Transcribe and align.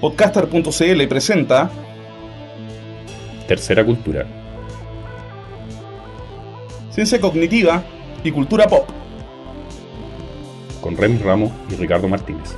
Podcaster.cl 0.00 1.08
presenta 1.08 1.70
Tercera 3.46 3.84
cultura. 3.84 4.26
Ciencia 6.90 7.20
Cognitiva 7.20 7.84
y 8.24 8.30
Cultura 8.30 8.66
Pop. 8.66 8.88
Con 10.80 10.96
Remy 10.96 11.18
Ramos 11.18 11.52
y 11.70 11.74
Ricardo 11.74 12.08
Martínez. 12.08 12.54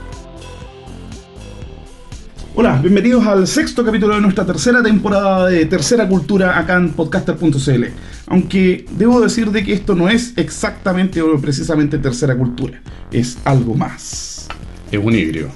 Hola, 2.54 2.78
bienvenidos 2.80 3.26
al 3.26 3.48
sexto 3.48 3.84
capítulo 3.84 4.14
de 4.14 4.20
nuestra 4.20 4.46
tercera 4.46 4.80
temporada 4.80 5.48
de 5.48 5.66
Tercera 5.66 6.06
Cultura 6.06 6.56
acá 6.56 6.76
en 6.76 6.92
podcaster.cl. 6.92 7.84
Aunque 8.28 8.86
debo 8.92 9.20
decir 9.20 9.50
de 9.50 9.64
que 9.64 9.72
esto 9.72 9.96
no 9.96 10.08
es 10.08 10.34
exactamente 10.36 11.20
o 11.20 11.40
precisamente 11.40 11.98
Tercera 11.98 12.36
Cultura, 12.36 12.80
es 13.10 13.36
algo 13.44 13.74
más. 13.74 14.46
Es 14.92 15.00
un 15.02 15.12
híbrido. 15.12 15.50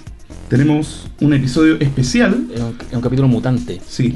Tenemos 0.48 1.08
un 1.20 1.34
episodio 1.34 1.76
especial, 1.80 2.46
Es 2.54 2.60
un, 2.60 2.76
es 2.88 2.94
un 2.94 3.00
capítulo 3.00 3.28
mutante. 3.28 3.80
sí. 3.88 4.14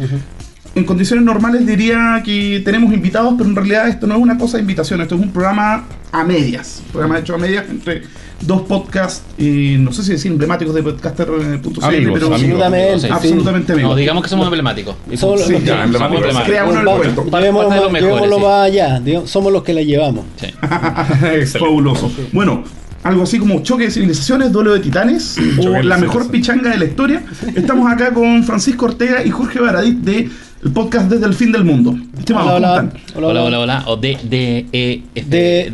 En 0.73 0.85
condiciones 0.85 1.25
normales 1.25 1.67
diría 1.67 2.23
que 2.25 2.63
tenemos 2.65 2.95
invitados, 2.95 3.35
pero 3.37 3.51
en 3.51 3.57
realidad 3.57 3.89
esto 3.89 4.07
no 4.07 4.15
es 4.15 4.23
una 4.23 4.39
cosa 4.39 4.57
de 4.57 4.61
invitación, 4.61 5.01
esto 5.01 5.17
es 5.17 5.21
un 5.21 5.33
programa 5.33 5.85
a 6.13 6.23
medias. 6.23 6.81
Un 6.87 6.93
programa 6.93 7.19
hecho 7.19 7.35
a 7.35 7.39
medias 7.39 7.65
entre 7.69 8.03
dos 8.43 8.63
podcasts, 8.63 9.25
eh, 9.37 9.77
no 9.81 9.91
sé 9.93 10.05
si 10.05 10.13
decir 10.13 10.31
emblemáticos 10.31 10.73
de 10.77 10.85
podcaster.cl, 10.85 11.33
pero 11.65 11.87
amigos. 11.87 12.23
Absolutamente. 12.23 13.01
Sí. 13.01 13.09
absolutamente 13.11 13.73
amigos. 13.73 13.91
No, 13.91 13.97
digamos 13.97 14.23
que 14.23 14.29
somos 14.29 14.47
emblemáticos. 14.47 14.95
Y 15.11 15.17
Somos 15.17 15.41
Sí, 15.43 15.55
Ya, 15.55 15.59
ya, 15.59 15.83
emblemáticos. 15.87 16.27
somos- 16.29 16.45
Crea 16.45 16.65
uno 16.65 16.79
el 16.79 16.87
Vamos, 16.87 17.01
cuento. 17.01 17.25
llevémoslo 17.25 18.39
más- 18.39 18.71
sí. 18.71 18.79
allá, 18.79 19.01
digamos, 19.01 19.29
somos 19.29 19.53
los 19.53 19.65
que 19.65 19.73
la 19.75 19.83
llevamos. 19.83 20.25
Sí. 20.41 20.47
Fabuloso. 21.59 22.13
Bueno, 22.33 22.63
algo 23.03 23.23
así 23.23 23.39
como 23.39 23.63
choque 23.63 23.85
de 23.85 23.91
civilizaciones, 23.91 24.53
duelo 24.53 24.73
de 24.75 24.81
titanes 24.81 25.37
o 25.59 25.71
de 25.71 25.83
la 25.85 25.97
mejor 25.99 26.31
pichanga 26.31 26.71
de 26.71 26.79
la 26.79 26.85
historia. 26.85 27.23
Estamos 27.55 27.91
acá 27.91 28.13
con 28.13 28.45
Francisco 28.45 28.87
Ortega 28.87 29.25
y 29.25 29.31
Jorge 29.31 29.61
Baradit 29.61 29.99
de 29.99 30.29
el 30.63 30.73
podcast 30.73 31.09
Desde 31.11 31.25
el 31.25 31.33
Fin 31.33 31.53
del 31.53 31.65
Mundo. 31.65 31.97
Estimados, 32.19 32.53
Hola, 32.53 32.91
¿cómo 33.15 33.29
hola. 33.29 33.29
Hola, 33.31 33.45
hola, 33.45 33.61
hola. 33.61 33.85
O 33.87 33.97
D, 33.97 34.19
D, 34.29 34.67
E, 34.73 35.03
F, 35.15 35.31
De, 35.31 35.71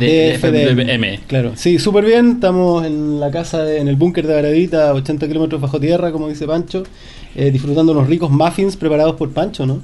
de. 0.75 0.93
M. 0.95 1.21
Claro, 1.27 1.53
sí, 1.57 1.81
súper 1.81 2.05
bien. 2.05 2.33
Estamos 2.33 2.87
en 2.87 3.19
la 3.19 3.33
casa, 3.33 3.65
de- 3.65 3.79
en 3.81 3.89
el 3.89 3.97
búnker 3.97 4.25
de 4.29 4.35
Baradita, 4.35 4.91
a 4.91 4.95
80 4.95 5.27
kilómetros 5.27 5.61
bajo 5.61 5.81
tierra, 5.81 6.13
como 6.13 6.29
dice 6.29 6.47
Pancho, 6.47 6.85
eh, 7.35 7.51
disfrutando 7.51 7.91
unos 7.91 8.07
ricos 8.07 8.31
muffins 8.31 8.77
preparados 8.77 9.17
por 9.17 9.31
Pancho, 9.31 9.67
¿no? 9.67 9.81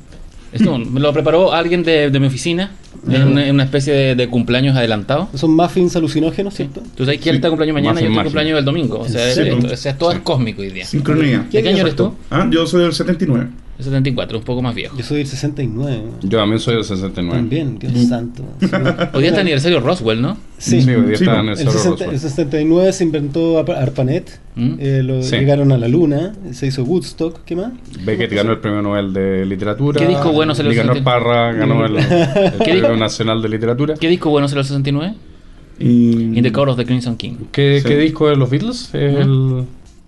Esto 0.53 0.78
me 0.78 1.00
lo 1.00 1.12
preparó 1.12 1.53
alguien 1.53 1.83
de, 1.83 2.11
de 2.11 2.20
mi 2.20 2.27
oficina 2.27 2.70
en 3.08 3.28
una, 3.50 3.64
especie 3.64 3.92
de, 3.92 4.14
de 4.14 4.28
cumpleaños 4.28 4.77
adelantado. 4.77 5.28
Son 5.34 5.55
muffins 5.56 5.97
alucinógenos, 5.97 6.53
Sí. 6.55 6.64
¿cierto? 6.64 6.83
Tú 6.95 7.05
sabes 7.05 7.20
que 7.20 7.31
él 7.31 7.36
Sí. 7.36 7.39
está 7.39 7.48
cumpleaños 7.48 7.75
mañana 7.75 8.00
y 8.00 8.05
yo 8.05 8.11
estoy 8.11 8.25
cumpleaños 8.25 8.58
el 8.58 8.64
domingo. 8.64 9.00
O 9.00 9.08
sea, 9.08 9.33
¿En 9.33 9.64
es- 9.64 9.73
o 9.73 9.77
sea, 9.77 9.97
todo 9.97 10.12
es 10.12 10.19
cósmico 10.20 10.61
hoy 10.62 10.70
día. 10.70 10.84
Sincronía. 10.84 11.47
¿De 11.50 11.62
qué 11.62 11.69
año 11.69 11.78
eres 11.83 11.97
tú? 11.97 12.14
Ah, 12.30 12.47
yo 12.50 12.67
soy 12.67 12.83
del 12.83 12.92
79. 12.92 13.48
El 13.83 13.93
74, 13.93 14.39
un 14.39 14.45
poco 14.45 14.63
más 14.63 14.75
viejo. 14.75 14.97
Yo 14.97 15.05
soy 15.05 15.19
del 15.19 15.27
69. 15.27 16.03
Yo 16.23 16.39
también 16.39 16.59
soy 16.61 16.77
del 16.77 16.85
69. 16.85 17.39
También, 17.39 17.79
Dios 17.79 17.93
santo. 18.09 18.45
Sí. 18.61 18.67
Hoy 19.13 19.21
día 19.23 19.29
está 19.31 19.41
el 19.41 19.47
aniversario 19.47 19.81
Roswell, 19.81 20.21
¿no? 20.23 20.37
Sí. 20.59 20.81
Sí, 20.83 20.91
hoy 20.91 21.03
día 21.07 21.17
Sí, 21.17 21.25
está 21.25 21.41
el 21.41 21.49
El, 21.49 21.57
Cerro 21.57 21.73
60 21.73 22.05
el 22.05 22.11
Roswell. 22.13 22.19
69 22.21 22.93
se 22.93 23.05
inventó 23.05 23.59
Ar- 23.59 23.71
ARPANET, 23.73 24.41
¿Mm? 24.55 24.75
eh, 24.79 25.03
lo- 25.03 25.23
Sí. 25.23 25.37
llegaron 25.37 25.73
a 25.73 25.79
la 25.79 25.89
luna, 25.89 26.33
se 26.53 26.67
hizo 26.69 26.85
Woodstock, 26.85 27.41
¿qué 27.45 27.57
más? 27.57 27.73
Beckett 28.05 28.33
ganó 28.33 28.53
el 28.53 28.59
premio 28.59 28.83
Nobel 28.83 29.13
de 29.13 29.45
Literatura. 29.47 29.99
¿Qué 30.01 30.07
disco 30.07 30.33
bueno 30.33 30.53
el 30.53 30.69
Nicanor 30.69 30.97
70? 30.97 31.05
Parra 31.05 31.53
ganó 31.53 31.85
el, 31.85 31.97
el 31.97 32.05
¿Qué 32.07 32.51
Premio 32.59 32.75
disco? 32.83 32.97
Nacional 32.97 33.43
de 33.43 33.49
Literatura. 33.49 33.95
¿Qué 33.95 34.09
disco 34.09 34.31
bueno 34.31 34.49
será 34.49 34.61
el 34.61 34.67
69? 34.67 35.15
Y... 35.81 36.11
In 36.39 36.43
the 36.43 36.53
Court 36.53 36.71
of 36.71 36.77
the 36.77 36.85
Crimson 36.85 37.17
King. 37.17 37.33
¿Qué, 37.51 37.81
Sí. 37.83 37.89
qué 37.89 37.97
disco 37.99 38.29
de 38.29 38.37
los 38.37 38.49
Beatles? 38.49 38.91
Es 38.95 39.17
el, 39.17 39.65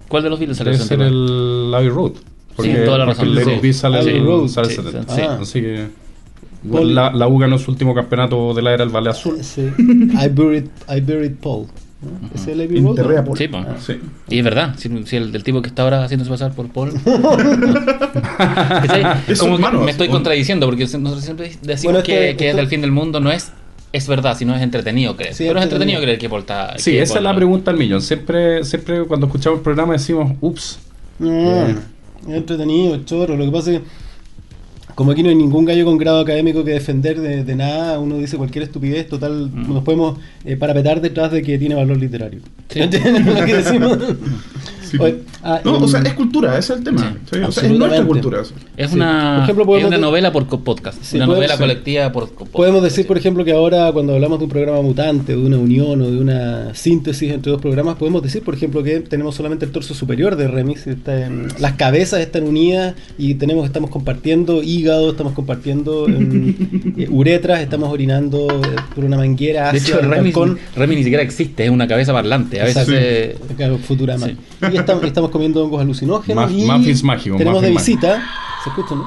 ¿Cuál 0.09 0.23
de 0.23 0.31
los 0.31 0.39
Beatles 0.39 0.57
salió 0.59 0.73
el 0.73 0.79
debe 0.79 0.89
ser 0.89 0.99
69? 0.99 1.67
el 1.69 1.75
Abbey 1.75 1.89
Road. 1.89 2.13
Porque, 2.57 2.75
toda 2.85 2.99
la 2.99 3.07
porque 3.07 3.21
razón, 3.23 3.35
Let 3.35 3.45
sí. 3.45 3.51
It 3.53 3.63
Be 3.63 3.73
sale, 3.73 3.99
el, 4.01 4.25
Road, 4.25 4.49
sale 4.49 4.69
el 4.69 4.75
sí, 4.77 4.83
70. 4.83 5.15
sí. 5.15 5.21
Ah. 5.23 5.39
Así 5.43 5.61
que 5.61 5.87
Paul- 6.71 6.95
la, 6.95 7.13
la 7.13 7.27
U 7.29 7.39
ganó 7.39 7.59
su 7.59 7.71
último 7.71 7.95
campeonato 7.95 8.55
de 8.55 8.63
la 8.63 8.73
era 8.75 8.85
del 8.85 8.95
Valle 8.95 9.11
Azul. 9.11 9.43
Sí. 9.43 9.63
I 9.79 10.29
buried, 10.29 10.67
I 10.89 11.01
buried 11.01 11.33
Paul. 11.43 11.67
¿no? 12.03 12.29
¿Es 12.35 12.47
el 12.47 12.61
Abbey 12.61 12.81
Road? 12.81 12.91
Enterré 12.91 13.17
a 13.17 13.21
¿no? 13.23 13.27
Paul. 13.27 13.39
Sí, 13.39 13.49
po. 13.49 13.59
Sí. 13.81 13.95
Y 14.29 14.39
es 14.39 14.45
verdad, 14.45 14.75
si, 14.77 14.91
si 15.07 15.17
el 15.17 15.33
del 15.33 15.43
tipo 15.43 15.63
que 15.63 15.69
está 15.69 15.83
ahora 15.83 16.05
haciéndose 16.05 16.31
pasar 16.31 16.53
por 16.53 16.69
Paul. 16.69 16.93
Es 19.29 19.39
Como 19.39 19.59
manos. 19.59 19.85
me 19.85 19.91
estoy 19.91 20.09
contradiciendo 20.09 20.67
porque 20.67 20.85
nosotros 20.85 21.23
siempre 21.25 21.53
decimos 21.63 21.93
Bueno, 21.95 22.03
que, 22.05 22.37
que 22.37 22.45
es 22.47 22.51
esto- 22.51 22.57
del 22.59 22.67
fin 22.69 22.81
del 22.81 22.93
mundo, 22.93 23.21
no 23.21 23.31
es 23.33 23.53
es 23.93 24.09
verdad, 24.09 24.37
sino 24.37 24.57
es 24.57 24.63
entretenido 24.63 25.17
creer. 25.17 25.35
Sí, 25.35 25.45
Pero 25.47 25.61
es 25.61 25.65
entretenido. 25.67 26.01
creer 26.01 26.19
que 26.19 26.29
Paul 26.29 26.41
está. 26.41 26.77
Sí, 26.79 26.91
que 26.93 27.03
esa 27.03 27.15
Paul 27.15 27.19
es 27.19 27.25
la 27.25 27.31
no- 27.33 27.37
pregunta 27.37 27.71
al 27.71 27.77
millón. 27.77 28.03
Siempre, 28.03 28.65
siempre 28.65 29.05
cuando 29.05 29.27
escuchamos 29.27 29.59
el 29.59 29.63
programa 29.63 29.93
decimos, 29.93 30.33
ups. 30.41 30.81
No, 31.21 31.67
es 32.29 32.35
entretenido, 32.35 32.97
chorro. 33.05 33.37
Lo 33.37 33.45
que 33.45 33.51
pasa 33.53 33.73
es 33.73 33.79
que, 33.81 33.85
como 34.95 35.11
aquí 35.11 35.23
no 35.23 35.29
hay 35.29 35.35
ningún 35.35 35.65
gallo 35.65 35.85
con 35.85 35.99
grado 35.99 36.21
académico 36.21 36.65
que 36.65 36.71
defender 36.73 37.21
de, 37.21 37.43
de 37.45 37.57
nada, 37.57 37.99
uno 37.99 38.17
dice 38.19 38.37
cualquier 38.37 38.65
estupidez, 38.65 39.09
total, 39.09 39.51
Mm. 39.53 39.73
nos 39.75 39.83
podemos 39.83 40.19
eh, 40.45 40.57
parapetar 40.57 41.01
detrás 41.01 41.33
de 41.33 41.43
que 41.43 41.59
tiene 41.59 41.75
valor 41.75 41.97
literario. 41.97 42.41
Sí. 42.69 42.81
¿Entiendes 42.81 43.27
lo 43.27 43.45
que 43.45 43.55
decimos? 43.57 43.99
Sí. 44.97 45.03
Oye, 45.03 45.17
ah, 45.43 45.61
No, 45.65 45.79
o 45.79 45.89
sea, 45.89 46.01
es 46.01 46.13
cultura, 46.15 46.57
ese 46.59 46.73
es 46.75 46.79
el 46.79 46.85
tema. 46.85 47.01
Sí, 47.01 47.37
Sí, 47.39 47.43
o 47.43 47.53
sea, 47.53 47.65
es 47.69 47.79
nuestra 47.79 48.05
cultura. 48.05 48.41
eso. 48.43 48.55
Es 48.77 48.91
Sí. 48.91 48.97
una, 48.97 49.35
Por 49.37 49.43
ejemplo, 49.45 49.77
es 49.79 49.85
una 49.85 49.99
novela 49.99 50.33
por 50.33 50.47
podcast. 50.47 51.03
Sí, 51.03 51.17
una 51.17 51.27
podemos- 51.27 51.37
novela 51.49 51.59
colectiva 51.59 52.13
por 52.13 52.29
podcast. 52.29 52.51
Podemos 52.53 52.83
decir, 52.83 53.07
por 53.07 53.19
ejemplo, 53.19 53.45
que 53.45 53.53
ahora 53.53 53.91
cuando 53.93 54.15
hablamos 54.15 54.39
de 54.39 54.45
un 54.45 54.51
programa 54.51 54.81
mutante, 54.83 55.35
o 55.35 55.41
de 55.41 55.47
una 55.47 55.59
unión 55.59 56.01
o 56.01 56.11
de 56.11 56.19
una 56.19 56.75
síntesis 56.75 57.33
entre 57.33 57.51
dos 57.53 57.61
programas, 57.61 57.97
podemos 57.97 58.23
decir, 58.23 58.43
por 58.43 58.55
ejemplo, 58.55 58.83
que 58.83 59.01
tenemos 59.01 59.35
solamente 59.35 59.65
el 59.65 59.73
torso 59.73 59.95
superior 59.95 60.37
de 60.37 60.49
Remix, 60.49 60.87
está 60.87 61.27
en- 61.27 61.49
las 61.59 61.73
cabezas 61.75 62.21
están 62.21 62.45
unidas 62.45 62.95
y 63.19 63.35
tenemos 63.35 63.65
estamos 63.67 63.91
compartiendo 63.91 64.63
hígado, 64.63 65.11
estamos 65.11 65.33
compartiendo 65.33 66.07
em, 66.09 66.55
eh, 66.99 67.09
uretras, 67.11 67.61
estamos 67.61 67.91
orinando 67.91 68.47
eh, 68.49 68.77
por 68.95 69.05
una 69.05 69.17
manguera 69.17 69.73
De 69.73 69.79
hecho, 69.79 69.99
Remy, 70.01 70.97
ni 70.97 71.03
siquiera 71.03 71.23
existe, 71.23 71.65
es 71.65 71.71
una 71.71 71.87
cabeza 71.89 72.13
parlante. 72.13 72.61
A 72.61 72.65
veces. 72.65 72.87
Eh, 72.91 73.37
Claro, 73.57 73.79
Futurama. 73.79 74.27
Sí. 74.27 74.37
Y 74.73 74.77
estamos, 74.85 75.05
estamos 75.05 75.31
comiendo 75.31 75.65
hongos 75.65 75.81
alucinógenos. 75.81 76.51
Muff- 76.51 76.59
y 76.59 76.65
muffins 76.71 77.03
mágicos, 77.05 77.39
Tenemos 77.39 77.63
de 77.63 77.71
visita. 77.71 78.23
¿Se 78.63 78.71
escucha, 78.71 78.95
no? 78.95 79.05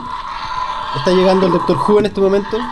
Está 0.98 1.12
llegando 1.12 1.46
el 1.48 1.52
Doctor 1.54 1.78
Who 1.88 2.00
en 2.00 2.06
este 2.08 2.22
momento. 2.22 2.58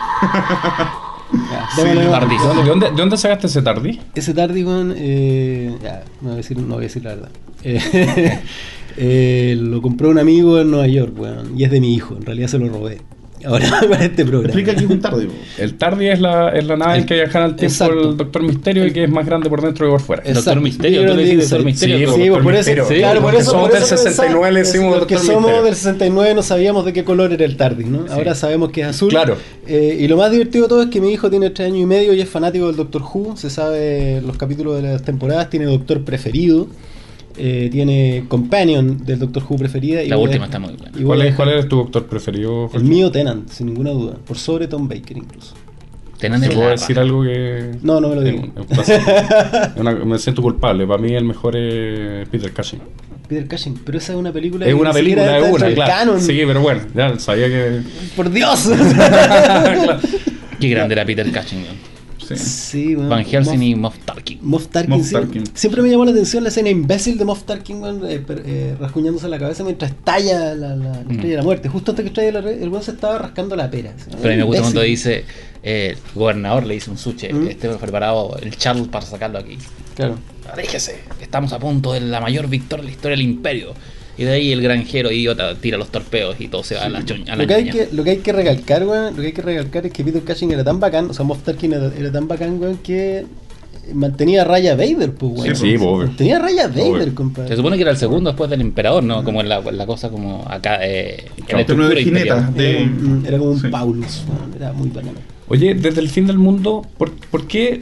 Ya, 1.50 1.68
Sí, 1.74 1.82
tardísimo. 2.08 2.50
¿De 2.50 2.54
dónde, 2.54 2.62
de 2.62 2.68
dónde- 2.68 2.90
de 2.90 2.96
dónde 2.96 3.16
sacaste 3.16 3.48
ese 3.48 3.60
tardi? 3.60 4.00
Ese 4.14 4.32
tardi, 4.32 4.62
weón, 4.62 4.94
eh, 4.96 5.76
ya, 5.82 6.04
no 6.20 6.28
voy 6.28 6.32
a 6.34 6.36
decir, 6.36 6.56
no 6.56 6.74
voy 6.74 6.84
a 6.84 6.86
decir 6.86 7.02
la 7.04 7.14
verdad. 7.16 7.30
Eh, 7.64 8.40
eh, 8.96 9.56
lo 9.58 9.82
compró 9.82 10.08
un 10.10 10.20
amigo 10.20 10.60
en 10.60 10.70
Nueva 10.70 10.86
York, 10.86 11.12
weón, 11.18 11.58
y 11.58 11.64
es 11.64 11.70
de 11.72 11.80
mi 11.80 11.94
hijo, 11.94 12.14
en 12.16 12.24
realidad 12.24 12.46
se 12.46 12.58
lo 12.60 12.68
robé. 12.68 13.00
Ahora 13.46 13.80
para 13.88 14.04
este 14.04 14.24
programa. 14.24 14.46
Explica 14.48 14.72
aquí 14.72 14.84
un 14.84 15.00
tarde. 15.00 15.26
po. 15.26 15.32
El 15.58 15.74
tardi 15.74 16.08
es 16.08 16.20
la, 16.20 16.48
es 16.50 16.64
la 16.66 16.76
nave 16.76 16.98
en 16.98 17.06
que 17.06 17.14
viaja 17.14 17.44
al 17.44 17.56
tiempo 17.56 17.72
Exacto. 17.72 18.10
el 18.10 18.16
Doctor 18.16 18.42
Misterio 18.42 18.86
y 18.86 18.92
que 18.92 19.04
es 19.04 19.10
más 19.10 19.24
grande 19.24 19.48
por 19.48 19.62
dentro 19.62 19.86
que 19.86 19.90
por 19.92 20.00
fuera. 20.00 20.22
Exacto. 20.22 20.40
Doctor 20.50 20.62
Misterio, 20.62 21.06
tú 21.06 21.14
le 21.14 21.24
dices 21.24 21.50
Doctor. 21.50 21.64
Misterio, 21.66 21.96
Sí, 22.14 22.26
Doctor 22.26 22.42
por 22.42 22.54
eso, 22.54 22.70
Misterio. 22.70 23.00
claro, 23.02 23.20
por 23.22 23.34
eso, 23.34 23.50
somos 23.52 23.68
por 23.68 23.74
del 23.74 23.82
eso 23.84 23.96
69 23.96 24.52
le 24.52 24.58
decimos 24.60 24.98
Porque 24.98 25.14
Doctor 25.14 25.32
somos 25.34 25.42
Misterio. 25.50 25.64
del 25.64 25.74
69 25.74 26.34
no 26.34 26.42
sabíamos 26.42 26.84
de 26.84 26.92
qué 26.92 27.04
color 27.04 27.32
era 27.32 27.44
el 27.44 27.56
TARDIS, 27.56 27.86
¿no? 27.86 28.04
Ahora 28.10 28.34
sabemos 28.34 28.70
que 28.70 28.80
es 28.82 28.86
azul. 28.88 29.08
Claro. 29.10 29.36
Eh, 29.66 29.96
y 30.00 30.08
lo 30.08 30.16
más 30.16 30.30
divertido 30.30 30.64
de 30.64 30.68
todo 30.68 30.82
es 30.82 30.88
que 30.88 31.00
mi 31.00 31.12
hijo 31.12 31.30
tiene 31.30 31.50
tres 31.50 31.68
años 31.68 31.80
y 31.82 31.86
medio 31.86 32.14
y 32.14 32.20
es 32.20 32.28
fanático 32.28 32.66
del 32.66 32.76
Doctor 32.76 33.02
Who. 33.02 33.36
Se 33.36 33.48
sabe 33.50 34.20
los 34.26 34.36
capítulos 34.36 34.82
de 34.82 34.88
las 34.88 35.02
temporadas, 35.02 35.50
tiene 35.50 35.66
Doctor 35.66 36.02
preferido. 36.04 36.66
Eh, 37.38 37.68
tiene 37.70 38.24
Companion 38.28 39.04
del 39.04 39.18
Doctor 39.18 39.42
Who 39.48 39.56
preferida. 39.56 40.02
y 40.02 40.08
La 40.08 40.16
a- 40.16 40.18
última 40.18 40.46
está 40.46 40.58
muy 40.58 40.74
buena. 40.74 40.92
¿Cuál 41.04 41.22
es, 41.22 41.34
¿Cuál 41.34 41.48
es 41.58 41.68
tu 41.68 41.76
doctor 41.76 42.06
preferido? 42.06 42.64
El 42.64 42.70
Jorge? 42.70 42.86
mío 42.86 43.10
Tenant, 43.10 43.48
sin 43.50 43.66
ninguna 43.66 43.90
duda. 43.90 44.16
Por 44.26 44.38
sobre 44.38 44.66
Tom 44.68 44.88
Baker 44.88 45.16
incluso. 45.16 45.54
Tenan 46.18 46.40
¿Te 46.40 46.48
puedo 46.50 46.70
decir 46.70 46.98
algo 46.98 47.22
que.? 47.22 47.72
No, 47.82 48.00
no 48.00 48.08
me 48.08 48.14
lo 48.14 48.22
digo. 48.22 48.38
es 48.38 48.44
un 48.56 48.66
placer. 48.66 49.00
Es 49.06 49.76
una- 49.80 49.92
me 49.94 50.18
siento 50.18 50.40
culpable. 50.40 50.86
Para 50.86 51.02
mí 51.02 51.14
el 51.14 51.24
mejor 51.24 51.56
es 51.56 52.26
Peter 52.30 52.52
Cushing. 52.52 52.80
Peter 53.28 53.46
Cushing, 53.48 53.74
pero 53.84 53.98
esa 53.98 54.12
es 54.12 54.18
una 54.18 54.32
película 54.32 54.64
Es 54.64 54.70
que 54.70 54.80
una 54.80 54.92
película, 54.92 55.36
es 55.38 55.52
una, 55.52 55.66
claro. 55.74 55.92
canon. 55.92 56.20
Sí, 56.20 56.40
pero 56.46 56.60
bueno, 56.62 56.80
ya 56.94 57.18
sabía 57.18 57.48
que. 57.48 57.80
Por 58.16 58.30
Dios. 58.30 58.70
Claro. 58.94 59.98
Qué 60.60 60.68
grande 60.70 60.94
era 60.94 61.04
Peter 61.04 61.26
Cushing. 61.26 61.62
weón. 61.64 61.95
Sí. 62.28 62.36
sí, 62.36 62.96
weón. 62.96 63.08
Van 63.08 63.24
Helsing 63.24 63.58
Moff- 63.60 63.64
y 63.66 63.74
Moff 63.74 63.98
Tarkin. 64.04 64.38
Moff 64.42 64.66
Tarkin, 64.68 64.90
Moff 64.96 65.06
sí. 65.06 65.12
Tarkin. 65.12 65.44
Siempre 65.54 65.82
me 65.82 65.88
llamó 65.90 66.04
la 66.04 66.10
atención 66.10 66.42
la 66.42 66.48
escena 66.48 66.68
imbécil 66.70 67.18
de 67.18 67.24
Moff 67.24 67.44
Tarkin 67.44 67.76
weón, 67.82 68.10
eh, 68.10 68.18
per- 68.18 68.42
eh, 68.44 68.74
rasguñándose 68.80 69.28
la 69.28 69.38
cabeza 69.38 69.62
mientras 69.64 69.90
estalla 69.92 70.54
la, 70.54 70.74
la, 70.74 70.76
la 70.76 71.00
estrella 71.00 71.28
de 71.30 71.36
la 71.36 71.42
muerte. 71.42 71.68
Justo 71.68 71.92
antes 71.92 72.02
que 72.04 72.08
estalla 72.08 72.32
la 72.32 72.40
re- 72.40 72.62
el 72.62 72.68
weón 72.68 72.82
se 72.82 72.90
estaba 72.92 73.18
rascando 73.18 73.54
la 73.56 73.70
pera. 73.70 73.92
Pero 74.20 74.28
a 74.28 74.30
mí 74.32 74.36
me 74.36 74.42
gusta 74.44 74.62
cuando 74.62 74.82
dice 74.82 75.24
eh, 75.62 75.96
el 75.96 75.98
gobernador 76.14 76.66
le 76.66 76.74
dice 76.74 76.90
un 76.90 76.98
suche, 76.98 77.32
¿Mm? 77.32 77.48
esté 77.48 77.68
preparado 77.70 78.36
el 78.42 78.56
Charles 78.56 78.88
para 78.88 79.04
sacarlo 79.04 79.38
aquí. 79.38 79.58
Claro. 79.94 80.18
Déjese, 80.56 80.98
estamos 81.20 81.52
a 81.52 81.58
punto 81.58 81.92
de 81.92 82.00
la 82.00 82.20
mayor 82.20 82.48
victoria 82.48 82.82
de 82.82 82.88
la 82.88 82.92
historia 82.94 83.16
del 83.16 83.24
imperio. 83.26 83.74
Y 84.18 84.24
de 84.24 84.30
ahí 84.32 84.52
el 84.52 84.62
granjero 84.62 85.10
idiota 85.12 85.54
tira 85.56 85.76
los 85.76 85.88
torpedos 85.90 86.36
y 86.40 86.48
todo 86.48 86.64
se 86.64 86.74
va 86.74 86.84
a 86.84 86.88
la, 86.88 87.04
choña, 87.04 87.34
a 87.34 87.36
la 87.36 87.42
Lo 87.42 87.48
que, 87.48 87.54
hay 87.54 87.70
que, 87.70 87.88
lo 87.92 88.02
que 88.02 88.10
hay 88.10 88.16
que 88.18 88.32
recalcar, 88.32 88.84
weón, 88.86 89.14
lo 89.14 89.20
que 89.20 89.26
hay 89.28 89.32
que 89.34 89.42
recalcar 89.42 89.84
es 89.86 89.92
que 89.92 90.02
Peter 90.04 90.22
Cushing 90.22 90.52
era 90.52 90.64
tan 90.64 90.80
bacán, 90.80 91.10
o 91.10 91.12
sea, 91.14 91.24
Moff 91.24 91.42
Tarkin 91.42 91.72
era, 91.74 91.90
era 91.98 92.10
tan 92.10 92.26
bacán, 92.26 92.58
weón, 92.60 92.78
que 92.78 93.26
mantenía 93.92 94.42
a 94.42 94.44
raya 94.44 94.74
Vader, 94.74 95.12
pues, 95.12 95.32
weón. 95.32 95.54
Sí, 95.56 95.70
sí, 95.70 95.76
obvio. 95.76 96.06
Mantenía 96.08 96.38
raya 96.38 96.66
Vader, 96.68 97.12
compadre. 97.14 97.50
Se 97.50 97.56
supone 97.56 97.76
que 97.76 97.82
era 97.82 97.90
el 97.92 97.96
segundo 97.98 98.30
después 98.30 98.48
del 98.50 98.60
emperador, 98.62 99.02
¿no? 99.04 99.22
Como 99.22 99.40
en 99.42 99.48
la, 99.48 99.60
la 99.60 99.86
cosa 99.86 100.08
como 100.08 100.44
acá. 100.48 100.78
Eh, 100.82 101.26
en 101.36 101.56
la 101.56 101.64
de 101.64 101.72
imperial. 101.74 102.04
jinetas. 102.04 102.38
Era, 102.38 102.50
de- 102.52 102.82
un- 102.84 103.24
era 103.26 103.38
como 103.38 103.50
un 103.50 103.60
sí. 103.60 103.68
Paulus, 103.68 104.24
weón, 104.28 104.54
era 104.56 104.72
muy 104.72 104.88
bacano. 104.88 105.18
Oye, 105.48 105.74
desde 105.74 106.00
el 106.00 106.08
fin 106.08 106.26
del 106.26 106.38
mundo, 106.38 106.84
¿por, 106.98 107.12
por 107.12 107.46
qué, 107.46 107.80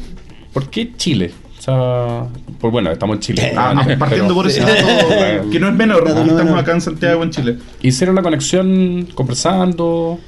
¿por 0.52 0.68
qué 0.68 0.90
Chile? 0.96 1.30
Sea, 1.64 2.26
pues 2.60 2.70
bueno, 2.72 2.90
estamos 2.90 3.16
en 3.16 3.20
Chile. 3.20 3.52
Ah, 3.56 3.72
ah, 3.74 3.86
partiendo 3.98 4.08
pero 4.28 4.34
por 4.34 4.46
ese 4.48 4.60
Sí. 4.60 4.66
dato 4.66 5.48
que 5.50 5.58
no 5.60 5.68
es 5.68 5.74
menor, 5.74 6.04
estamos 6.06 6.58
acá 6.60 6.72
en 6.72 6.80
Santiago, 6.82 7.22
en 7.22 7.30
Chile. 7.30 7.56
Hicieron 7.80 8.14
la 8.16 8.22
conexión 8.22 9.08
conversando. 9.14 10.18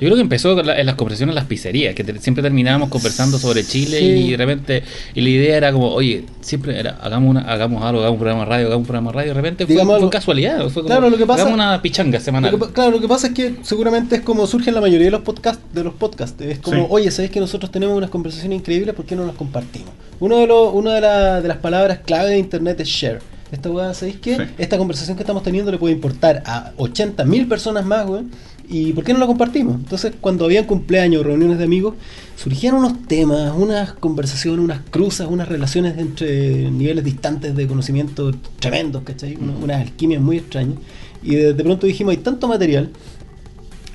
Yo 0.00 0.06
creo 0.06 0.14
que 0.16 0.22
empezó 0.22 0.58
en 0.58 0.86
las 0.86 0.94
conversaciones 0.94 1.32
en 1.32 1.34
las 1.36 1.44
pizzerías, 1.44 1.94
que 1.94 2.02
te- 2.04 2.18
siempre 2.20 2.42
terminábamos 2.42 2.88
conversando 2.88 3.38
sobre 3.38 3.64
Chile 3.64 3.98
Sí. 3.98 4.04
y 4.06 4.30
de 4.30 4.36
repente, 4.38 4.82
y 5.14 5.20
la 5.20 5.28
idea 5.28 5.56
era 5.58 5.72
como, 5.72 5.88
oye, 5.92 6.24
siempre 6.40 6.78
era, 6.78 6.98
hagamos 7.02 7.28
una, 7.30 7.40
hagamos 7.42 7.82
algo, 7.84 8.00
hagamos 8.00 8.12
un 8.14 8.18
programa 8.18 8.44
de 8.44 8.50
radio, 8.50 8.66
hagamos 8.68 8.80
un 8.82 8.86
programa 8.86 9.10
de 9.10 9.16
radio, 9.16 9.26
y 9.26 9.34
de 9.34 9.34
repente 9.34 9.66
fue, 9.66 9.74
Digamos 9.74 10.00
fue 10.00 10.10
casualidad, 10.10 10.58
fue 10.70 10.82
como, 10.82 10.86
Claro, 10.86 11.10
lo 11.10 11.18
que 11.18 11.26
pasa- 11.26 11.42
hagamos 11.42 11.54
una 11.54 11.82
pichanga 11.82 12.18
semanal. 12.18 12.50
Lo 12.52 12.58
que 12.58 12.66
pa- 12.66 12.72
claro, 12.72 12.90
lo 12.92 13.00
que 13.00 13.08
pasa 13.08 13.26
es 13.28 13.34
que 13.34 13.56
seguramente 13.62 14.16
es 14.16 14.22
como 14.22 14.46
surge 14.46 14.70
en 14.70 14.74
la 14.74 14.80
mayoría 14.80 15.04
de 15.06 15.10
los 15.12 15.20
podcasts, 15.22 15.62
de 15.72 15.84
los 15.84 15.94
podcasts. 15.94 16.40
Es 16.40 16.58
como, 16.60 16.76
Sí. 16.82 16.86
oye, 16.88 17.10
¿sabéis 17.10 17.30
que 17.32 17.40
nosotros 17.40 17.70
tenemos 17.70 17.96
unas 17.96 18.10
conversaciones 18.10 18.58
increíbles? 18.58 18.94
¿Por 18.94 19.04
qué 19.04 19.14
no 19.16 19.26
las 19.26 19.36
compartimos? 19.36 19.90
Uno 20.18 20.38
de 20.38 20.46
los, 20.46 20.72
una 20.74 20.94
de, 20.94 21.00
la- 21.02 21.40
de 21.42 21.48
las 21.48 21.58
palabras 21.58 22.00
clave 22.04 22.30
de 22.30 22.38
internet 22.38 22.80
es 22.80 22.88
share. 22.88 23.18
Esta 23.52 23.68
weá, 23.68 23.92
¿sabéis 23.94 24.16
qué? 24.22 24.36
Sí. 24.36 24.42
Esta 24.58 24.78
conversación 24.78 25.16
que 25.16 25.24
estamos 25.24 25.42
teniendo 25.42 25.72
le 25.72 25.78
puede 25.78 25.92
importar 25.92 26.40
a 26.46 26.70
80 26.76 27.24
mil 27.24 27.48
personas 27.48 27.84
más, 27.84 28.08
weón. 28.08 28.30
¿Y 28.72 28.92
por 28.92 29.02
qué 29.02 29.12
no 29.12 29.18
la 29.18 29.26
compartimos? 29.26 29.74
Entonces, 29.74 30.12
cuando 30.20 30.44
habían 30.44 30.64
cumpleaños, 30.64 31.24
reuniones 31.26 31.58
de 31.58 31.64
amigos, 31.64 31.94
surgían 32.36 32.76
unos 32.76 33.02
temas, 33.08 33.52
unas 33.56 33.94
conversaciones, 33.94 34.64
unas 34.64 34.80
cruzas, 34.90 35.26
unas 35.28 35.48
relaciones 35.48 35.98
entre 35.98 36.70
niveles 36.70 37.04
distantes 37.04 37.56
de 37.56 37.66
conocimiento 37.66 38.30
tremendos, 38.60 39.02
¿cachai? 39.02 39.36
Una- 39.36 39.56
Unas 39.56 39.80
alquimias 39.80 40.22
muy 40.22 40.36
extrañas. 40.38 40.78
Y 41.22 41.34
de, 41.34 41.52
de 41.52 41.64
pronto 41.64 41.86
dijimos, 41.86 42.12
hay 42.12 42.18
tanto 42.18 42.46
material, 42.46 42.90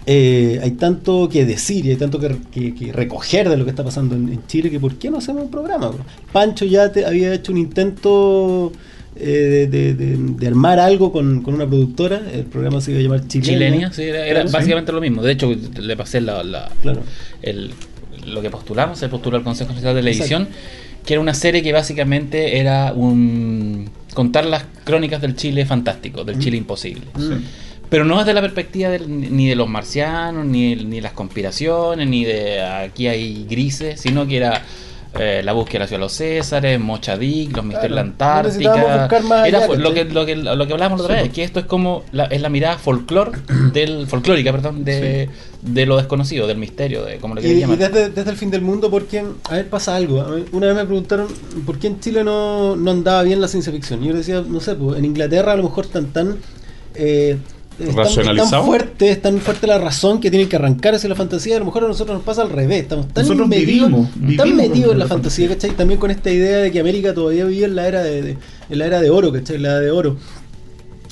eh, 0.07 0.59
hay 0.61 0.71
tanto 0.71 1.27
que 1.29 1.45
decir 1.45 1.85
y 1.85 1.89
hay 1.91 1.95
tanto 1.95 2.19
que, 2.19 2.35
que- 2.51 2.75
que 2.75 2.91
recoger 2.93 3.49
de 3.49 3.57
lo 3.57 3.63
que 3.63 3.71
está 3.71 3.83
pasando 3.83 4.15
en, 4.15 4.29
en 4.29 4.45
Chile 4.45 4.69
que 4.69 4.79
¿por 4.79 4.95
qué 4.95 5.09
no 5.09 5.17
hacemos 5.17 5.43
un 5.43 5.49
programa? 5.51 5.87
bro? 5.89 6.05
Pancho 6.31 6.65
ya 6.65 6.91
te, 6.91 7.05
había 7.05 7.33
hecho 7.33 7.51
un 7.51 7.57
intento 7.57 8.71
eh, 9.17 9.67
de, 9.71 9.93
de- 9.93 10.17
de 10.17 10.47
armar 10.47 10.79
algo 10.79 11.11
con, 11.11 11.41
con 11.41 11.53
una 11.53 11.65
productora, 11.67 12.21
el 12.33 12.43
programa 12.45 12.81
se 12.81 12.91
iba 12.91 12.99
a 12.99 13.03
llamar 13.03 13.27
Chilenia. 13.27 13.57
Chilenia, 13.57 13.93
sí, 13.93 14.03
era, 14.03 14.25
era 14.25 14.41
Claro. 14.41 14.51
básicamente 14.51 14.91
lo 14.91 15.01
mismo. 15.01 15.21
De 15.23 15.31
hecho, 15.31 15.53
le 15.79 15.95
pasé 15.97 16.21
la, 16.21 16.43
la- 16.43 16.69
Claro. 16.81 17.01
el- 17.41 17.71
lo 18.27 18.41
que 18.41 18.49
postulamos, 18.49 18.97
se 18.99 19.07
postuló 19.07 19.37
al 19.37 19.43
Consejo 19.43 19.71
Nacional 19.71 19.95
de 19.95 20.01
la 20.01 20.09
Exacto. 20.09 20.35
Edición, 20.35 20.47
que 21.05 21.13
era 21.13 21.21
una 21.21 21.33
serie 21.35 21.61
que 21.61 21.71
básicamente 21.71 22.57
era 22.59 22.91
un 22.93 23.89
contar 24.15 24.45
las 24.45 24.65
crónicas 24.83 25.21
del 25.21 25.35
Chile 25.35 25.65
fantástico, 25.65 26.23
del 26.23 26.37
Mm. 26.37 26.39
Chile 26.39 26.57
imposible. 26.57 27.03
Sí. 27.17 27.29
Pero 27.89 28.03
no 28.03 28.17
desde 28.17 28.33
la 28.33 28.41
perspectiva 28.41 28.89
del- 28.89 29.07
ni 29.35 29.47
de 29.47 29.55
los 29.55 29.69
marcianos, 29.69 30.45
ni, 30.45 30.75
ni 30.75 31.01
las 31.01 31.11
conspiraciones, 31.13 32.07
ni 32.07 32.25
de 32.25 32.61
aquí 32.63 33.07
hay 33.07 33.45
grises, 33.47 34.01
sino 34.01 34.25
que 34.27 34.37
era 34.37 34.63
eh, 35.17 35.41
la 35.43 35.53
búsqueda 35.53 35.85
hacia 35.85 35.97
los 35.97 36.11
Césares, 36.13 36.79
Mochadic, 36.79 37.55
los 37.55 37.65
misterios 37.65 37.91
de 37.91 37.95
la 37.95 38.01
Antártica. 38.01 38.99
buscar 38.99 39.23
más 39.23 39.47
Era 39.47 39.67
lo, 39.67 39.93
que, 39.93 40.05
lo, 40.05 40.25
que, 40.25 40.35
lo 40.35 40.67
que 40.67 40.73
hablábamos 40.73 41.01
otra 41.01 41.21
vez, 41.21 41.31
que 41.31 41.43
esto 41.43 41.59
es 41.59 41.65
como 41.65 42.03
la, 42.11 42.25
es 42.25 42.41
la 42.41 42.49
mirada 42.49 42.77
folclor 42.77 43.31
del 43.73 44.07
folclórica, 44.07 44.51
perdón, 44.51 44.83
de, 44.83 45.29
de 45.61 45.85
lo 45.85 45.97
desconocido, 45.97 46.47
del 46.47 46.57
misterio, 46.57 47.03
de 47.05 47.17
como 47.17 47.35
lo 47.35 47.41
Y, 47.41 47.43
quieras 47.43 47.57
y 47.57 47.61
llamar. 47.61 47.77
desde, 47.77 48.09
desde 48.09 48.31
el 48.31 48.37
fin 48.37 48.51
del 48.51 48.61
mundo, 48.61 48.91
porque, 48.91 49.23
a 49.49 49.53
ver, 49.53 49.69
pasa 49.69 49.95
algo. 49.95 50.25
Una 50.51 50.67
vez 50.67 50.75
me 50.75 50.85
preguntaron 50.85 51.27
por 51.65 51.79
qué 51.79 51.87
en 51.87 51.99
Chile 51.99 52.23
no, 52.23 52.75
no 52.75 52.91
andaba 52.91 53.23
bien 53.23 53.39
la 53.41 53.47
ciencia 53.47 53.71
ficción. 53.71 54.03
Y 54.03 54.07
yo 54.09 54.13
decía, 54.13 54.43
no 54.45 54.59
sé, 54.59 54.75
pues, 54.75 54.97
en 54.99 55.05
Inglaterra 55.05 55.53
a 55.53 55.55
lo 55.55 55.63
mejor 55.63 55.85
están 55.85 56.07
tan. 56.07 56.37
Eh, 56.93 57.37
es 57.79 57.95
tan- 58.03 58.13
es 58.31 58.37
tan 58.37 58.49
fuerte, 58.65 59.09
es 59.09 59.21
tan 59.21 59.39
fuerte 59.39 59.67
la 59.67 59.77
razón 59.77 60.19
que 60.21 60.29
tienen 60.29 60.47
que 60.47 60.55
arrancar 60.55 60.95
hacia 60.95 61.09
la 61.09 61.15
fantasía. 61.15 61.55
A 61.55 61.59
lo 61.59 61.65
mejor 61.65 61.83
a 61.83 61.87
nosotros 61.87 62.15
nos 62.17 62.23
pasa 62.25 62.41
al 62.41 62.49
revés. 62.49 62.83
Estamos 62.83 63.07
tan 63.09 63.23
Nosotros 63.23 63.47
metidos, 63.47 63.89
vivimos, 63.89 64.09
tan 64.37 64.55
metidos 64.55 64.91
en 64.93 64.99
la 64.99 65.05
la 65.05 65.09
fantasía, 65.09 65.47
¿cachai? 65.49 65.71
También 65.71 65.99
con 65.99 66.11
esta 66.11 66.31
idea 66.31 66.57
de 66.59 66.71
que 66.71 66.79
América 66.79 67.13
todavía 67.13 67.45
vivía 67.45 67.65
en 67.65 67.75
la 67.75 67.87
era 67.87 68.01
de, 68.03 68.21
de- 68.21 68.37
en 68.69 68.79
la 68.79 68.85
era 68.85 69.01
de 69.01 69.09
oro, 69.09 69.31
¿cachai? 69.31 69.57
La 69.57 69.69
era 69.71 69.79
de 69.81 69.91
oro 69.91 70.17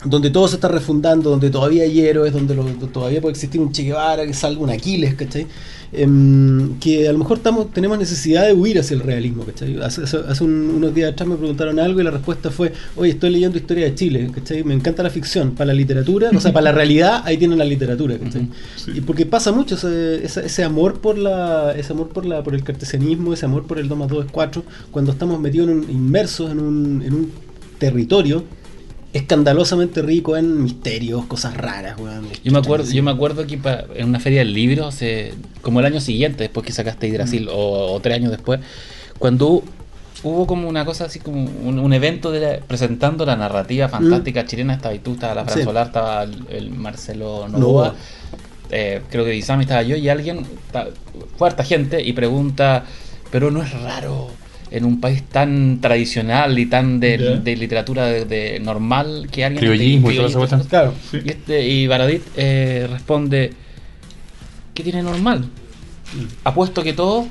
donde 0.05 0.29
todo 0.29 0.47
se 0.47 0.55
está 0.55 0.67
refundando, 0.67 1.29
donde 1.29 1.49
todavía 1.49 1.83
hay 1.83 1.99
héroes, 2.01 2.33
donde, 2.33 2.55
lo- 2.55 2.63
donde 2.63 2.87
todavía 2.87 3.21
puede 3.21 3.31
existir 3.33 3.61
un 3.61 3.71
Che 3.71 3.83
Guevara, 3.83 4.25
que 4.25 4.33
salga 4.33 4.61
un 4.61 4.69
Aquiles, 4.69 5.15
¿cachai? 5.15 5.47
Em, 5.95 6.79
que 6.79 7.07
a 7.07 7.11
lo 7.13 7.19
mejor 7.19 7.37
estamos, 7.37 7.71
tenemos 7.71 7.99
necesidad 7.99 8.47
de 8.47 8.53
huir 8.53 8.79
hacia 8.79 8.95
el 8.95 9.01
realismo, 9.01 9.43
¿cachai? 9.45 9.79
Hace, 9.81 10.01
hace- 10.03 10.17
hace 10.27 10.43
un- 10.43 10.71
unos 10.71 10.93
días 10.93 11.11
atrás 11.11 11.29
me 11.29 11.35
preguntaron 11.35 11.79
algo 11.79 12.01
y 12.01 12.03
la 12.03 12.09
respuesta 12.11 12.49
fue, 12.49 12.73
oye, 12.95 13.11
estoy 13.11 13.29
leyendo 13.29 13.57
historia 13.59 13.85
de 13.85 13.93
Chile, 13.95 14.29
¿cachai? 14.33 14.63
Me 14.63 14.73
encanta 14.73 15.03
la 15.03 15.11
ficción, 15.11 15.51
para 15.51 15.67
la 15.67 15.73
literatura, 15.75 16.31
o 16.35 16.39
sea, 16.41 16.51
para 16.51 16.63
la 16.65 16.71
realidad, 16.81 17.21
ahí 17.25 17.37
tienen 17.37 17.59
la 17.59 17.65
literatura, 17.65 18.17
¿cachai? 18.17 18.47
Sí. 18.75 18.91
Y 18.95 19.01
porque 19.01 19.25
pasa 19.27 19.51
mucho 19.51 19.75
ese, 19.75 20.25
ese, 20.25 20.45
ese 20.47 20.63
amor 20.63 20.99
por 20.99 21.17
la 21.17 21.73
ese 21.77 21.93
amor 21.93 22.09
por 22.09 22.25
la 22.25 22.41
por 22.43 22.55
el 22.55 22.63
cartesianismo, 22.63 23.31
ese 23.33 23.45
amor 23.45 23.65
por 23.67 23.77
el 23.77 23.87
2 23.87 23.97
más 23.97 24.07
2 24.09 24.25
es 24.25 24.31
4, 24.31 24.63
cuando 24.91 25.11
estamos 25.11 25.39
metidos 25.39 25.69
en 25.69 25.77
un, 25.77 25.91
inmersos 25.91 26.49
en 26.51 26.59
un, 26.59 27.03
en 27.05 27.13
un 27.13 27.31
territorio 27.77 28.43
escandalosamente 29.13 30.01
rico 30.01 30.35
en 30.37 30.63
misterios, 30.63 31.25
cosas 31.25 31.55
raras, 31.55 31.99
weón. 31.99 32.27
Yo 32.43 32.51
me 32.51 32.59
acuerdo, 32.59 32.91
yo 32.91 33.03
me 33.03 33.11
acuerdo 33.11 33.45
que 33.47 33.59
en 33.95 34.09
una 34.09 34.19
feria 34.19 34.39
del 34.39 34.53
libro, 34.53 34.87
hace, 34.87 35.33
como 35.61 35.79
el 35.79 35.85
año 35.85 36.01
siguiente, 36.01 36.43
después 36.43 36.65
que 36.65 36.73
sacaste 36.73 37.07
Hidrasil, 37.07 37.47
o, 37.49 37.93
o 37.93 37.99
tres 37.99 38.15
años 38.15 38.31
después, 38.31 38.59
cuando 39.19 39.63
hubo 40.23 40.47
como 40.47 40.67
una 40.67 40.83
cosa 40.85 41.05
así 41.05 41.19
como 41.19 41.43
un, 41.43 41.79
un 41.79 41.93
evento 41.93 42.31
de 42.31 42.39
la- 42.39 42.59
presentando 42.65 43.25
la 43.25 43.35
narrativa 43.35 43.87
fantástica 43.89 44.45
chilena, 44.45 44.73
estaba 44.73 44.95
y 44.95 44.99
tú, 44.99 45.13
estaba 45.13 45.35
la 45.35 45.43
Fran 45.45 45.57
Sí. 45.59 45.63
Solar, 45.63 45.87
estaba 45.87 46.23
el, 46.23 46.45
el 46.49 46.69
Marcelo 46.71 47.47
Novoa. 47.49 47.95
Eh, 48.71 49.01
creo 49.11 49.23
que 49.25 49.31
Disami 49.31 49.63
estaba 49.63 49.83
yo 49.83 49.95
y 49.95 50.09
alguien, 50.09 50.43
ta- 50.71 50.87
fue 51.37 51.47
harta 51.49 51.63
gente 51.63 52.01
y 52.01 52.13
pregunta, 52.13 52.85
pero 53.31 53.51
no 53.51 53.61
es 53.61 53.71
raro 53.81 54.29
en 54.73 54.85
un 54.85 54.99
país 54.99 55.23
tan 55.23 55.79
tradicional 55.79 56.57
y 56.59 56.65
tan 56.65 56.99
de, 56.99 57.41
literatura 57.57 58.07
de, 58.07 58.25
de 58.25 58.59
normal 58.59 59.27
que 59.31 59.45
alguien 59.45 59.61
Criollismo 59.61 60.11
y 60.11 60.17
esa 60.17 60.37
cuestión. 60.37 60.63
Claro. 60.63 60.93
Sí. 61.09 61.19
y, 61.23 61.29
este, 61.29 61.67
y 61.67 61.87
Baradit 61.87 62.23
eh, 62.35 62.87
responde, 62.89 63.53
¿qué 64.73 64.83
tiene 64.83 65.03
normal? 65.03 65.45
Apuesto 66.43 66.83
que 66.83 66.93
todo, 66.93 67.27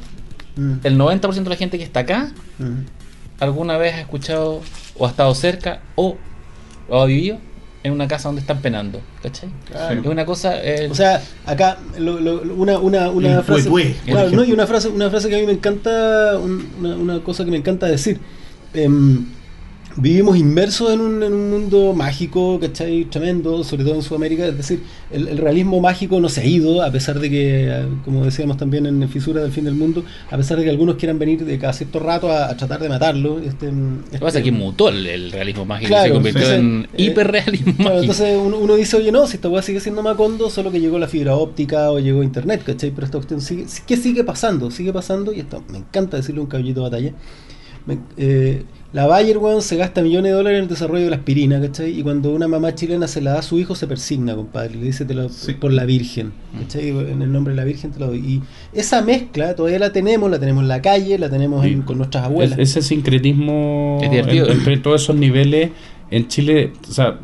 Mm, 0.56 0.74
el 0.84 0.98
90% 0.98 1.42
de 1.44 1.50
la 1.50 1.56
gente 1.56 1.78
que 1.78 1.84
está 1.84 2.00
acá, 2.00 2.30
mm. 2.58 3.40
alguna 3.40 3.78
vez 3.78 3.94
ha 3.94 4.00
escuchado 4.00 4.60
o 4.98 5.06
ha 5.06 5.10
estado 5.10 5.34
cerca 5.34 5.80
o, 5.94 6.16
o 6.88 7.00
ha 7.00 7.06
vivido 7.06 7.38
en 7.84 7.92
una 7.92 8.06
casa 8.08 8.28
donde 8.28 8.40
están 8.40 8.60
penando. 8.60 9.00
¿Cachai? 9.22 9.48
Claro. 9.70 10.00
Es 10.00 10.06
una 10.06 10.24
cosa... 10.24 10.62
eh, 10.62 10.88
O 10.90 10.94
sea, 10.94 11.20
acá 11.46 11.78
lo- 11.98 12.20
lo- 12.20 12.44
lo- 12.44 12.54
una, 12.54 12.78
una, 12.78 13.10
una 13.10 13.38
El 13.38 13.42
frase. 13.42 13.68
claro, 14.06 14.30
no, 14.30 14.44
y 14.44 14.52
una 14.52 14.66
frase, 14.66 14.88
una 14.88 15.10
frase 15.10 15.28
que 15.28 15.36
a 15.36 15.38
mí 15.38 15.46
me 15.46 15.52
encanta, 15.52 16.38
un- 16.38 16.68
una, 16.78 16.96
una 16.96 17.20
cosa 17.20 17.44
que 17.44 17.50
me 17.50 17.56
encanta 17.56 17.86
decir. 17.86 18.20
Em, 18.74 19.26
vivimos 19.96 20.36
inmersos 20.36 20.92
en 20.92 21.00
un, 21.00 21.22
en 21.22 21.32
un 21.32 21.50
mundo 21.50 21.92
mágico, 21.92 22.58
¿cachai? 22.60 23.04
Tremendo, 23.06 23.62
sobre 23.64 23.84
todo 23.84 23.94
en 23.96 24.02
Sudamérica. 24.02 24.46
Es 24.46 24.56
decir, 24.56 24.82
el, 25.10 25.28
el 25.28 25.38
realismo 25.38 25.80
mágico 25.80 26.18
no 26.20 26.28
se 26.28 26.40
ha 26.40 26.44
ido, 26.44 26.82
a 26.82 26.90
pesar 26.90 27.18
de 27.20 27.28
que, 27.28 27.84
como 28.04 28.24
decíamos 28.24 28.56
también 28.56 28.86
en 28.86 29.08
Fisura 29.08 29.42
del 29.42 29.52
Fin 29.52 29.64
del 29.64 29.74
Mundo, 29.74 30.04
a 30.30 30.36
pesar 30.36 30.56
de 30.58 30.64
que 30.64 30.70
algunos 30.70 30.96
quieran 30.96 31.18
venir 31.18 31.44
de 31.44 31.58
cada 31.58 31.72
cierto 31.72 31.98
rato 31.98 32.30
a, 32.30 32.46
a 32.50 32.56
tratar 32.56 32.80
de 32.80 32.88
matarlo. 32.88 33.38
Este, 33.40 33.66
lo 33.70 34.10
que 34.10 34.18
pasa 34.18 34.38
es 34.38 34.44
que 34.44 34.52
mutó 34.52 34.88
el, 34.88 35.06
el 35.06 35.32
realismo 35.32 35.64
mágico 35.64 35.88
Claro, 35.88 36.06
se 36.08 36.12
convirtió 36.14 36.52
en 36.52 36.88
Eh, 36.94 37.02
hiperrealismo 37.04 37.74
Claro, 37.76 37.90
mágico. 37.96 38.12
entonces 38.12 38.38
uno, 38.42 38.58
uno 38.58 38.74
dice, 38.76 38.96
oye, 38.96 39.12
no, 39.12 39.26
si 39.26 39.36
esta 39.36 39.48
weá 39.48 39.62
sigue 39.62 39.80
siendo 39.80 40.02
Macondo, 40.02 40.48
solo 40.50 40.70
que 40.70 40.80
llegó 40.80 40.98
la 40.98 41.08
fibra 41.08 41.36
óptica 41.36 41.90
o 41.90 41.98
llegó 41.98 42.22
internet, 42.22 42.62
¿cachai? 42.64 42.90
Pero 42.92 43.04
esta 43.04 43.18
cuestión 43.18 43.40
sigue, 43.40 43.66
¿qué 43.86 43.96
sigue 43.96 44.24
pasando? 44.24 44.70
Sigue 44.70 44.92
pasando, 44.92 45.32
y 45.32 45.40
esto 45.40 45.62
me 45.68 45.78
encanta 45.78 46.16
decirle 46.16 46.40
un 46.40 46.46
caballito 46.46 46.80
de 46.80 46.90
batalla. 46.90 47.12
Me- 47.84 47.98
eh, 48.16 48.62
la 48.92 49.06
Bayer, 49.06 49.38
weón, 49.38 49.62
se 49.62 49.76
gasta 49.76 50.02
millones 50.02 50.32
de 50.32 50.36
dólares 50.36 50.58
en 50.58 50.62
el 50.64 50.68
desarrollo 50.68 51.04
de 51.04 51.10
la 51.10 51.16
aspirina, 51.16 51.58
¿cachai? 51.60 51.98
Y 51.98 52.02
cuando 52.02 52.30
una 52.30 52.46
mamá 52.46 52.74
chilena 52.74 53.08
se 53.08 53.22
la 53.22 53.32
da 53.32 53.38
a 53.38 53.42
su 53.42 53.58
hijo, 53.58 53.74
se 53.74 53.86
persigna, 53.86 54.34
compadre. 54.34 54.74
Le 54.74 54.84
dice, 54.84 55.06
te 55.06 55.14
lo, 55.14 55.30
Sí. 55.30 55.54
por 55.54 55.72
la 55.72 55.84
Virgen, 55.86 56.32
¿cachai? 56.60 56.90
En 56.90 57.22
el 57.22 57.32
nombre 57.32 57.54
de 57.54 57.56
la 57.56 57.64
Virgen 57.64 57.90
te 57.90 57.98
lo 58.00 58.08
doy. 58.08 58.18
Y 58.18 58.42
esa 58.78 59.00
mezcla 59.00 59.54
todavía 59.56 59.78
la 59.78 59.92
tenemos, 59.92 60.30
la 60.30 60.38
tenemos 60.38 60.62
en 60.62 60.68
la 60.68 60.82
calle, 60.82 61.18
la 61.18 61.30
tenemos 61.30 61.64
en- 61.64 61.82
con 61.82 61.96
nuestras 61.96 62.24
Es- 62.24 62.28
abuelas. 62.30 62.58
ese 62.58 62.82
sincretismo 62.82 63.98
Es 64.02 64.10
entre 64.12 64.76
todos 64.76 65.02
esos 65.02 65.16
niveles 65.16 65.70
en 66.10 66.28
Chile, 66.28 66.72
o 66.86 66.92
sea, 66.92 67.18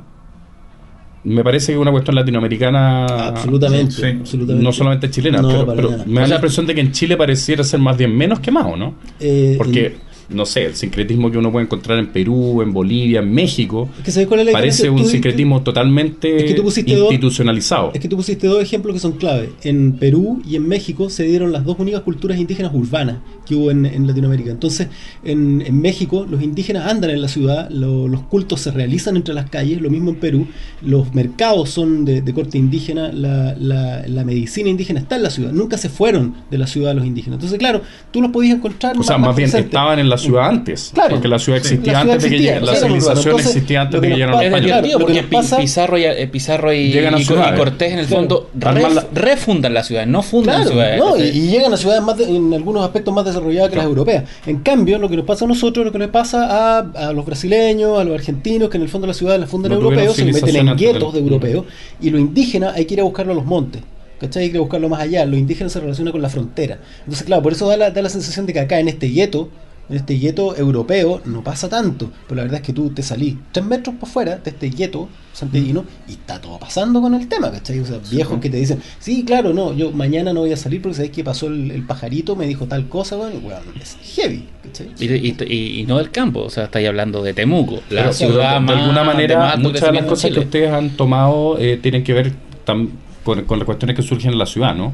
me 1.25 1.44
parece 1.44 1.66
que 1.66 1.72
es 1.75 1.78
una 1.78 1.90
cuestión 1.90 2.14
latinoamericana. 2.16 3.04
absolutamente, 3.28 3.92
sí. 3.92 4.06
absolutamente. 4.20 4.64
No 4.64 4.72
solamente 4.72 5.10
chilena, 5.10 5.42
No, 5.42 5.66
pero, 5.66 5.90
me 6.06 6.20
da 6.22 6.28
la 6.28 6.34
impresión 6.37 6.66
de 6.66 6.75
que 6.75 6.80
en 6.80 6.92
Chile 6.92 7.16
pareciera 7.18 7.62
ser 7.64 7.80
más 7.80 7.98
bien 7.98 8.16
menos 8.16 8.40
que 8.40 8.50
más, 8.50 8.64
¿o 8.64 8.76
no? 8.76 8.94
Eh, 9.20 9.56
Porque 9.58 9.96
no 10.30 10.44
sé, 10.44 10.66
el 10.66 10.75
sincretismo 10.75 11.30
que 11.30 11.38
uno 11.38 11.50
puede 11.50 11.64
encontrar 11.64 11.99
en 11.99 12.08
Perú, 12.08 12.61
en 12.62 12.73
Bolivia, 12.73 13.20
en 13.20 13.32
México, 13.32 13.88
Es 13.99 14.04
que 14.04 14.11
¿sabes 14.11 14.28
cuál 14.28 14.40
es 14.40 14.47
la 14.47 14.52
parece 14.52 14.90
un 14.90 15.04
sincretismo 15.06 15.62
totalmente 15.62 16.37
Es 16.37 16.44
que 16.44 16.54
tú 16.54 16.62
pusiste 16.62 16.94
dos- 16.97 17.11
institucionalizado. 17.12 17.92
Es 17.94 18.00
que 18.00 18.08
tú 18.08 18.16
pusiste 18.16 18.47
dos 18.47 18.62
ejemplos 18.62 18.94
que 18.94 19.00
son 19.00 19.12
clave. 19.12 19.50
En 19.62 19.92
Perú 19.92 20.42
y 20.47 20.56
en 20.56 20.68
México 20.68 21.08
se 21.08 21.25
dieron 21.25 21.50
las 21.52 21.64
dos 21.64 21.78
únicas 21.78 22.02
culturas 22.02 22.38
indígenas 22.38 22.73
urbanas 22.75 23.18
que 23.47 23.54
hubo 23.54 23.70
en, 23.70 23.87
en 23.87 24.06
Latinoamérica. 24.06 24.50
Entonces, 24.50 24.88
en, 25.25 25.62
en 25.66 25.80
México 25.80 26.26
los 26.28 26.42
indígenas 26.42 26.87
andan 26.90 27.11
en 27.11 27.23
la 27.23 27.28
ciudad, 27.28 27.70
lo- 27.70 28.06
los 28.08 28.20
cultos 28.25 28.61
se 28.61 28.70
realizan 28.70 29.16
entre 29.16 29.32
las 29.35 29.49
calles, 29.49 29.80
lo 29.80 29.88
mismo 29.88 30.11
en 30.11 30.16
Perú, 30.16 30.47
los 30.82 31.14
mercados 31.14 31.70
son 31.70 32.04
de, 32.04 32.20
de 32.20 32.35
corte 32.35 32.58
indígena, 32.58 33.11
la, 33.12 33.54
la- 33.58 34.06
la 34.06 34.25
medicina 34.25 34.68
indígena 34.68 35.00
está 35.00 35.16
en 35.16 35.23
la 35.23 35.30
ciudad, 35.30 35.52
nunca 35.52 35.78
se 35.78 35.88
fueron 35.88 36.35
de 36.50 36.58
la 36.58 36.66
ciudad 36.66 36.94
los 36.94 37.06
indígenas. 37.06 37.37
Entonces, 37.38 37.58
claro, 37.58 37.80
tú 38.11 38.20
los 38.20 38.30
podías 38.30 38.56
encontrar 38.56 38.99
O 38.99 39.02
sea, 39.02 39.16
más 39.16 39.35
bien 39.35 39.49
estaban 39.54 39.99
en 39.99 40.08
la 40.11 40.17
ciudad 40.18 40.48
antes. 40.48 40.90
Claro. 40.94 41.10
porque 41.10 41.28
la 41.28 41.38
ciudad 41.38 41.58
Sí. 41.62 41.75
existía 41.75 41.92
La 41.92 42.00
ciudad 42.00 42.14
antes 42.14 42.30
de 42.30 42.37
que 42.37 42.42
lleguen. 42.42 42.66
La 42.66 42.75
civilización 42.76 43.18
Entonces, 43.18 43.46
existía 43.46 43.80
antes 43.82 44.00
de 44.00 44.06
que 44.06 44.10
nos 44.10 44.18
llegaran 44.18 44.34
los 44.37 44.44
españoles. 44.44 44.82
claro, 44.82 44.98
porque 44.98 45.22
nos 45.22 45.30
pasa- 45.30 45.56
Pizarro 45.58 45.98
y, 45.98 46.04
eh, 46.04 46.28
Pizarro 46.28 46.72
y, 46.72 46.92
Llegan 46.92 47.14
a 47.14 47.18
y- 47.18 47.22
y 47.22 47.25
ciudades. 47.25 47.58
Cortés 47.58 47.92
en 47.92 47.98
el 48.00 48.06
Claro. 48.06 48.20
fondo 48.22 48.50
ref- 48.58 48.92
la- 48.94 49.06
refundan 49.12 49.75
la 49.75 49.82
ciudad, 49.82 50.06
no 50.06 50.22
fundan 50.22 50.56
Claro, 50.56 50.70
ciudades. 50.70 50.98
no, 50.98 51.16
y, 51.16 51.30
llegan 51.48 51.72
a 51.72 51.76
ciudades 51.76 52.02
más 52.02 52.16
de- 52.18 52.25
en 52.25 52.52
algunos 52.52 52.84
aspectos 52.84 53.14
más 53.14 53.25
desarrolladas 53.25 53.70
que 53.70 53.76
las 53.76 53.87
europeas. 53.87 54.25
En 54.46 54.58
cambio, 54.58 54.98
lo 54.98 55.08
que 55.08 55.16
nos 55.16 55.25
pasa 55.25 55.44
a 55.44 55.48
nosotros, 55.48 55.87
lo 55.87 55.92
que 55.92 55.98
le 55.98 56.08
pasa 56.08 56.78
a, 56.78 57.08
a 57.08 57.12
los 57.12 57.25
brasileños, 57.25 57.98
a 58.00 58.04
los 58.04 58.14
argentinos, 58.14 58.68
que 58.68 58.76
en 58.76 58.82
el 58.82 58.88
fondo 58.88 59.06
las 59.06 59.16
ciudades 59.16 59.40
las 59.40 59.48
fundan 59.50 59.70
No 59.72 59.76
europeos, 59.78 60.16
se 60.16 60.25
meten 60.25 60.56
en 60.68 60.76
guetos 60.76 61.12
de 61.14 61.20
europeos, 61.20 61.64
y 62.00 62.10
lo 62.10 62.18
indígena 62.18 62.72
hay 62.75 62.84
que 62.84 62.94
ir 62.94 63.00
a 63.00 63.04
buscarlo 63.04 63.32
a 63.32 63.37
los 63.37 63.44
montes. 63.44 63.82
¿Cachai? 64.20 64.42
Hay 64.42 64.48
que 64.48 64.54
ir 64.54 64.58
a 64.58 64.62
buscarlo 64.62 64.88
más 64.88 65.00
allá. 65.00 65.25
Lo 65.26 65.37
indígena 65.37 65.70
se 65.70 65.78
relaciona 65.78 66.10
con 66.10 66.20
la 66.20 66.28
frontera. 66.28 66.78
Entonces, 67.04 67.25
claro, 67.25 67.40
por 67.40 67.52
eso 67.52 67.68
da 67.68 67.76
la, 67.76 67.90
da 67.92 68.02
la 68.02 68.08
sensación 68.08 68.46
de 68.46 68.52
que 68.52 68.58
acá 68.58 68.80
en 68.80 68.88
este 68.88 69.06
gueto, 69.06 69.48
en 69.88 69.97
este 69.97 70.14
gueto 70.14 70.54
europeo, 70.57 71.21
no 71.25 71.42
pasa 71.42 71.68
tanto. 71.68 72.11
Pero 72.26 72.37
la 72.37 72.42
verdad 72.42 72.61
es 72.61 72.66
que 72.66 72.73
tú 72.73 72.90
te 72.90 73.02
salís 73.02 73.37
tres 73.52 73.64
metros 73.64 73.97
por 73.97 74.09
fuera 74.09 74.37
de 74.37 74.50
este 74.50 74.68
gueto 74.68 75.09
santellino 75.33 75.85
y 76.09 76.12
está 76.12 76.40
todo 76.40 76.59
pasando 76.59 77.00
con 77.00 77.14
el 77.14 77.28
tema, 77.28 77.50
¿cachai? 77.50 77.78
O 77.80 77.87
sea, 77.87 77.99
viejos 78.11 78.38
que 78.40 78.50
te 78.50 78.57
dicen, 78.59 78.80
sí, 78.99 79.25
claro, 79.25 79.54
no, 79.54 79.73
yo 79.73 79.90
mañana 79.92 80.33
no 80.33 80.40
voy 80.40 80.52
a 80.52 80.57
salir 80.57 80.83
porque 80.83 80.97
sabéis 80.97 81.12
que 81.12 81.25
pasó 81.25 81.47
el, 81.47 81.71
el 81.71 81.85
pajarito, 81.87 82.35
me 82.37 82.47
dijo 82.47 82.66
tal 82.66 82.88
cosa, 82.88 83.16
weón, 83.16 83.35
y 83.35 83.47
weón, 83.47 83.62
es 83.80 83.97
heavy, 84.16 84.45
¿cachai? 84.64 84.88
Y, 84.99 85.07
y- 85.07 85.37
y- 85.49 85.80
y 85.80 85.87
no 85.87 85.99
del 85.99 86.11
campo, 86.11 86.40
o 86.40 86.50
sea, 86.50 86.64
estáis 86.64 86.88
hablando 86.88 87.23
de 87.23 87.35
Temuco, 87.35 87.76
la 87.90 88.02
Pero, 88.02 88.12
ciudad 88.12 88.54
de, 88.54 88.61
más 88.61 88.76
alguna 88.76 89.00
de 89.00 89.07
manera, 89.07 89.38
más 89.38 89.59
muchas 89.61 89.80
de 89.83 89.92
las 89.92 90.04
cosas 90.07 90.30
que 90.33 90.40
ustedes 90.40 90.73
han 90.73 90.90
tomado 90.97 91.57
eh, 91.59 91.78
tienen 91.80 92.02
que 92.04 92.12
ver 92.12 92.33
tam- 92.66 92.90
con, 93.25 93.45
con 93.45 93.59
las 93.59 93.64
cuestiones 93.66 93.95
que 93.97 94.02
surgen 94.02 94.33
en 94.33 94.38
la 94.38 94.47
ciudad, 94.47 94.75
¿no? 94.75 94.92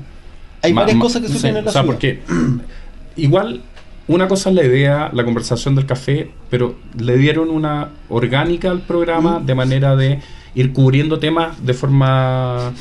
Hay 0.63 0.73
Ma- 0.73 0.83
varias 0.83 0.97
ma- 0.99 1.03
cosas 1.03 1.23
que 1.23 1.29
surgen 1.29 1.53
sí, 1.53 1.59
en 1.59 1.65
la 1.65 1.71
o 1.71 1.73
sea, 1.73 1.83
ciudad. 1.83 1.87
porque 1.87 2.21
igual 3.17 3.63
una 4.09 4.29
cosa 4.29 4.51
es 4.51 4.55
la 4.57 4.65
idea, 4.65 5.11
la 5.13 5.25
conversación 5.25 5.75
del 5.75 5.87
café, 5.87 6.31
pero 6.51 6.75
le 6.99 7.17
dieron 7.17 7.49
una 7.51 7.89
orgánica 8.09 8.71
al 8.71 8.81
programa 8.81 9.39
Mm. 9.41 9.47
de 9.47 9.55
manera 9.55 9.97
de 9.97 10.21
ir 10.55 10.73
cubriendo 10.73 11.19
temas 11.19 11.65
de 11.65 11.75
forma 11.75 12.73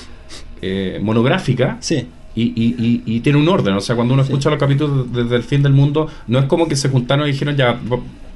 eh, 0.62 1.00
monográfica. 1.02 1.78
Sí. 1.82 2.08
Y, 2.36 2.44
y- 2.44 2.76
y- 2.80 3.04
y 3.06 3.20
tiene 3.20 3.38
un 3.38 3.48
orden, 3.50 3.74
o 3.76 3.82
sea, 3.82 3.96
cuando 3.96 4.14
uno 4.14 4.24
Sí. 4.24 4.30
escucha 4.32 4.50
los 4.50 4.58
capítulos 4.60 5.12
desde 5.14 5.36
el 5.36 5.44
fin 5.44 5.62
del 5.62 5.74
mundo, 5.74 6.08
no 6.28 6.40
es 6.40 6.46
como 6.46 6.68
que 6.68 6.76
se 6.76 6.88
juntaron 6.90 7.28
y 7.28 7.32
dijeron 7.34 7.56
ya, 7.58 7.80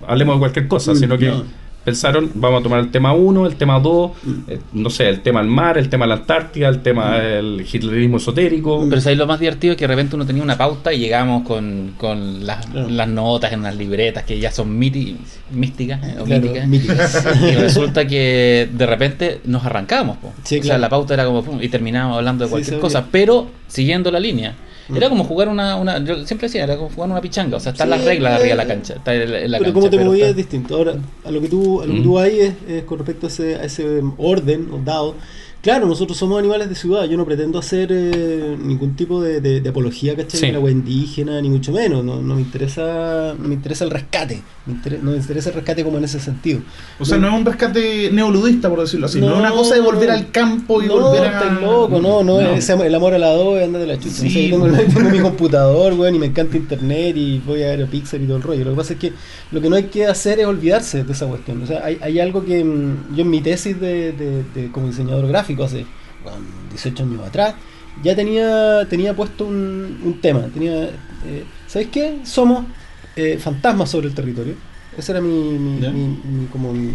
hablemos 0.05 0.35
de 0.35 0.39
cualquier 0.39 0.67
cosa, 0.67 0.91
Mm, 0.91 0.95
sino 0.97 1.17
que 1.17 1.27
no. 1.29 1.43
Pensaron, 1.87 2.29
vamos 2.35 2.59
a 2.59 2.63
tomar 2.63 2.79
el 2.81 2.91
tema 2.91 3.13
1, 3.13 3.45
el 3.47 3.55
tema 3.55 3.79
2, 3.79 4.11
Mm. 4.23 4.41
no 4.73 4.89
sé, 4.89 5.07
el 5.07 5.21
tema 5.21 5.39
del 5.39 5.49
mar, 5.49 5.77
el 5.77 5.87
tema 5.87 6.03
de 6.03 6.09
la 6.09 6.15
Antártida, 6.15 6.67
el 6.67 6.81
tema 6.81 7.17
del 7.17 7.61
hitlerismo 7.61 8.17
esotérico. 8.17 8.81
Mm. 8.81 8.89
Pero 8.89 9.01
¿sabes 9.01 9.17
lo 9.17 9.25
más 9.25 9.39
divertido? 9.39 9.71
Es 9.71 9.77
que 9.77 9.85
de 9.85 9.95
repente 9.95 10.17
uno 10.17 10.25
tenía 10.25 10.43
una 10.43 10.57
pauta 10.57 10.91
y 10.93 10.99
llegamos 10.99 11.43
con, 11.47 11.93
con 11.97 12.45
las, 12.45 12.65
Claro. 12.65 12.89
las 12.89 13.07
notas 13.07 13.53
en 13.53 13.61
unas 13.61 13.77
libretas 13.77 14.25
que 14.25 14.37
ya 14.37 14.51
son 14.51 14.77
míti- 14.77 15.15
místicas 15.51 16.03
eh, 16.03 16.15
o 16.19 16.25
Claro, 16.25 16.41
míticas. 16.41 16.67
míticas. 16.67 17.25
Y 17.41 17.55
resulta 17.55 18.05
que 18.05 18.67
de 18.69 18.85
repente 18.85 19.39
nos 19.45 19.63
arrancamos. 19.63 20.17
po. 20.17 20.33
Sí, 20.43 20.59
o 20.59 20.63
sea, 20.63 20.77
la 20.77 20.89
pauta 20.89 21.13
era 21.13 21.23
como 21.25 21.41
pum, 21.41 21.59
y 21.61 21.69
terminábamos 21.69 22.17
hablando 22.17 22.43
de 22.43 22.49
cualquier 22.51 22.79
cosa, 22.79 23.05
pero 23.09 23.47
siguiendo 23.69 24.11
la 24.11 24.19
línea. 24.19 24.55
Era 24.95 25.09
como 25.09 25.23
jugar 25.23 25.49
una, 25.49 25.75
una. 25.75 25.97
Yo 26.03 26.25
siempre 26.25 26.47
decía, 26.47 26.63
era 26.63 26.77
como 26.77 26.89
jugar 26.89 27.09
una 27.09 27.21
pichanga. 27.21 27.57
O 27.57 27.59
sea, 27.59 27.71
están 27.71 27.87
Sí, 27.87 27.95
las 27.95 28.05
reglas 28.05 28.33
arriba 28.33 28.49
de 28.49 28.55
la 28.55 28.63
eh, 28.63 28.67
cancha. 28.67 28.93
Está 28.95 29.13
en 29.15 29.31
la, 29.31 29.39
en 29.39 29.51
la 29.51 29.57
pero 29.57 29.73
cancha, 29.73 29.89
como 29.89 29.89
te 29.89 30.05
movías 30.05 30.29
es 30.29 30.35
distinto. 30.35 30.75
Ahora, 30.75 30.95
a 31.25 31.31
lo 31.31 31.41
que 31.41 31.49
tú, 31.49 31.81
a 31.81 31.85
lo 31.85 31.93
que 31.93 32.01
tú 32.01 32.19
hay 32.19 32.39
es, 32.39 32.53
es 32.67 32.83
con 32.83 32.99
respecto 32.99 33.27
a 33.27 33.29
ese, 33.29 33.55
a 33.55 33.63
ese 33.63 34.01
orden 34.17 34.69
o 34.71 34.79
dado. 34.79 35.15
Claro, 35.61 35.85
nosotros 35.85 36.17
somos 36.17 36.39
animales 36.39 36.69
de 36.69 36.75
ciudad. 36.75 37.03
Yo 37.05 37.17
no 37.17 37.25
pretendo 37.25 37.59
hacer 37.59 37.89
eh, 37.91 38.55
ningún 38.63 38.95
tipo 38.95 39.21
de, 39.21 39.41
de- 39.41 39.59
de 39.59 39.69
apología, 39.69 40.15
¿cachai? 40.15 40.39
Sí. 40.39 40.45
De 40.45 40.51
la 40.53 40.59
agua 40.59 40.71
indígena, 40.71 41.41
ni 41.41 41.49
mucho 41.49 41.71
menos. 41.73 42.05
No, 42.05 42.21
no 42.21 42.35
me 42.35 42.41
interesa 42.41 43.33
no 43.37 43.47
me 43.47 43.55
interesa 43.55 43.83
el 43.83 43.91
rescate. 43.91 44.41
Me 44.65 44.73
inter- 44.73 44.99
no 45.03 45.11
me 45.11 45.17
interesa 45.17 45.49
el 45.49 45.55
rescate 45.55 45.83
como 45.83 45.97
en 45.97 46.05
ese 46.05 46.19
sentido. 46.19 46.61
O 46.99 47.05
sea, 47.05 47.17
no 47.17 47.27
es 47.27 47.33
un 47.33 47.43
rescate 47.45 48.09
neoludista, 48.13 48.69
por 48.69 48.79
decirlo 48.81 49.07
así. 49.07 49.19
No, 49.19 49.27
No, 49.29 49.33
es 49.35 49.39
una 49.41 49.51
cosa 49.51 49.75
de 49.75 49.81
volver 49.81 50.07
no. 50.09 50.15
al 50.15 50.31
campo 50.31 50.81
y 50.81 50.85
no, 50.87 50.99
volver 50.99 51.23
a. 51.27 51.39
estás 51.41 51.61
loco, 51.61 51.99
no, 52.01 52.23
no, 52.23 52.39
es 52.39 52.69
el 52.69 52.95
amor 52.95 53.13
a 53.13 53.17
la 53.19 53.31
dos, 53.33 53.61
andate 53.61 53.87
la 53.87 53.97
chucha. 53.99 54.09
Sí. 54.15 54.27
O 54.27 54.31
sea, 54.31 54.71
yo 54.71 54.77
tengo, 54.85 54.93
tengo 54.93 55.09
mi 55.09 55.19
computador, 55.19 55.93
weón, 55.93 56.15
y 56.15 56.19
me 56.19 56.27
encanta 56.27 56.55
internet 56.55 57.17
y 57.17 57.39
voy 57.39 57.63
a 57.63 57.67
ver 57.75 57.83
a 57.83 57.87
Pixar 57.87 58.21
y 58.21 58.25
todo 58.25 58.37
el 58.37 58.43
rollo. 58.43 58.63
Lo 58.63 58.71
que 58.71 58.77
pasa 58.77 58.93
es 58.93 58.99
que 58.99 59.11
lo 59.51 59.59
que 59.59 59.69
no 59.69 59.75
hay 59.75 59.83
que 59.85 60.05
hacer 60.05 60.39
es 60.39 60.45
olvidarse 60.45 61.03
de 61.03 61.11
esa 61.11 61.25
cuestión. 61.25 61.61
O 61.63 61.67
sea, 61.67 61.81
hay, 61.83 61.97
hay 62.01 62.19
algo 62.19 62.45
que 62.45 62.63
mm, 62.63 63.15
yo 63.15 63.23
en 63.23 63.29
mi 63.29 63.41
tesis 63.41 63.79
de, 63.81 64.11
de- 64.13 64.43
de- 64.55 64.71
como 64.71 64.87
diseñador 64.87 65.27
gráfico 65.27 65.46
hace 65.63 65.85
bueno, 66.23 66.39
18 66.69 67.03
años 67.03 67.25
atrás, 67.25 67.55
ya 68.03 68.15
tenía, 68.15 68.87
tenía 68.89 69.15
puesto 69.15 69.45
un, 69.45 69.99
un 70.03 70.21
tema. 70.21 70.41
Tenía, 70.53 70.89
eh, 71.25 71.43
¿Sabes 71.67 71.87
qué? 71.89 72.19
Somos 72.23 72.65
eh, 73.15 73.37
fantasmas 73.39 73.89
sobre 73.89 74.07
el 74.07 74.13
territorio. 74.15 74.55
Ese 74.97 75.11
era 75.11 75.21
mi, 75.21 75.29
mi- 75.29 75.79
Ya. 75.81 75.91
mi- 75.91 76.07
mi- 76.23 76.47
como 76.47 76.73
mi, 76.73 76.89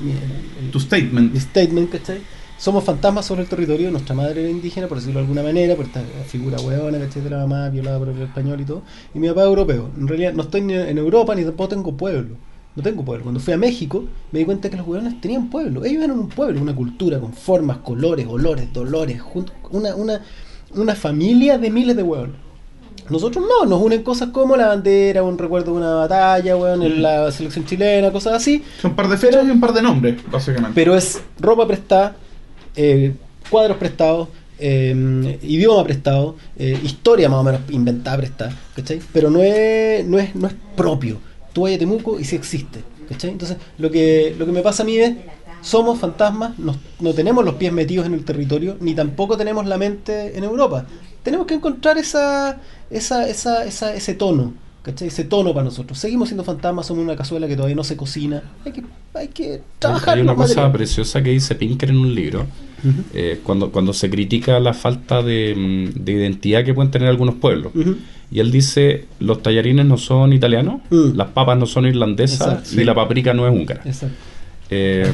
el- 0.00 0.70
Tu 0.70 0.80
statement. 0.80 1.32
mi 1.32 1.40
statement, 1.40 1.90
¿cachai? 1.90 2.18
Somos 2.58 2.82
fantasmas 2.84 3.24
sobre 3.24 3.42
el 3.42 3.48
territorio, 3.48 3.90
nuestra 3.90 4.14
madre 4.16 4.40
era 4.42 4.50
indígena, 4.50 4.88
por 4.88 4.98
decirlo 4.98 5.20
de 5.20 5.24
alguna 5.26 5.42
manera, 5.44 5.76
por 5.76 5.84
esta 5.86 6.02
figura 6.26 6.60
hueona, 6.60 6.98
¿cachai? 6.98 7.22
De 7.22 7.30
la 7.30 7.38
mamá 7.38 7.68
violada 7.70 7.98
por 7.98 8.08
el 8.08 8.20
español 8.20 8.60
y 8.60 8.64
todo, 8.64 8.82
y 9.14 9.18
mi 9.20 9.28
papá 9.28 9.42
es 9.42 9.46
europeo. 9.46 9.90
En 9.96 10.08
realidad 10.08 10.32
no 10.32 10.42
estoy 10.42 10.62
ni 10.62 10.74
en 10.74 10.98
Europa 10.98 11.34
ni 11.36 11.44
tampoco 11.44 11.68
tengo 11.68 11.96
pueblo. 11.96 12.36
No 12.78 12.84
tengo 12.84 13.04
pueblo. 13.04 13.24
Cuando 13.24 13.40
fui 13.40 13.52
a 13.52 13.56
México 13.56 14.04
me 14.30 14.38
di 14.38 14.44
cuenta 14.44 14.70
que 14.70 14.76
los 14.76 14.86
hueones 14.86 15.20
tenían 15.20 15.50
pueblo. 15.50 15.84
Ellos 15.84 16.04
eran 16.04 16.16
un 16.16 16.28
pueblo, 16.28 16.62
una 16.62 16.76
cultura 16.76 17.18
con 17.18 17.32
formas, 17.32 17.78
colores, 17.78 18.24
olores, 18.28 18.72
dolores, 18.72 19.20
una, 19.72 19.96
una, 19.96 20.20
una 20.76 20.94
familia 20.94 21.58
de 21.58 21.70
miles 21.70 21.96
de 21.96 22.04
hueones. 22.04 22.36
Nosotros 23.10 23.44
no, 23.48 23.68
nos 23.68 23.82
unen 23.82 24.04
cosas 24.04 24.28
como 24.28 24.56
la 24.56 24.68
bandera, 24.68 25.24
un 25.24 25.36
recuerdo 25.38 25.72
de 25.72 25.78
una 25.78 25.94
batalla, 25.94 26.56
weón, 26.56 26.84
en 26.84 27.02
la 27.02 27.32
selección 27.32 27.64
chilena, 27.64 28.12
cosas 28.12 28.34
así. 28.34 28.62
Son 28.80 28.92
un 28.92 28.96
par 28.96 29.08
de 29.08 29.16
fechas 29.16 29.44
y 29.44 29.50
un 29.50 29.58
par 29.58 29.72
de 29.72 29.82
nombres, 29.82 30.16
básicamente. 30.30 30.70
Pero 30.72 30.94
es 30.94 31.20
ropa 31.40 31.66
prestada, 31.66 32.14
eh, 32.76 33.12
cuadros 33.50 33.76
prestados, 33.78 34.28
eh, 34.60 35.36
idioma 35.42 35.82
prestado, 35.82 36.36
eh, 36.56 36.78
historia 36.84 37.28
más 37.28 37.40
o 37.40 37.42
menos 37.42 37.60
inventada 37.70 38.18
prestada, 38.18 38.56
¿cachai? 38.76 39.00
Pero 39.12 39.30
no 39.30 39.42
es, 39.42 40.06
no 40.06 40.16
es, 40.20 40.32
no 40.36 40.46
es 40.46 40.54
propio. 40.76 41.18
Tú 41.52 41.62
vayas 41.62 41.76
a 41.76 41.80
Temuco 41.80 42.18
y 42.20 42.24
sí 42.24 42.36
existe, 42.36 42.82
¿cachai? 43.08 43.30
Entonces, 43.30 43.56
lo 43.78 43.90
que, 43.90 44.34
lo 44.38 44.46
que 44.46 44.52
me 44.52 44.60
pasa 44.62 44.82
a 44.82 44.86
mí 44.86 44.96
es, 44.98 45.16
somos 45.60 45.98
fantasmas, 45.98 46.58
nos- 46.58 46.76
no 47.00 47.12
tenemos 47.14 47.44
los 47.44 47.54
pies 47.54 47.72
metidos 47.72 48.06
en 48.06 48.14
el 48.14 48.24
territorio, 48.24 48.76
ni 48.80 48.94
tampoco 48.94 49.36
tenemos 49.36 49.66
la 49.66 49.76
mente 49.78 50.36
en 50.38 50.44
Europa. 50.44 50.86
Tenemos 51.22 51.46
que 51.46 51.54
encontrar 51.54 51.98
esa, 51.98 52.60
esa, 52.90 53.28
esa, 53.28 53.64
esa, 53.64 53.94
ese 53.94 54.14
tono, 54.14 54.54
¿cachai? 54.82 55.08
Ese 55.08 55.24
tono 55.24 55.52
para 55.52 55.64
nosotros. 55.64 55.98
Seguimos 55.98 56.28
siendo 56.28 56.44
fantasmas, 56.44 56.86
somos 56.86 57.02
una 57.04 57.16
cazuela 57.16 57.48
que 57.48 57.56
todavía 57.56 57.74
no 57.76 57.84
se 57.84 57.96
cocina. 57.96 58.42
Hay 58.64 58.72
que, 58.72 58.82
hay 59.14 59.28
que 59.28 59.60
trabajar 59.80 60.16
Hay 60.16 60.22
una 60.22 60.34
cosa 60.34 60.48
materiales. 60.48 60.72
preciosa 60.76 61.22
que 61.22 61.30
dice 61.30 61.54
Pinker 61.56 61.90
en 61.90 61.96
un 61.98 62.14
libro, 62.14 62.46
Eh, 63.14 63.40
cuando, 63.42 63.70
cuando 63.70 63.92
se 63.92 64.08
critica 64.10 64.58
la 64.60 64.72
falta 64.74 65.22
de, 65.22 65.54
mm, 65.56 66.04
de 66.04 66.12
identidad 66.12 66.64
que 66.64 66.74
pueden 66.74 66.90
tener 66.90 67.08
algunos 67.08 67.34
pueblos. 67.36 67.72
Y 68.30 68.40
él 68.40 68.50
dice, 68.50 69.06
los 69.20 69.42
tallarines 69.42 69.86
no 69.86 69.96
son 69.96 70.32
italianos, 70.32 70.80
Mm. 70.90 71.16
las 71.16 71.28
papas 71.28 71.58
no 71.58 71.66
son 71.66 71.86
irlandesas 71.86 72.40
Exacto, 72.40 72.68
y 72.72 72.78
sí. 72.78 72.84
la 72.84 72.94
paprika 72.94 73.32
no 73.34 73.46
es 73.48 73.52
húngara. 73.54 73.82
Eh, 74.70 75.10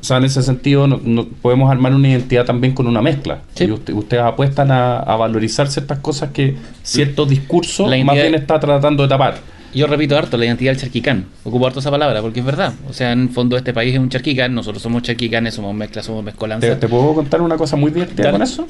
o 0.00 0.04
sea, 0.04 0.16
en 0.16 0.24
ese 0.24 0.42
sentido 0.42 0.88
no- 0.88 1.00
no- 1.04 1.26
podemos 1.40 1.70
armar 1.70 1.94
una 1.94 2.08
identidad 2.08 2.44
también 2.44 2.74
con 2.74 2.88
una 2.88 3.00
mezcla. 3.00 3.42
Sí. 3.54 3.64
Y 3.66 3.70
usted- 3.70 3.94
ustedes 3.94 4.24
apuestan 4.24 4.72
a, 4.72 4.98
a 4.98 5.14
valorizar 5.16 5.68
ciertas 5.68 6.00
cosas 6.00 6.30
que 6.32 6.56
cierto 6.82 7.24
discurso 7.24 7.86
La 7.88 8.02
más 8.04 8.16
bien 8.16 8.34
está 8.34 8.58
tratando 8.58 9.04
de 9.04 9.08
tapar. 9.08 9.38
Yo 9.74 9.86
repito 9.86 10.16
harto, 10.18 10.36
la 10.36 10.44
identidad 10.44 10.72
del 10.72 10.80
charquicán. 10.80 11.24
Ocupo 11.44 11.66
harto 11.66 11.80
esa 11.80 11.90
palabra 11.90 12.20
porque 12.20 12.40
es 12.40 12.46
verdad. 12.46 12.72
O 12.88 12.92
sea, 12.92 13.12
en 13.12 13.22
el 13.22 13.28
fondo 13.30 13.56
este 13.56 13.72
país 13.72 13.94
es 13.94 14.00
un 14.00 14.08
charquicán, 14.10 14.54
nosotros 14.54 14.82
somos 14.82 15.02
charquicanes, 15.02 15.54
somos 15.54 15.74
mezclas, 15.74 16.04
somos 16.04 16.20
¿Te, 16.22 16.26
mezcolanza. 16.26 16.78
te 16.78 16.88
puedo 16.88 17.14
contar 17.14 17.40
una 17.40 17.56
cosa 17.56 17.76
muy 17.76 17.90
divertida 17.90 18.24
Dale. 18.24 18.32
con 18.32 18.42
eso? 18.42 18.66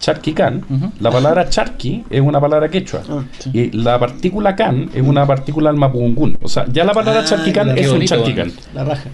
Charquicán, 0.00 0.64
Ujú. 0.68 0.90
la 0.98 1.10
palabra 1.12 1.48
charqui 1.48 2.04
es 2.10 2.20
una 2.20 2.40
palabra 2.40 2.68
quechua. 2.68 3.02
Ah, 3.08 3.22
Y 3.52 3.70
la 3.70 4.00
partícula 4.00 4.56
can 4.56 4.90
es 4.92 5.02
una 5.02 5.24
partícula 5.26 5.70
del 5.70 5.78
mapungún. 5.78 6.36
O 6.42 6.48
sea, 6.48 6.66
ya 6.72 6.82
la 6.84 6.92
palabra 6.92 7.20
Ah, 7.20 7.24
charquicán 7.24 7.68
es 7.70 7.74
Qué 7.76 7.86
un 7.86 7.92
bonito, 7.94 8.16
charquicán. 8.16 8.52
La 8.74 8.82
raja. 8.84 9.10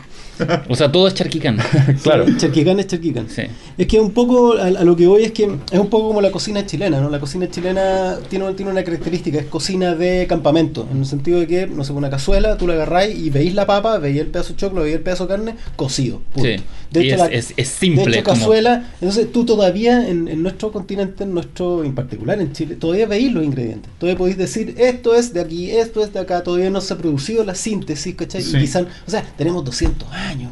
O 0.69 0.75
sea, 0.75 0.91
todo 0.91 1.09
es 1.09 1.15
charquicán. 1.15 1.59
Claro. 2.03 2.25
Charquicán 2.37 2.79
es 2.81 2.87
charquicán. 2.87 3.29
Sí. 3.29 3.43
Es 3.77 3.87
que 3.87 4.01
un 4.01 4.13
poco, 4.13 4.55
a, 4.55 4.67
a 4.67 4.85
lo 4.85 4.97
que 4.97 5.07
voy 5.07 5.25
es 5.25 5.33
que 5.33 5.45
es 5.45 5.79
un 5.79 5.89
poco 5.89 6.09
como 6.09 6.21
la 6.21 6.31
cocina 6.31 6.65
chilena, 6.67 7.01
¿no? 7.01 7.11
La 7.11 7.21
cocina 7.21 7.49
chilena 7.51 8.17
tiene, 8.29 8.53
tiene 8.55 8.71
una 8.71 8.85
característica, 8.85 9.39
es 9.39 9.47
cocina 9.47 9.95
de 9.95 10.27
campamento, 10.29 10.87
en 10.91 10.99
el 10.99 11.07
sentido 11.07 11.41
de 11.41 11.47
que, 11.47 11.67
no 11.67 11.85
sé, 11.85 11.93
una 11.93 12.11
cazuela, 12.11 12.57
tú 12.57 12.67
la 12.67 12.75
agarráis 12.75 13.19
y 13.19 13.31
veis 13.31 13.55
la 13.55 13.67
papa, 13.67 13.99
veis 13.99 14.21
el 14.21 14.29
pedazo 14.29 14.51
de 14.51 14.57
choclo, 14.57 14.83
veis 14.83 14.95
el 14.97 15.03
pedazo 15.03 15.27
de 15.27 15.35
carne, 15.35 15.55
cocido. 15.77 16.21
punto. 16.33 16.49
Sí. 16.49 16.57
Y 16.95 17.11
es- 17.11 17.21
es- 17.31 17.55
es 17.57 17.69
simple, 17.69 18.05
De 18.05 18.11
hecho, 18.19 18.25
como- 18.25 18.37
cazuela, 18.39 18.91
entonces 19.01 19.31
tú 19.31 19.45
todavía 19.45 20.09
en, 20.09 20.27
en 20.29 20.43
nuestro 20.43 20.73
continente, 20.73 21.25
en 21.25 21.35
nuestro, 21.35 21.85
en 21.85 21.95
particular 21.95 22.41
en 22.41 22.53
Chile, 22.53 22.77
todavía 22.77 23.07
veis 23.07 23.33
los 23.33 23.45
ingredientes. 23.45 23.91
Todavía 23.99 24.17
podéis 24.19 24.39
decir, 24.39 24.75
esto 24.79 25.15
es 25.15 25.33
de 25.35 25.41
aquí, 25.41 25.71
esto 25.71 26.03
es 26.03 26.13
de 26.13 26.21
acá, 26.21 26.43
todavía 26.43 26.71
no 26.71 26.81
se 26.81 26.95
ha 26.95 26.99
producido 26.99 27.45
la 27.45 27.55
síntesis, 27.55 28.15
¿cachai? 28.15 28.43
Sí. 28.43 28.57
Y 28.57 28.61
quizás, 28.61 28.87
o 29.07 29.11
sea, 29.11 29.23
tenemos 29.37 29.65
200 29.65 30.11
años. 30.13 30.51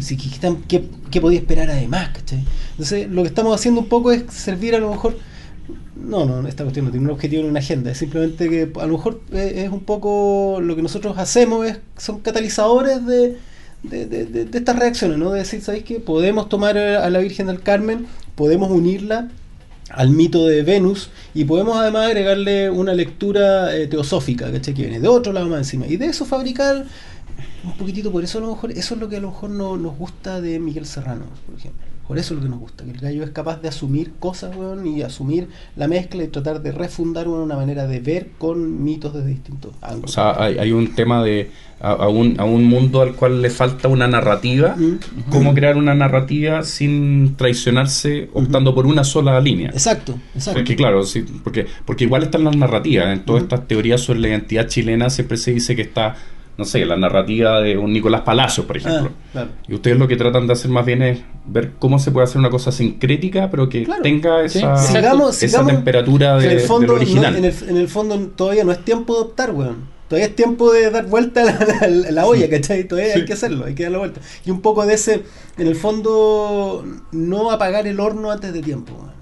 Sí, 0.00 0.16
¿qué, 0.18 0.28
qué, 0.38 0.54
qué- 0.68 0.84
qué 1.10 1.20
podía 1.20 1.38
esperar 1.38 1.70
además? 1.70 2.10
¿cachai? 2.10 2.44
Entonces, 2.72 3.08
lo 3.10 3.22
que 3.22 3.28
estamos 3.28 3.54
haciendo 3.54 3.80
un 3.80 3.88
poco 3.88 4.12
es 4.12 4.24
servir 4.32 4.74
a 4.74 4.78
lo 4.78 4.90
mejor. 4.90 5.16
No, 5.96 6.24
no, 6.24 6.46
esta 6.48 6.64
cuestión 6.64 6.86
no 6.86 6.90
tiene 6.90 7.06
un 7.06 7.12
objetivo 7.12 7.42
ni 7.42 7.48
una 7.48 7.60
agenda, 7.60 7.90
es 7.90 7.98
simplemente 7.98 8.48
que 8.48 8.70
a 8.80 8.86
lo 8.86 8.92
mejor 8.96 9.20
eh, 9.32 9.62
es 9.66 9.70
un 9.72 9.80
poco 9.80 10.58
lo 10.60 10.74
que 10.76 10.82
nosotros 10.82 11.16
hacemos, 11.18 11.66
es, 11.66 11.78
son 11.96 12.20
catalizadores 12.20 13.06
de, 13.06 13.36
de, 13.82 14.06
de- 14.06 14.26
de- 14.26 14.44
de 14.44 14.58
estas 14.58 14.78
reacciones, 14.78 15.18
¿no? 15.18 15.30
De 15.32 15.40
decir, 15.40 15.60
¿sabéis 15.60 15.84
qué? 15.84 16.00
Podemos 16.00 16.48
tomar 16.48 16.76
a 16.78 17.08
la 17.10 17.18
Virgen 17.18 17.46
del 17.48 17.60
Carmen, 17.60 18.06
podemos 18.34 18.70
unirla 18.70 19.28
al 19.90 20.10
mito 20.10 20.46
de 20.46 20.62
Venus 20.62 21.10
y 21.34 21.44
podemos 21.44 21.76
además 21.76 22.06
agregarle 22.06 22.70
una 22.70 22.94
lectura 22.94 23.76
eh, 23.76 23.86
teosófica, 23.88 24.50
¿cachai? 24.50 24.72
Que 24.74 24.82
viene 24.82 25.00
de 25.00 25.08
otro 25.08 25.32
lado 25.32 25.48
más 25.48 25.58
encima. 25.58 25.86
Y 25.86 25.96
de 25.96 26.06
eso 26.06 26.24
fabricar 26.24 26.86
un 27.64 27.76
poquitito, 27.76 28.10
por 28.10 28.24
eso 28.24 28.38
a 28.38 28.40
lo 28.40 28.48
mejor, 28.54 28.72
eso 28.72 28.94
es 28.94 29.00
lo 29.00 29.08
que 29.08 29.16
a 29.16 29.20
lo 29.20 29.28
mejor 29.30 29.50
no, 29.50 29.76
nos 29.76 29.96
gusta 29.98 30.40
de 30.40 30.58
Miguel 30.58 30.86
Serrano, 30.86 31.24
por 31.46 31.56
ejemplo. 31.58 31.86
Por 32.06 32.18
eso 32.18 32.34
es 32.34 32.40
lo 32.40 32.44
que 32.44 32.50
nos 32.50 32.60
gusta, 32.60 32.84
que 32.84 32.90
el 32.90 32.98
gallo 32.98 33.22
es 33.22 33.30
capaz 33.30 33.62
de 33.62 33.68
asumir 33.68 34.12
cosas, 34.18 34.54
weón, 34.56 34.86
y 34.86 35.02
asumir 35.02 35.48
la 35.76 35.88
mezcla 35.88 36.22
y 36.24 36.28
tratar 36.28 36.60
de 36.60 36.72
refundar 36.72 37.28
weón, 37.28 37.42
una 37.42 37.56
manera 37.56 37.86
de 37.86 38.00
ver 38.00 38.30
con 38.38 38.82
mitos 38.84 39.14
desde 39.14 39.28
distintos 39.28 39.72
O 39.80 39.86
ángulos. 39.86 40.12
sea, 40.12 40.42
hay, 40.42 40.58
hay 40.58 40.72
un 40.72 40.94
tema 40.94 41.22
de 41.22 41.50
a, 41.80 41.92
a 41.92 42.08
un, 42.08 42.38
a 42.38 42.44
un 42.44 42.64
mundo 42.64 43.00
al 43.02 43.14
cual 43.14 43.42
le 43.42 43.50
falta 43.50 43.88
una 43.88 44.06
narrativa. 44.06 44.76
Mm. 44.76 44.98
Cómo 45.30 45.54
crear 45.54 45.76
una 45.76 45.94
narrativa 45.94 46.62
sin 46.62 47.34
traicionarse 47.36 48.28
optando 48.34 48.74
por 48.74 48.86
una 48.86 49.04
sola 49.04 49.40
línea. 49.40 49.70
Exacto, 49.70 50.18
exacto. 50.34 50.60
Porque 50.60 50.76
claro, 50.76 51.02
sí, 51.04 51.24
porque, 51.42 51.66
porque 51.84 52.04
igual 52.04 52.22
están 52.24 52.44
las 52.44 52.56
narrativas. 52.56 53.08
En 53.08 53.24
todas 53.24 53.42
estas 53.42 53.66
teorías 53.66 54.00
sobre 54.00 54.20
la 54.20 54.28
identidad 54.28 54.68
chilena 54.68 55.10
siempre 55.10 55.36
se 55.36 55.52
dice 55.52 55.74
que 55.74 55.82
está, 55.82 56.16
no 56.58 56.64
sé, 56.64 56.84
la 56.84 56.96
narrativa 56.96 57.60
de 57.60 57.76
un 57.78 57.92
Nicolás 57.92 58.20
Palacios, 58.22 58.66
por 58.66 58.76
ejemplo. 58.76 59.10
Ah, 59.10 59.30
claro. 59.32 59.48
Y 59.68 59.74
ustedes 59.74 59.98
lo 59.98 60.06
que 60.06 60.16
tratan 60.16 60.46
de 60.46 60.52
hacer 60.52 60.70
más 60.70 60.84
bien 60.84 61.02
es 61.02 61.20
ver 61.46 61.72
cómo 61.78 61.98
se 61.98 62.10
puede 62.10 62.24
hacer 62.24 62.38
una 62.38 62.50
cosa 62.50 62.70
sincrética, 62.72 63.50
pero 63.50 63.68
que 63.68 63.84
Claro. 63.84 64.02
tenga 64.02 64.42
esa. 64.44 64.76
Sigamos- 64.76 65.42
esa 65.42 65.58
sigamos- 65.58 65.72
temperatura 65.72 66.36
de, 66.38 66.44
en 66.46 66.50
el 66.52 66.60
fondo, 66.60 66.94
original. 66.94 67.32
no- 67.32 67.38
en, 67.38 67.44
el, 67.46 67.54
en 67.68 67.76
el 67.76 67.88
fondo 67.88 68.18
todavía 68.36 68.64
no 68.64 68.72
es 68.72 68.84
tiempo 68.84 69.14
de 69.14 69.20
optar, 69.22 69.52
weón. 69.52 69.90
Todavía 70.08 70.26
es 70.26 70.36
tiempo 70.36 70.70
de 70.70 70.90
dar 70.90 71.06
vuelta 71.06 71.40
a 71.80 71.86
la, 71.88 72.26
olla, 72.26 72.50
¿cachai? 72.50 72.86
Todavía 72.86 73.14
hay 73.14 73.24
que 73.24 73.32
hacerlo, 73.32 73.64
hay 73.64 73.74
que 73.74 73.84
dar 73.84 73.92
la 73.92 73.98
vuelta. 73.98 74.20
Y 74.44 74.50
un 74.50 74.60
poco 74.60 74.84
de 74.84 74.92
ese, 74.92 75.22
en 75.56 75.66
el 75.66 75.74
fondo, 75.74 76.84
no 77.12 77.50
apagar 77.50 77.86
el 77.86 77.98
horno 77.98 78.30
antes 78.30 78.52
de 78.52 78.60
tiempo, 78.60 78.92
weón. 78.92 79.12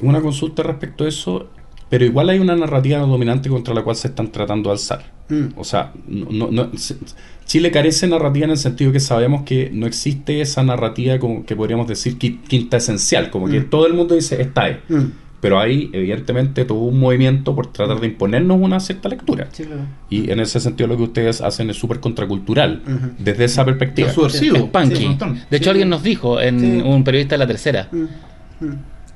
Una 0.00 0.22
consulta 0.22 0.62
respecto 0.62 1.04
a 1.04 1.08
eso, 1.08 1.48
pero 1.90 2.04
igual 2.04 2.30
hay 2.30 2.38
una 2.38 2.56
narrativa 2.56 3.00
dominante 3.00 3.48
contra 3.50 3.74
la 3.74 3.82
cual 3.82 3.96
se 3.96 4.08
están 4.08 4.30
tratando 4.32 4.70
de 4.70 4.74
alzar. 4.74 5.04
Mm. 5.28 5.46
O 5.56 5.64
sea, 5.64 5.92
no, 6.08 6.26
no- 6.30 6.50
no- 6.50 6.78
se- 6.78 6.96
Chile 7.44 7.70
carece 7.72 8.06
de 8.06 8.12
narrativa 8.12 8.44
en 8.44 8.52
el 8.52 8.56
sentido 8.56 8.92
que 8.92 9.00
sabemos 9.00 9.42
que 9.42 9.70
no 9.72 9.86
existe 9.86 10.40
esa 10.40 10.62
narrativa 10.62 11.18
como 11.18 11.44
que 11.44 11.56
podríamos 11.56 11.88
decir 11.88 12.16
qui- 12.18 12.40
quinta 12.46 12.76
esencial, 12.76 13.28
como 13.30 13.48
que 13.48 13.60
Mm. 13.60 13.70
todo 13.70 13.86
el 13.88 13.94
mundo 13.94 14.14
dice 14.14 14.40
esta 14.40 14.68
es. 14.68 14.78
Mm. 14.88 15.04
Pero 15.40 15.58
hay 15.58 15.88
evidentemente 15.94 16.66
todo 16.66 16.78
un 16.80 17.00
movimiento 17.00 17.54
por 17.56 17.68
tratar 17.72 17.98
de 17.98 18.06
imponernos 18.08 18.58
una 18.60 18.78
cierta 18.78 19.08
lectura. 19.08 19.48
Sí, 19.52 19.64
claro. 19.64 19.82
Y 20.10 20.30
en 20.30 20.38
ese 20.38 20.60
sentido 20.60 20.86
lo 20.86 20.98
que 20.98 21.04
ustedes 21.04 21.40
hacen 21.40 21.70
es 21.70 21.76
súper 21.76 21.98
contracultural, 21.98 22.82
desde 23.18 23.44
esa 23.46 23.64
perspectiva. 23.64 24.12
subversivo. 24.12 24.56
Es 24.56 24.62
punky. 24.64 24.96
Sí, 24.96 25.02
un 25.04 25.08
montón. 25.08 25.40
de 25.50 25.56
hecho, 25.56 25.64
Sí. 25.64 25.70
alguien 25.70 25.88
nos 25.88 26.02
dijo, 26.02 26.38
en 26.40 26.60
Sí. 26.60 26.82
un 26.84 27.02
periodista 27.04 27.36
de 27.36 27.38
la 27.38 27.46
tercera, 27.46 27.88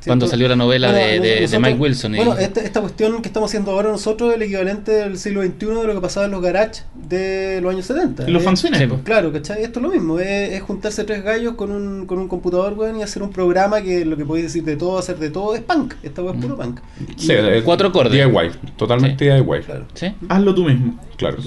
cuando 0.07 0.27
salió 0.27 0.49
la 0.49 0.57
novela 0.57 0.91
Bueno, 0.91 1.07
de, 1.07 1.13
de- 1.21 1.21
de 1.35 1.41
nosotros- 1.43 1.63
Mike 1.63 1.79
Wilson. 1.81 2.15
y- 2.15 2.17
Bueno, 2.19 2.37
esta, 2.39 2.61
esta 2.61 2.81
cuestión 2.81 3.23
que 3.23 3.29
estamos 3.29 3.51
haciendo 3.51 3.71
ahora 3.71 3.91
nosotros 3.91 4.31
es 4.31 4.37
el 4.37 4.43
equivalente 4.43 4.93
del 4.93 5.19
siglo 5.19 5.43
XXI 5.43 5.67
de 5.67 5.87
lo 5.87 5.95
que 5.95 6.01
pasaba 6.01 6.27
en 6.27 6.33
los 6.33 6.43
garages 6.43 6.85
de 6.95 7.61
los 7.63 7.73
años 7.73 7.87
70. 7.87 8.29
Y 8.29 8.33
los 8.33 8.43
Eh, 8.43 8.45
fanzines. 8.45 8.81
sí, 8.81 8.87
pues. 8.87 9.01
Claro, 9.03 9.33
¿cachai? 9.33 9.63
Esto 9.63 9.79
es 9.81 9.83
lo 9.83 9.91
mismo, 9.91 10.19
es, 10.19 10.53
es 10.53 10.63
juntarse 10.63 11.05
tres 11.05 11.23
gallos 11.25 11.55
con 11.55 11.71
un, 11.71 12.07
con 12.07 12.19
un 12.19 12.29
computador, 12.29 12.75
weón, 12.75 12.99
y 12.99 13.03
hacer 13.03 13.23
un 13.23 13.31
programa 13.31 13.81
que 13.83 14.05
lo 14.05 14.17
que 14.17 14.25
podéis 14.25 14.47
decir 14.47 14.65
de 14.65 14.77
todo, 14.77 14.99
hacer 14.99 15.19
de 15.19 15.31
todo, 15.31 15.55
es 15.55 15.61
punk. 15.63 15.95
Esta 16.03 16.23
weón 16.23 16.37
es 16.37 16.43
puro 16.43 16.57
punk. 16.57 16.81
Sí, 17.17 17.33
Y- 17.33 17.37
es 17.37 17.63
Cuatro 17.63 17.89
acordes. 17.89 18.13
DIY, 18.13 18.51
totalmente 18.77 19.25
DIY. 19.25 19.61
Claro. 19.65 19.87
¿Sí? 19.95 20.07
Hazlo 20.29 20.55
tú 20.55 20.65
mismo. 20.65 20.99
Claro. 21.17 21.39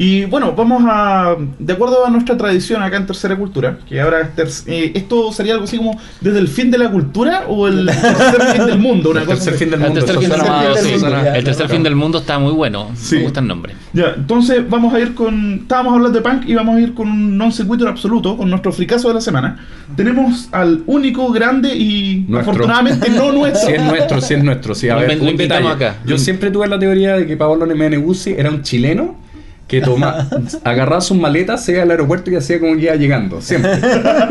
Y 0.00 0.26
bueno, 0.26 0.52
vamos 0.56 0.84
a. 0.86 1.34
De 1.58 1.72
acuerdo 1.72 2.06
a 2.06 2.10
nuestra 2.10 2.36
tradición 2.36 2.80
acá 2.84 2.98
en 2.98 3.06
Tercera 3.06 3.34
Cultura, 3.36 3.78
que 3.88 4.00
ahora 4.00 4.20
es 4.20 4.30
ter- 4.36 4.72
eh, 4.72 4.92
esto 4.94 5.32
sería 5.32 5.54
algo 5.54 5.64
así 5.64 5.76
como 5.76 5.98
desde 6.20 6.38
el 6.38 6.46
fin 6.46 6.70
de 6.70 6.78
la 6.78 6.88
cultura 6.88 7.46
o 7.48 7.66
el 7.66 7.84
tercer 7.86 8.42
fin 8.56 8.66
del 8.66 8.78
mundo. 8.78 9.10
Una 9.10 9.22
El 9.22 9.26
cosa 9.26 9.38
tercer 9.50 9.54
fin 9.58 9.70
del 9.70 9.80
El 9.82 9.86
mundo. 9.88 10.04
tercer 10.04 10.22
eso 10.22 10.34
fin 10.34 10.44
del 10.44 10.52
mundo, 10.52 10.76
sí. 10.76 11.36
El 11.36 11.44
tercer 11.44 11.68
fin 11.68 11.82
del 11.82 11.96
mundo 11.96 12.18
está 12.18 12.38
muy 12.38 12.52
bueno. 12.52 12.90
Sí. 12.94 13.16
Me 13.16 13.22
gusta 13.24 13.40
el 13.40 13.48
nombre. 13.48 13.74
Ya, 13.92 14.12
entonces 14.16 14.62
vamos 14.70 14.94
a 14.94 15.00
ir 15.00 15.14
con. 15.14 15.54
Estábamos 15.62 15.94
hablando 15.94 16.16
de 16.16 16.22
punk 16.22 16.48
y 16.48 16.54
vamos 16.54 16.76
a 16.76 16.80
ir 16.80 16.94
con 16.94 17.08
un 17.08 17.36
non 17.36 17.50
sequitur 17.50 17.88
absoluto, 17.88 18.36
con 18.36 18.48
nuestro 18.48 18.70
fricazo 18.70 19.08
de 19.08 19.14
la 19.14 19.20
semana. 19.20 19.66
Tenemos 19.96 20.48
al 20.52 20.84
único, 20.86 21.32
grande 21.32 21.74
y 21.76 22.24
Nuestro. 22.28 22.52
afortunadamente 22.52 23.10
no 23.10 23.32
nuestro. 23.32 23.66
Sí 23.68 23.72
es 23.74 23.82
nuestro, 23.82 24.20
sí 24.20 24.34
es 24.34 24.44
nuestro. 24.44 24.74
Sí, 24.76 24.88
a 24.88 24.94
Lo 24.94 25.00
ver, 25.00 25.16
lo 25.16 25.24
un 25.24 25.28
invitamos 25.30 25.72
detalle. 25.72 25.90
acá. 25.90 26.00
Yo 26.06 26.18
siempre 26.18 26.52
tuve 26.52 26.68
la 26.68 26.78
teoría 26.78 27.16
de 27.16 27.26
que 27.26 27.36
Paolo 27.36 27.66
Meneguzzi 27.66 28.34
era 28.38 28.48
un 28.50 28.62
chileno 28.62 29.26
que 29.68 29.80
toma, 29.82 30.26
agarraba 30.64 31.00
sus 31.00 31.16
maletas, 31.16 31.64
se 31.64 31.72
iba 31.72 31.82
al 31.82 31.90
aeropuerto 31.90 32.30
y 32.30 32.36
hacía 32.36 32.58
como 32.58 32.74
que 32.74 32.84
iba 32.84 32.96
llegando. 32.96 33.40
Siempre. 33.40 33.72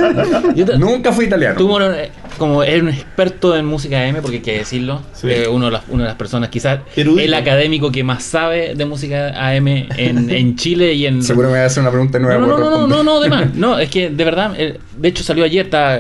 Yo 0.56 0.66
Nunca 0.78 1.14
fue 1.14 1.26
italiano. 1.26 1.64
Un- 1.66 1.82
eh, 1.84 2.10
como 2.38 2.62
es 2.64 2.82
un 2.82 2.90
experto 2.90 3.56
en 3.56 3.66
música 3.66 4.02
AM, 4.04 4.16
porque 4.22 4.38
hay 4.38 4.42
que 4.44 4.58
decirlo, 4.60 5.02
Sí. 5.14 5.28
eh, 5.30 5.48
uno 5.48 5.66
de 5.68 5.72
las, 5.72 5.84
una 5.90 6.04
de 6.04 6.10
las 6.10 6.18
personas, 6.18 6.50
quizás 6.50 6.80
Erudito. 6.96 7.24
el 7.24 7.34
académico 7.34 7.92
que 7.92 8.04
más 8.04 8.24
sabe 8.24 8.74
de 8.76 8.86
música 8.86 9.30
AM 9.50 9.68
en, 9.68 10.30
en 10.30 10.56
Chile 10.56 10.94
y 10.94 11.06
en... 11.06 11.22
Seguro 11.24 11.48
me 11.48 11.54
voy 11.56 11.62
a 11.62 11.66
hacer 11.66 11.82
una 11.82 11.92
pregunta 11.92 12.20
nueva. 12.20 12.40
No, 12.46 12.48
no, 12.48 12.58
no, 12.60 12.70
no, 12.70 12.88
no, 12.88 13.04
no, 13.04 13.20
de 13.22 13.30
más. 13.30 13.54
No, 13.56 13.80
es 13.80 13.90
que 13.90 14.10
de 14.10 14.24
verdad, 14.24 14.54
eh, 14.58 14.80
de 14.98 15.08
hecho 15.08 15.24
salió 15.24 15.46
ayer, 15.46 15.66
estaba, 15.66 15.98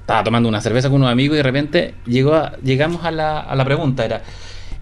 estaba 0.00 0.24
tomando 0.24 0.48
una 0.48 0.60
cerveza 0.60 0.88
con 0.88 0.96
unos 1.00 1.10
amigos 1.12 1.34
y 1.34 1.38
de 1.38 1.42
repente 1.42 1.94
llegó 2.06 2.34
a- 2.34 2.56
llegamos 2.62 3.04
a 3.04 3.10
la, 3.10 3.40
a 3.40 3.54
la 3.54 3.64
pregunta, 3.64 4.04
era, 4.04 4.22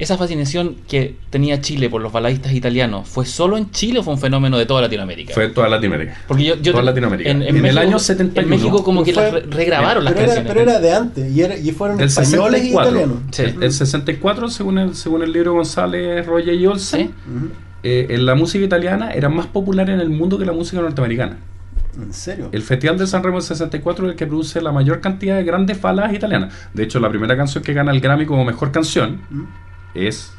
¿esa 0.01 0.17
fascinación 0.19 0.77
que 0.89 1.15
tenía 1.31 1.61
Chile 1.61 1.89
por 1.89 2.01
los 2.03 2.11
baladistas 2.13 2.53
italianos 2.53 3.07
fue 3.09 3.25
solo 3.27 3.57
en 3.57 3.71
Chile 3.71 4.01
o 4.01 4.03
fue 4.03 4.15
un 4.15 4.21
fenómeno 4.21 4.59
de 4.59 4.67
toda 4.67 4.81
Latinoamérica? 4.83 5.35
Fue 5.35 5.45
en 5.45 5.55
toda 5.55 5.69
Latinoamérica. 5.69 6.17
Porque 6.27 6.45
yo, 6.45 6.57
yo 6.57 6.73
toda 6.73 6.83
Latinoamérica. 6.85 7.31
En, 7.31 7.43
en 7.43 7.49
En 7.49 7.57
el 7.57 7.63
México, 7.63 7.81
año 7.81 7.99
71. 7.99 8.43
En 8.43 8.51
México 8.61 8.83
como 8.83 9.05
que 9.05 9.13
Fue- 9.13 9.23
las 9.23 9.33
re- 9.33 9.43
regrabaron 9.49 10.03
las 10.05 10.13
pero 10.15 10.25
era, 10.25 10.35
canciones. 10.43 10.53
pero 10.65 10.71
era 10.71 10.81
de 10.81 10.93
antes, 10.93 11.33
y, 11.33 11.41
era- 11.43 11.57
y 11.57 11.71
fueron 11.73 12.01
españoles 12.01 12.63
y 12.65 12.71
64. 12.71 12.91
italianos. 12.91 13.19
Sí. 13.31 13.43
El, 13.43 13.63
el 13.63 13.73
64, 13.73 14.49
según 14.49 14.79
el, 14.79 14.95
según 14.97 15.23
el 15.23 15.33
libro 15.33 15.53
González, 15.55 16.27
Roger 16.27 16.55
y 16.55 16.67
Olsen, 16.67 17.07
Sí. 17.07 17.11
Eh, 17.83 18.09
en 18.11 18.27
la 18.27 18.35
música 18.35 18.63
italiana 18.65 19.13
era 19.13 19.31
más 19.31 19.47
popular 19.47 19.89
en 19.89 20.01
el 20.01 20.11
mundo 20.11 20.39
que 20.39 20.45
la 20.45 20.53
música 20.53 20.83
norteamericana. 20.83 21.39
¿En 22.01 22.13
serio? 22.13 22.49
El 22.53 22.63
Festival 22.63 22.99
de 22.99 23.07
San 23.07 23.23
Remo 23.23 23.39
del 23.39 23.43
64 23.43 24.05
es 24.07 24.11
el 24.13 24.17
que 24.17 24.27
produce 24.27 24.61
la 24.61 24.71
mayor 24.71 25.01
cantidad 25.01 25.37
de 25.37 25.45
grandes 25.45 25.81
baladas 25.81 26.13
italianas. 26.13 26.55
De 26.75 26.83
hecho, 26.85 27.01
la 27.01 27.09
primera 27.09 27.37
canción 27.37 27.65
que 27.65 27.73
gana 27.73 27.91
el 27.91 28.01
Grammy 28.01 28.27
como 28.27 28.45
mejor 28.45 28.71
canción 28.71 29.21
¿Mm? 29.31 29.43
Es 29.95 30.33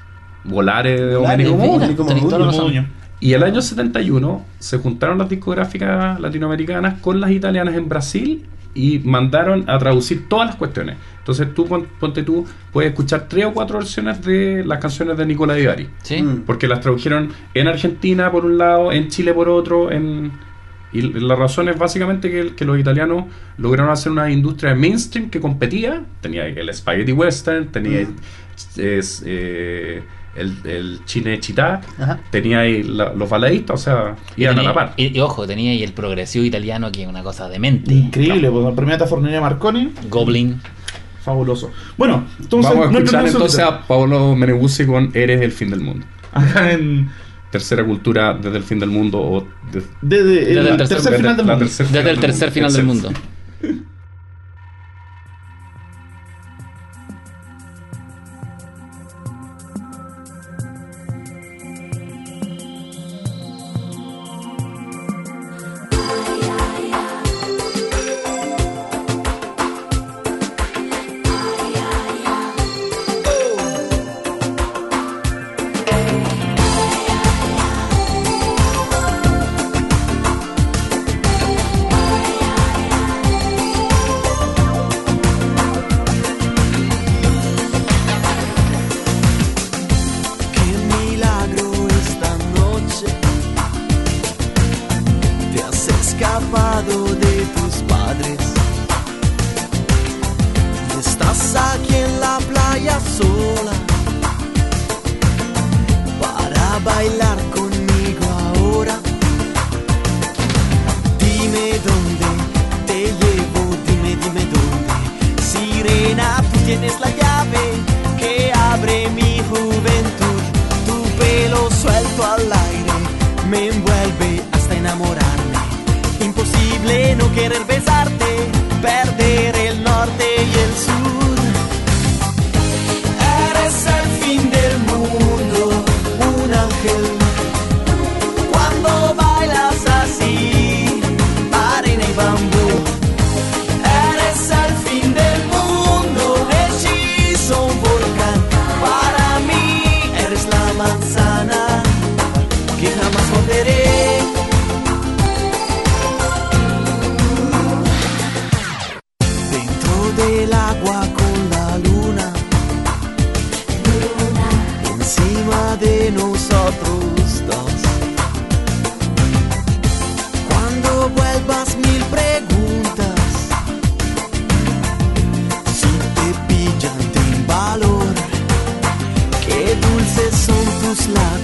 Volare 0.44 1.00
de 1.00 1.16
Volare, 1.16 1.44
Domenico 1.46 2.04
de 2.38 2.46
Modugno. 2.46 2.86
Y 3.20 3.34
el 3.34 3.44
año 3.44 3.62
71 3.62 4.46
se 4.58 4.78
juntaron 4.80 5.18
las 5.20 5.30
discográficas 5.30 6.20
latinoamericanas 6.20 7.00
con 7.02 7.20
las 7.22 7.30
italianas 7.32 7.76
en 7.76 7.88
Brasil 7.88 8.46
y 8.74 9.00
mandaron 9.00 9.70
a 9.70 9.78
traducir 9.78 10.28
todas 10.28 10.48
las 10.48 10.56
cuestiones. 10.56 10.96
Entonces 11.20 11.54
tú, 11.54 11.68
pon- 11.68 11.86
ponte 12.00 12.24
tú, 12.24 12.46
puedes 12.72 12.90
escuchar 12.92 13.28
tres 13.30 13.46
o 13.46 13.54
cuatro 13.54 13.78
versiones 13.78 14.24
de 14.24 14.64
las 14.66 14.80
canciones 14.80 15.18
de 15.18 15.26
Nicola 15.28 15.54
Di 15.54 15.68
Bari. 15.68 15.90
Sí. 16.02 16.24
Mm. 16.24 16.44
Porque 16.48 16.68
las 16.68 16.80
tradujeron 16.80 17.30
en 17.54 17.68
Argentina 17.68 18.32
por 18.32 18.44
un 18.46 18.58
lado, 18.58 18.92
en 18.92 19.10
Chile 19.10 19.34
por 19.34 19.50
otro, 19.50 19.92
en... 19.92 20.32
Y 20.94 21.02
la 21.02 21.36
razón 21.36 21.70
es 21.70 21.78
básicamente 21.78 22.30
que, 22.30 22.54
que 22.56 22.66
los 22.66 22.78
italianos 22.80 23.26
lograron 23.58 23.92
hacer 23.92 24.12
una 24.12 24.30
industria 24.30 24.76
mainstream 24.76 25.30
que 25.30 25.40
competía. 25.40 26.04
Tenía 26.22 26.46
el 26.48 26.74
spaghetti 26.74 27.12
western, 27.14 27.68
tenía 27.72 28.08
es, 28.78 29.24
eh, 29.26 30.04
el, 30.36 30.56
el 30.66 31.00
Ajá. 32.00 32.20
tenía 32.30 32.60
ahí 32.62 32.84
la- 32.84 33.14
los 33.14 33.30
baladistas, 33.30 33.80
o 33.82 33.84
sea, 33.84 34.16
iban 34.38 34.60
a 34.60 34.64
la 34.64 34.74
par. 34.74 34.94
Y, 34.98 35.18
y 35.18 35.20
ojo, 35.20 35.46
tenía 35.48 35.72
ahí 35.72 35.84
el 35.84 35.94
progresivo 35.94 36.46
italiano 36.46 36.92
que 36.92 37.04
es 37.04 37.08
una 37.08 37.24
cosa 37.24 37.50
demente. 37.50 37.94
Increíble, 37.94 38.50
pues 38.52 38.64
la 38.66 38.74
primera 38.76 39.08
Fornería 39.08 39.42
Marconi, 39.42 39.92
Goblin. 40.10 40.60
fabuloso. 41.24 41.72
Bueno, 41.98 42.26
entonces 42.40 42.72
Vamos 42.72 42.88
a 42.88 42.92
escuchar 42.98 43.28
entonces 43.28 43.60
a 43.60 43.86
Paolo 43.88 44.36
Meneguzzi 44.36 44.86
con 44.86 45.12
Eres 45.14 45.42
el 45.42 45.52
fin 45.52 45.70
del 45.70 45.82
mundo. 45.82 46.06
acá 46.34 46.72
en 46.72 47.10
tercera 47.52 47.84
cultura 47.86 48.34
desde 48.34 48.58
el 48.58 48.64
fin 48.64 48.80
del 48.80 48.90
mundo 48.90 49.20
o 49.20 49.48
desde, 50.02 50.54
el, 50.58 50.78
tercer, 50.78 52.52
final 52.52 52.52
final 52.52 52.74
del 52.74 52.86
mundo. 52.86 53.12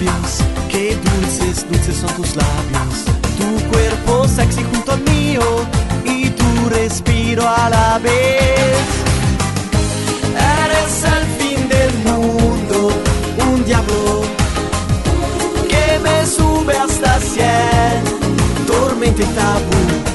labios, 0.04 0.42
dulces, 1.02 1.68
dulces 1.68 1.96
son 1.96 2.10
tus 2.14 2.36
labios. 2.36 3.04
Tu 3.36 3.68
cuerpo 3.68 4.28
sexy 4.28 4.62
junto 4.72 4.92
al 4.92 5.00
mío 5.02 5.42
y 6.04 6.30
tu 6.30 6.68
respiro 6.70 7.46
a 7.46 7.70
la 7.70 7.98
vez. 7.98 8.78
Eres 10.34 11.04
el 11.04 11.26
fin 11.38 11.68
del 11.68 11.92
mundo, 12.04 12.92
un 13.50 13.64
diablo 13.64 14.22
que 15.68 15.98
me 16.00 16.26
sube 16.26 16.76
hasta 16.76 17.18
cien, 17.20 18.02
tormenta 18.66 19.22
y 19.22 19.26
tabú. 19.26 20.07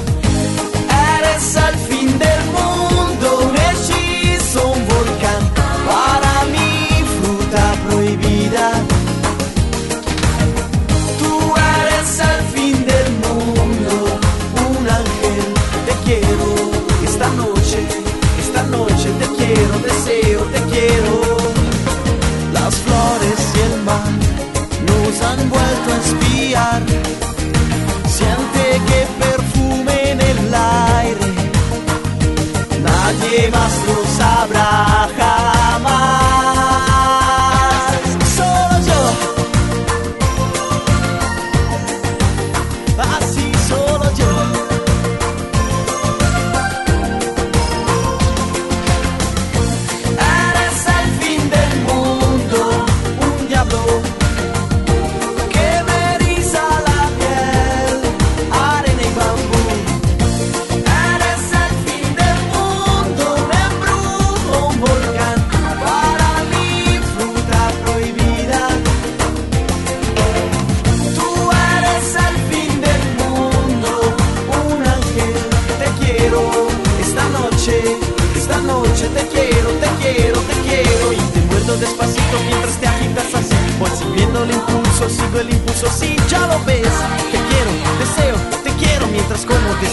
el 84.44 84.52
impulso, 84.52 85.10
sigo 85.10 85.40
el 85.40 85.50
impulso, 85.50 85.88
sí, 85.88 86.16
ya 86.28 86.40
lo 86.48 86.64
ves. 86.66 86.88
Te 87.32 87.40
quiero, 87.50 87.72
deseo, 88.00 88.36
te 88.64 88.72
quiero 88.74 89.08
mientras 89.08 89.46
como 89.46 89.70
te 89.80 89.88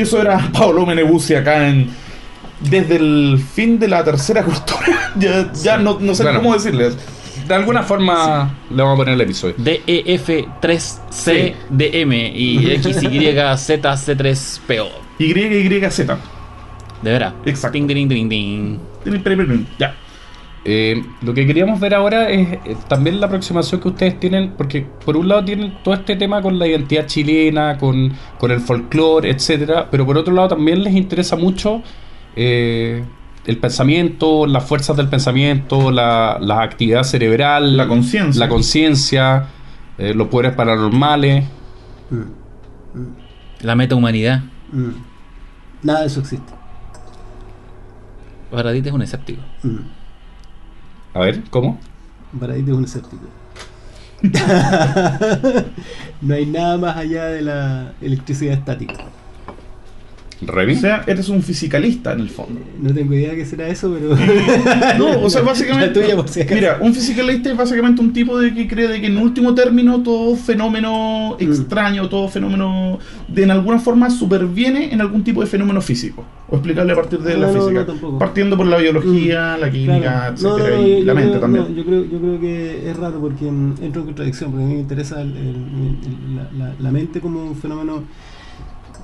Y 0.00 0.02
eso 0.02 0.20
era 0.22 0.38
Paolo 0.52 0.86
Menebuzzi 0.86 1.34
acá 1.34 1.68
en. 1.68 1.90
Desde 2.58 2.96
el 2.96 3.38
fin 3.54 3.78
de 3.78 3.86
la 3.88 4.02
tercera 4.02 4.42
cultura. 4.42 5.12
ya, 5.18 5.52
ya 5.52 5.76
no, 5.76 5.98
no 6.00 6.14
sé 6.14 6.24
cómo 6.24 6.54
decirles. 6.54 6.96
De 7.46 7.54
alguna 7.54 7.82
forma 7.82 8.56
le 8.70 8.82
vamos 8.82 8.94
a 8.94 8.96
poner 8.96 9.12
el 9.14 9.20
episodio. 9.20 9.56
DEF3CDM 9.56 12.12
e, 12.12 12.32
y 12.34 12.78
XYZC3PO. 12.78 14.88
YYZ. 15.18 16.06
De 17.02 17.02
veras. 17.02 17.34
Exacto. 17.44 17.74
Ding, 17.74 17.86
ding, 17.86 18.08
ding, 18.08 18.26
ding. 18.28 18.78
Ya. 19.78 19.94
Eh, 20.62 21.02
lo 21.22 21.32
que 21.32 21.46
queríamos 21.46 21.80
ver 21.80 21.94
ahora 21.94 22.28
es 22.28 22.52
eh, 22.52 22.76
también 22.86 23.18
la 23.18 23.26
aproximación 23.26 23.80
que 23.80 23.88
ustedes 23.88 24.20
tienen, 24.20 24.52
porque 24.58 24.86
por 25.04 25.16
un 25.16 25.26
lado 25.28 25.42
tienen 25.44 25.78
todo 25.82 25.94
este 25.94 26.16
tema 26.16 26.42
con 26.42 26.58
la 26.58 26.66
identidad 26.66 27.06
chilena, 27.06 27.78
con, 27.78 28.12
con 28.38 28.50
el 28.50 28.60
folclore, 28.60 29.30
etcétera, 29.30 29.88
pero 29.90 30.04
por 30.04 30.18
otro 30.18 30.34
lado 30.34 30.48
también 30.48 30.82
les 30.84 30.94
interesa 30.94 31.36
mucho 31.36 31.82
eh, 32.36 33.02
el 33.46 33.56
pensamiento, 33.56 34.46
las 34.46 34.64
fuerzas 34.64 34.96
del 34.98 35.08
pensamiento, 35.08 35.90
la, 35.90 36.36
la 36.40 36.62
actividad 36.62 37.04
cerebral, 37.04 37.76
La 37.78 37.88
conciencia. 37.88 38.38
la 38.40 38.48
conciencia, 38.48 39.46
eh, 39.96 40.12
los 40.14 40.28
poderes 40.28 40.52
paranormales. 40.54 41.44
La 43.62 43.74
metahumanidad. 43.74 44.42
Mm. 44.72 44.90
Nada 45.82 46.00
de 46.00 46.06
eso 46.08 46.20
existe. 46.20 46.52
Baradit 48.52 48.86
es 48.86 48.92
un 48.92 49.02
escéptico. 49.02 49.40
Mm. 49.62 49.99
A 51.14 51.20
ver, 51.20 51.42
¿cómo? 51.50 51.78
Baradit 52.32 52.68
es 52.68 52.74
un 52.74 52.84
escéptico. 52.84 53.24
no 56.20 56.34
hay 56.34 56.46
nada 56.46 56.76
más 56.76 56.96
allá 56.96 57.26
de 57.26 57.42
la 57.42 57.92
electricidad 58.00 58.54
estática. 58.54 58.94
O 60.42 60.74
sea, 60.80 61.04
eres 61.06 61.28
un 61.28 61.42
fisicalista 61.42 62.12
en 62.14 62.20
el 62.20 62.30
fondo. 62.30 62.60
No 62.80 62.94
tengo 62.94 63.12
idea 63.12 63.34
qué 63.34 63.44
será 63.44 63.68
eso, 63.68 63.94
pero. 63.94 64.16
No, 64.98 65.20
o 65.22 65.28
sea, 65.28 65.42
básicamente. 65.52 66.00
La 66.00 66.06
tuya, 66.06 66.16
por 66.16 66.28
si 66.28 66.40
acaso. 66.40 66.54
Mira, 66.54 66.78
un 66.80 66.94
fisicalista 66.94 67.50
es 67.50 67.56
básicamente 67.58 68.00
un 68.00 68.12
tipo 68.14 68.38
de 68.38 68.54
que 68.54 68.66
cree 68.66 68.88
de 68.88 69.00
que 69.02 69.08
en 69.08 69.18
último 69.18 69.54
término 69.54 70.02
todo 70.02 70.34
fenómeno 70.36 71.36
Mm. 71.38 71.42
extraño, 71.42 72.08
todo 72.08 72.28
fenómeno 72.28 72.98
de 73.28 73.42
en 73.42 73.50
alguna 73.50 73.78
forma 73.78 74.08
superviene 74.10 74.92
en 74.92 75.00
algún 75.02 75.22
tipo 75.24 75.40
de 75.42 75.46
fenómeno 75.46 75.80
físico. 75.82 76.24
O 76.48 76.56
explicarle 76.56 76.92
a 76.92 76.96
partir 76.96 77.18
de 77.20 77.36
la 77.36 77.46
No, 77.52 77.60
física. 77.60 77.86
no. 78.00 78.18
Partiendo 78.18 78.56
por 78.56 78.66
la 78.66 78.78
biología, 78.78 79.56
la 79.58 79.70
química, 79.70 79.98
Claro. 80.00 80.34
etcétera, 80.34 80.70
No, 80.70 80.76
no, 80.76 80.82
no, 80.82 80.88
y 80.88 80.98
yo- 81.00 81.04
la 81.04 81.14
mente 81.14 81.30
creo- 81.30 81.40
también. 81.40 81.64
no, 81.68 81.74
yo, 81.76 81.84
creo, 81.84 82.04
yo 82.04 82.18
creo 82.18 82.40
que 82.40 82.90
es 82.90 82.96
raro 82.96 83.20
porque 83.20 83.44
mm, 83.50 83.74
entro 83.82 84.00
en 84.00 84.06
contradicción, 84.06 84.50
porque 84.50 84.64
a 84.64 84.68
mí 84.68 84.74
me 84.74 84.80
interesa 84.80 85.20
el- 85.20 85.36
el- 85.36 85.46
el- 85.46 86.36
la, 86.36 86.48
la- 86.58 86.74
la 86.78 86.90
mente 86.90 87.20
como 87.20 87.44
un 87.44 87.56
fenómeno. 87.56 88.04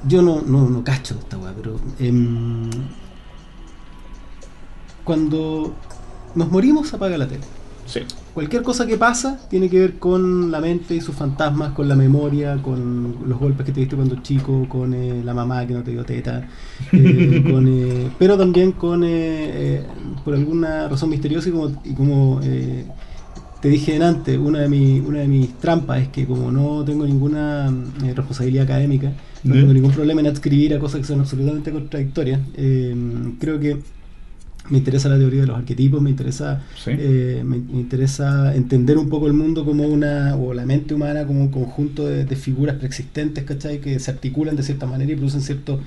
Yo 0.08 0.22
no, 0.22 0.40
no, 0.42 0.68
no 0.68 0.84
cacho 0.84 1.16
esta 1.18 1.36
weá, 1.38 1.52
pero. 1.56 1.76
em, 1.98 2.70
cuando 5.04 5.74
nos 6.34 6.50
morimos, 6.50 6.92
apaga 6.94 7.16
la 7.18 7.28
tele. 7.28 7.44
Sí. 7.86 8.00
Cualquier 8.34 8.62
cosa 8.62 8.86
que 8.86 8.98
pasa 8.98 9.38
tiene 9.48 9.70
que 9.70 9.78
ver 9.78 9.98
con 9.98 10.50
la 10.50 10.60
mente 10.60 10.94
y 10.94 11.00
sus 11.00 11.14
fantasmas, 11.14 11.72
con 11.72 11.88
la 11.88 11.94
memoria, 11.94 12.60
con 12.60 13.16
los 13.26 13.38
golpes 13.38 13.64
que 13.64 13.72
te 13.72 13.80
diste 13.80 13.96
cuando 13.96 14.16
chico, 14.22 14.68
con 14.68 14.92
eh, 14.92 15.22
la 15.24 15.32
mamá 15.32 15.66
que 15.66 15.72
no 15.72 15.82
te 15.82 15.92
dio 15.92 16.04
teta, 16.04 16.46
eh, 16.92 17.42
con, 17.50 17.66
eh, 17.68 18.10
pero 18.18 18.36
también 18.36 18.72
con, 18.72 19.04
eh, 19.04 19.08
eh, 19.10 19.86
por 20.24 20.34
alguna 20.34 20.88
razón 20.88 21.08
misteriosa 21.08 21.48
y 21.48 21.52
como, 21.52 21.70
y 21.84 21.94
como 21.94 22.40
eh, 22.42 22.84
te 23.62 23.68
dije 23.70 24.02
antes, 24.04 24.36
una 24.38 24.58
de, 24.60 24.68
mi- 24.68 25.00
una 25.00 25.20
de 25.20 25.28
mis 25.28 25.54
trampas 25.58 26.02
es 26.02 26.08
que 26.08 26.26
como 26.26 26.50
no 26.52 26.84
tengo 26.84 27.06
ninguna 27.06 27.72
eh, 28.04 28.12
responsabilidad 28.14 28.64
académica, 28.64 29.12
no 29.46 29.54
tengo 29.54 29.72
ningún 29.72 29.92
problema 29.92 30.20
en 30.20 30.26
adscribir 30.28 30.74
a 30.74 30.78
cosas 30.78 31.00
que 31.00 31.06
son 31.06 31.20
absolutamente 31.20 31.70
contradictorias, 31.72 32.40
eh, 32.56 32.94
creo 33.40 33.58
que 33.60 33.78
me 34.68 34.78
interesa 34.78 35.08
la 35.08 35.16
teoría 35.16 35.42
de 35.42 35.46
los 35.46 35.56
arquetipos, 35.56 36.02
me 36.02 36.10
interesa 36.10 36.60
Sí. 36.82 36.90
eh, 36.92 37.42
me, 37.44 37.58
me 37.58 37.78
interesa 37.80 38.52
entender 38.56 38.98
un 38.98 39.08
poco 39.08 39.28
el 39.28 39.32
mundo 39.32 39.64
como 39.64 39.84
una, 39.86 40.34
o 40.36 40.52
la 40.54 40.66
mente 40.66 40.92
humana 40.92 41.24
como 41.24 41.40
un 41.40 41.48
conjunto 41.50 42.04
de, 42.06 42.24
de 42.24 42.34
figuras 42.36 42.74
preexistentes, 42.76 43.44
¿cachai? 43.44 43.80
Que 43.80 44.00
se 44.00 44.10
articulan 44.10 44.56
de 44.56 44.64
cierta 44.64 44.86
manera 44.86 45.12
y 45.12 45.14
producen 45.14 45.40
ciertos 45.42 45.78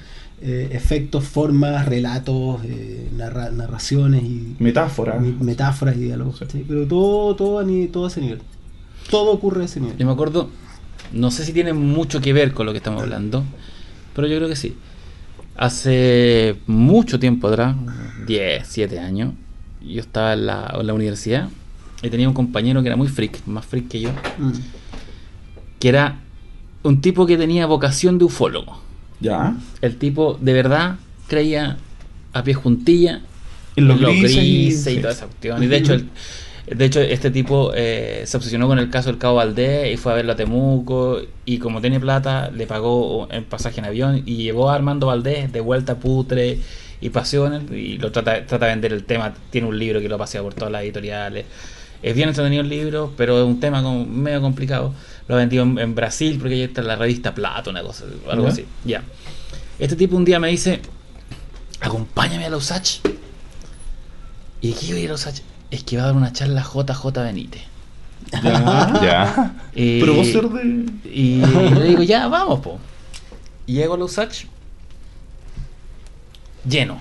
eh, 0.42 0.70
efectos, 0.72 1.26
formas, 1.26 1.86
relatos, 1.88 2.62
eh, 2.64 3.10
narra- 3.18 3.52
narraciones 3.52 4.24
y 4.24 4.56
Metáfora. 4.60 5.20
mi- 5.20 5.34
metáforas 5.44 5.98
y 5.98 6.00
diálogos, 6.00 6.38
Sí. 6.38 6.46
¿cachai? 6.46 6.64
Pero 6.66 6.88
todo, 6.88 7.36
todo, 7.36 7.60
a, 7.60 7.66
ni- 7.66 7.88
todo 7.88 8.06
a 8.06 8.08
ese 8.08 8.22
nivel. 8.22 8.40
Todo 9.12 9.34
ocurre 9.34 9.64
a 9.64 9.66
ese 9.66 9.82
nivel. 9.82 9.98
Yo 9.98 10.06
me 10.06 10.14
acuerdo, 10.14 10.50
no 11.14 11.32
sé 11.32 11.46
si 11.46 11.54
tiene 11.54 11.74
mucho 11.74 12.22
que 12.22 12.34
ver 12.34 12.54
con 12.54 12.66
lo 12.66 12.72
que 12.72 12.78
estamos 12.78 13.02
hablando, 13.02 13.44
pero 14.16 14.28
yo 14.28 14.38
creo 14.38 14.50
que 14.50 14.56
sí. 14.56 14.76
Hace 15.56 16.56
mucho 16.68 17.20
tiempo 17.20 17.48
atrás, 17.50 17.76
10, 18.26 18.66
7 18.68 19.00
años, 19.00 19.34
yo 19.86 20.00
estaba 20.02 20.34
en 20.34 20.46
la, 20.46 20.74
en 20.80 20.88
la 20.88 20.94
universidad 20.94 21.50
y 22.02 22.10
tenía 22.10 22.28
un 22.30 22.34
compañero 22.34 22.82
que 22.82 22.88
era 22.88 22.96
muy 22.96 23.08
freak, 23.10 23.46
más 23.46 23.66
freak 23.66 23.88
que 23.90 24.00
yo, 24.02 24.10
Mm. 24.38 24.52
que 25.80 25.90
era 25.90 26.20
un 26.84 27.02
tipo 27.02 27.26
que 27.26 27.38
tenía 27.38 27.66
vocación 27.66 28.18
de 28.18 28.26
ufólogo. 28.26 28.82
Ya. 29.20 29.58
El 29.82 29.98
tipo 29.98 30.38
de 30.40 30.54
verdad 30.54 30.96
creía 31.28 31.78
a 32.32 32.44
pie 32.44 32.54
juntilla 32.54 33.22
En 33.76 33.88
los 33.88 33.98
en 33.98 34.04
los 34.04 34.12
grises 34.14 34.44
y- 34.44 34.92
y, 34.94 35.02
toda 35.02 35.14
esa 35.14 35.26
cuestión. 35.26 35.62
Y 35.62 35.68
de 35.68 35.78
hecho, 35.78 35.94
el- 35.94 36.10
de 36.76 36.86
hecho 36.86 37.02
este 37.02 37.32
tipo 37.32 37.72
eh, 37.76 38.24
se 38.26 38.38
obsesionó 38.38 38.68
con 38.68 38.80
el 38.80 38.90
caso 38.90 39.10
del 39.10 39.18
Cabo 39.18 39.36
Valdés 39.36 39.94
y 39.94 39.98
fue 39.98 40.12
a 40.12 40.16
verlo 40.16 40.34
a 40.34 40.36
Temuco. 40.36 41.22
Y 41.46 41.58
como 41.60 41.82
tiene 41.82 42.00
plata, 42.00 42.50
le 42.52 42.68
pagó 42.68 43.28
el 43.32 43.44
pasaje 43.44 43.80
en 43.80 43.86
avión 43.86 44.24
y 44.26 44.38
llevó 44.38 44.70
a 44.70 44.76
Armando 44.76 45.08
Valdés 45.08 45.52
de 45.52 45.62
vuelta 45.62 45.94
a 45.94 45.96
Putre 45.98 46.60
y 47.02 47.08
él 47.08 47.76
y 47.76 47.98
lo 47.98 48.12
trata, 48.12 48.46
trata 48.46 48.66
de 48.66 48.72
vender 48.72 48.94
el 48.94 49.04
tema. 49.06 49.34
Tiene 49.50 49.68
un 49.68 49.80
libro 49.80 50.00
que 50.02 50.10
lo 50.10 50.18
pasea 50.18 50.42
por 50.42 50.54
todas 50.54 50.72
las 50.72 50.84
editoriales. 50.84 51.46
Es 52.02 52.16
bien 52.16 52.30
entretenido 52.30 52.62
el 52.62 52.70
libro, 52.70 53.14
pero 53.18 53.40
es 53.40 53.46
un 53.46 53.60
tema 53.60 53.82
como 53.84 54.06
medio 54.06 54.42
complicado. 54.42 54.94
Lo 55.28 55.36
ha 55.36 55.38
vendido 55.38 55.64
en, 55.64 55.78
en 55.80 55.96
Brasil 55.96 56.38
porque 56.40 56.58
ya 56.58 56.66
está 56.66 56.82
en 56.82 56.88
la 56.88 56.96
revista 56.96 57.34
Plata, 57.34 57.70
una 57.70 57.82
cosa, 57.84 58.06
algo 58.30 58.46
Ya. 58.46 58.52
así. 58.52 58.66
Ya. 58.86 59.04
Este 59.80 59.96
tipo 59.96 60.16
un 60.16 60.26
día 60.26 60.40
me 60.40 60.50
dice, 60.50 60.82
acompáñame 61.82 62.46
a 62.46 62.50
la 62.50 62.58
USACH. 62.58 63.00
¿Y 64.62 64.74
qué 64.74 64.86
iba 64.88 64.98
a 64.98 65.00
ir 65.00 65.06
a 65.08 65.10
la 65.10 65.16
USACH? 65.16 65.42
Es 65.72 65.84
que 65.84 65.98
va 65.98 66.04
a 66.04 66.06
dar 66.08 66.16
una 66.16 66.34
charla 66.34 66.64
JJ 66.64 67.06
Benítez. 67.24 67.64
Ya. 68.44 69.00
Ya. 69.04 69.54
Y, 69.74 70.00
Pero 70.00 70.14
vos 70.16 70.28
ser 70.28 70.50
de. 70.50 70.86
y 71.10 71.42
le 71.46 71.84
digo, 71.86 72.04
ya, 72.04 72.28
vamos, 72.28 72.60
po. 72.60 72.80
Y 73.66 73.74
llego 73.76 73.94
a 73.94 73.98
la 73.98 74.06
USACH 74.06 74.46
lleno. 76.68 77.00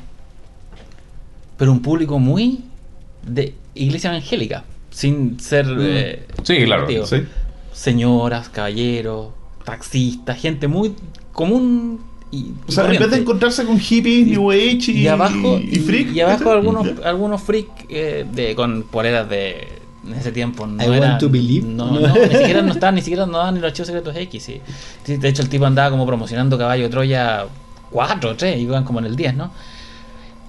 Pero 1.56 1.72
un 1.72 1.82
público 1.82 2.18
muy 2.18 2.64
de 3.26 3.54
iglesia 3.74 4.10
evangélica, 4.10 4.64
sin 4.90 5.40
ser... 5.40 5.66
eh, 5.80 6.26
Sí, 6.44 6.64
claro. 6.64 6.86
Sí. 7.06 7.24
Señoras, 7.72 8.48
caballeros, 8.48 9.28
taxistas, 9.64 10.38
gente 10.40 10.68
muy 10.68 10.94
común 11.32 12.00
y, 12.30 12.52
O 12.66 12.70
y 12.70 12.72
sea, 12.72 12.84
en 12.84 12.90
vez 12.90 12.98
corriente. 12.98 13.16
de 13.16 13.22
encontrarse 13.22 13.64
con 13.64 13.78
hippies, 13.78 14.26
Y- 14.26 14.30
New 14.32 14.50
Age 14.50 14.92
y, 14.92 14.98
y 15.02 15.08
abajo 15.08 15.58
y 15.58 15.76
freak. 15.76 16.12
y 16.14 16.20
abajo 16.20 16.50
algunos 16.52 16.86
algunos 17.04 17.42
freak 17.42 17.68
eh, 17.88 18.26
de 18.30 18.54
con 18.54 18.82
poleras 18.84 19.28
de 19.28 19.78
en 20.06 20.14
ese 20.14 20.32
tiempo 20.32 20.66
no 20.66 20.82
I 20.82 20.88
want 21.00 21.18
to 21.20 21.28
believe. 21.28 21.66
no, 21.66 21.98
no, 22.00 22.14
ni 22.14 22.34
siquiera 22.36 22.62
no 22.62 22.72
estaban 22.72 22.94
ni 22.94 23.02
siquiera 23.02 23.26
no 23.26 23.38
daban 23.38 23.54
ni 23.54 23.60
los 23.60 23.68
archivos 23.70 23.86
secretos 23.88 24.14
X 24.16 24.42
sí. 24.42 24.60
De 25.06 25.28
hecho 25.28 25.42
el 25.42 25.48
tipo 25.48 25.66
andaba 25.66 25.90
como 25.90 26.06
promocionando 26.06 26.56
caballo 26.56 26.84
de 26.84 26.88
Troya 26.90 27.46
4 27.90 28.36
3 28.36 28.58
iban 28.60 28.84
como 28.84 28.98
en 29.00 29.06
el 29.06 29.16
10 29.16 29.34
¿no? 29.34 29.50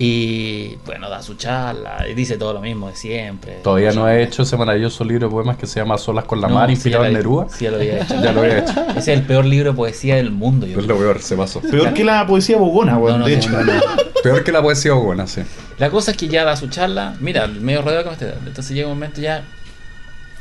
Y 0.01 0.77
bueno 0.85 1.09
da 1.09 1.21
su 1.21 1.35
charla 1.35 2.07
y 2.09 2.13
dice 2.13 2.37
todo 2.37 2.53
lo 2.53 2.61
mismo 2.61 2.87
de 2.87 2.95
siempre 2.95 3.59
Todavía 3.63 3.91
no 3.91 4.07
he 4.07 4.23
hecho 4.23 4.43
ese 4.43 4.55
maravilloso 4.55 5.03
libro 5.03 5.27
de 5.27 5.31
poemas 5.31 5.57
que 5.57 5.67
se 5.67 5.81
llama 5.81 5.97
Solas 5.97 6.23
con 6.23 6.39
la 6.39 6.47
No, 6.47 6.55
Mar, 6.55 6.67
sí, 6.67 6.73
inspirado 6.75 7.03
ya 7.03 7.07
en 7.09 7.13
Neruda. 7.15 7.47
sí 7.49 7.65
ya 7.65 7.71
lo 7.71 7.77
había 7.77 8.01
hecho 8.03 8.15
Ya 8.23 8.31
lo 8.31 8.39
había 8.41 8.59
hecho. 8.59 8.85
ese 8.91 8.99
es 8.99 9.07
el 9.09 9.23
peor 9.23 9.43
libro 9.45 9.71
de 9.71 9.75
poesía 9.75 10.15
del 10.15 10.31
mundo 10.31 10.65
yo 10.65 10.79
Es 10.79 10.85
creo. 10.85 10.95
lo 10.97 11.01
peor, 11.03 11.21
se 11.21 11.35
pasó. 11.35 11.59
Peor 11.59 11.93
que 11.93 12.05
la 12.05 12.25
poesía 12.25 12.55
bogona, 12.57 12.93
No, 12.93 13.07
de 13.07 13.17
no, 13.17 13.27
hecho. 13.27 13.49
no, 13.49 13.61
no. 13.63 13.73
Peor 14.23 14.43
que 14.43 14.51
la 14.53 14.61
poesía 14.61 14.93
buena, 14.93 15.27
sí. 15.27 15.41
La 15.77 15.89
cosa 15.89 16.11
es 16.11 16.17
que 16.17 16.27
ya 16.29 16.43
da 16.45 16.55
su 16.57 16.67
charla, 16.67 17.15
mira, 17.21 17.43
el 17.45 17.59
medio 17.61 17.81
rodeo 17.81 17.99
que 18.03 18.07
me 18.07 18.13
estoy 18.13 18.27
dando. 18.29 18.47
Entonces 18.49 18.75
llega 18.75 18.87
un 18.89 18.93
momento 18.95 19.19
ya 19.21 19.43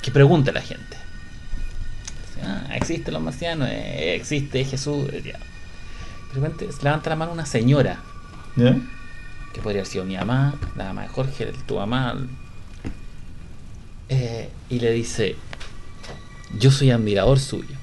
que 0.03 0.11
pregunta 0.12 0.51
a 0.51 0.55
la 0.55 0.61
gente. 0.62 0.97
Ah, 2.44 2.62
¿existen 2.75 3.14
los 3.14 3.23
marcianos? 3.23 3.68
Eh, 3.71 4.14
¿Existe 4.14 4.64
Jesús? 4.64 5.07
Ya. 5.25 5.38
De 5.38 6.35
repente 6.35 6.71
se 6.73 6.83
levanta 6.83 7.11
la 7.11 7.16
mano 7.16 7.33
una 7.33 7.47
señora, 7.47 7.99
¿Ya? 8.57 8.77
Que 9.59 9.62
podría 9.64 9.81
haber 9.81 9.90
sido 9.90 10.05
mi 10.05 10.16
mamá, 10.16 10.55
la 10.77 10.85
mamá 10.85 11.03
de 11.03 11.09
Jorge, 11.09 11.53
tu 11.66 11.75
mamá. 11.77 12.16
eh, 14.09 14.49
y 14.71 14.79
le 14.79 14.92
dice, 14.92 15.35
yo 16.59 16.71
soy 16.71 16.90
admirador 16.92 17.38
suyo. 17.40 17.75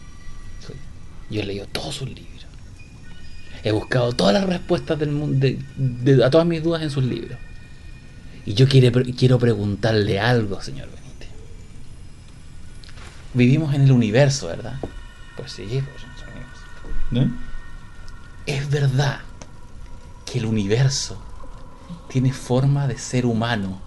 Yo 1.30 1.42
he 1.42 1.46
leído 1.46 1.68
todos 1.68 1.96
sus 1.96 2.08
libros. 2.08 2.46
He 3.64 3.72
buscado 3.72 4.14
todas 4.14 4.34
las 4.34 4.46
respuestas 4.46 4.98
del 4.98 5.12
mundo, 5.12 5.38
de- 5.40 5.60
de- 5.76 6.24
a 6.24 6.30
todas 6.30 6.48
mis 6.48 6.64
dudas 6.64 6.82
en 6.82 6.90
sus 6.90 7.04
libros. 7.04 7.38
Y 8.46 8.54
yo 8.54 8.68
quiere- 8.70 8.92
quiero 9.14 9.38
preguntarle 9.38 10.20
algo, 10.20 10.62
señor 10.62 10.88
Benítez. 10.88 11.30
Vivimos 13.34 13.74
en 13.76 13.82
el 13.82 13.92
universo, 13.92 14.48
¿verdad? 14.48 14.80
Pues 15.36 15.52
sí, 15.52 15.66
pues. 17.12 17.26
Es 18.46 18.70
verdad 18.70 19.20
que 20.26 20.40
el 20.40 20.46
universo 20.46 21.22
tiene 22.10 22.32
forma 22.34 22.88
de 22.88 22.98
ser 22.98 23.26
humano. 23.26 23.80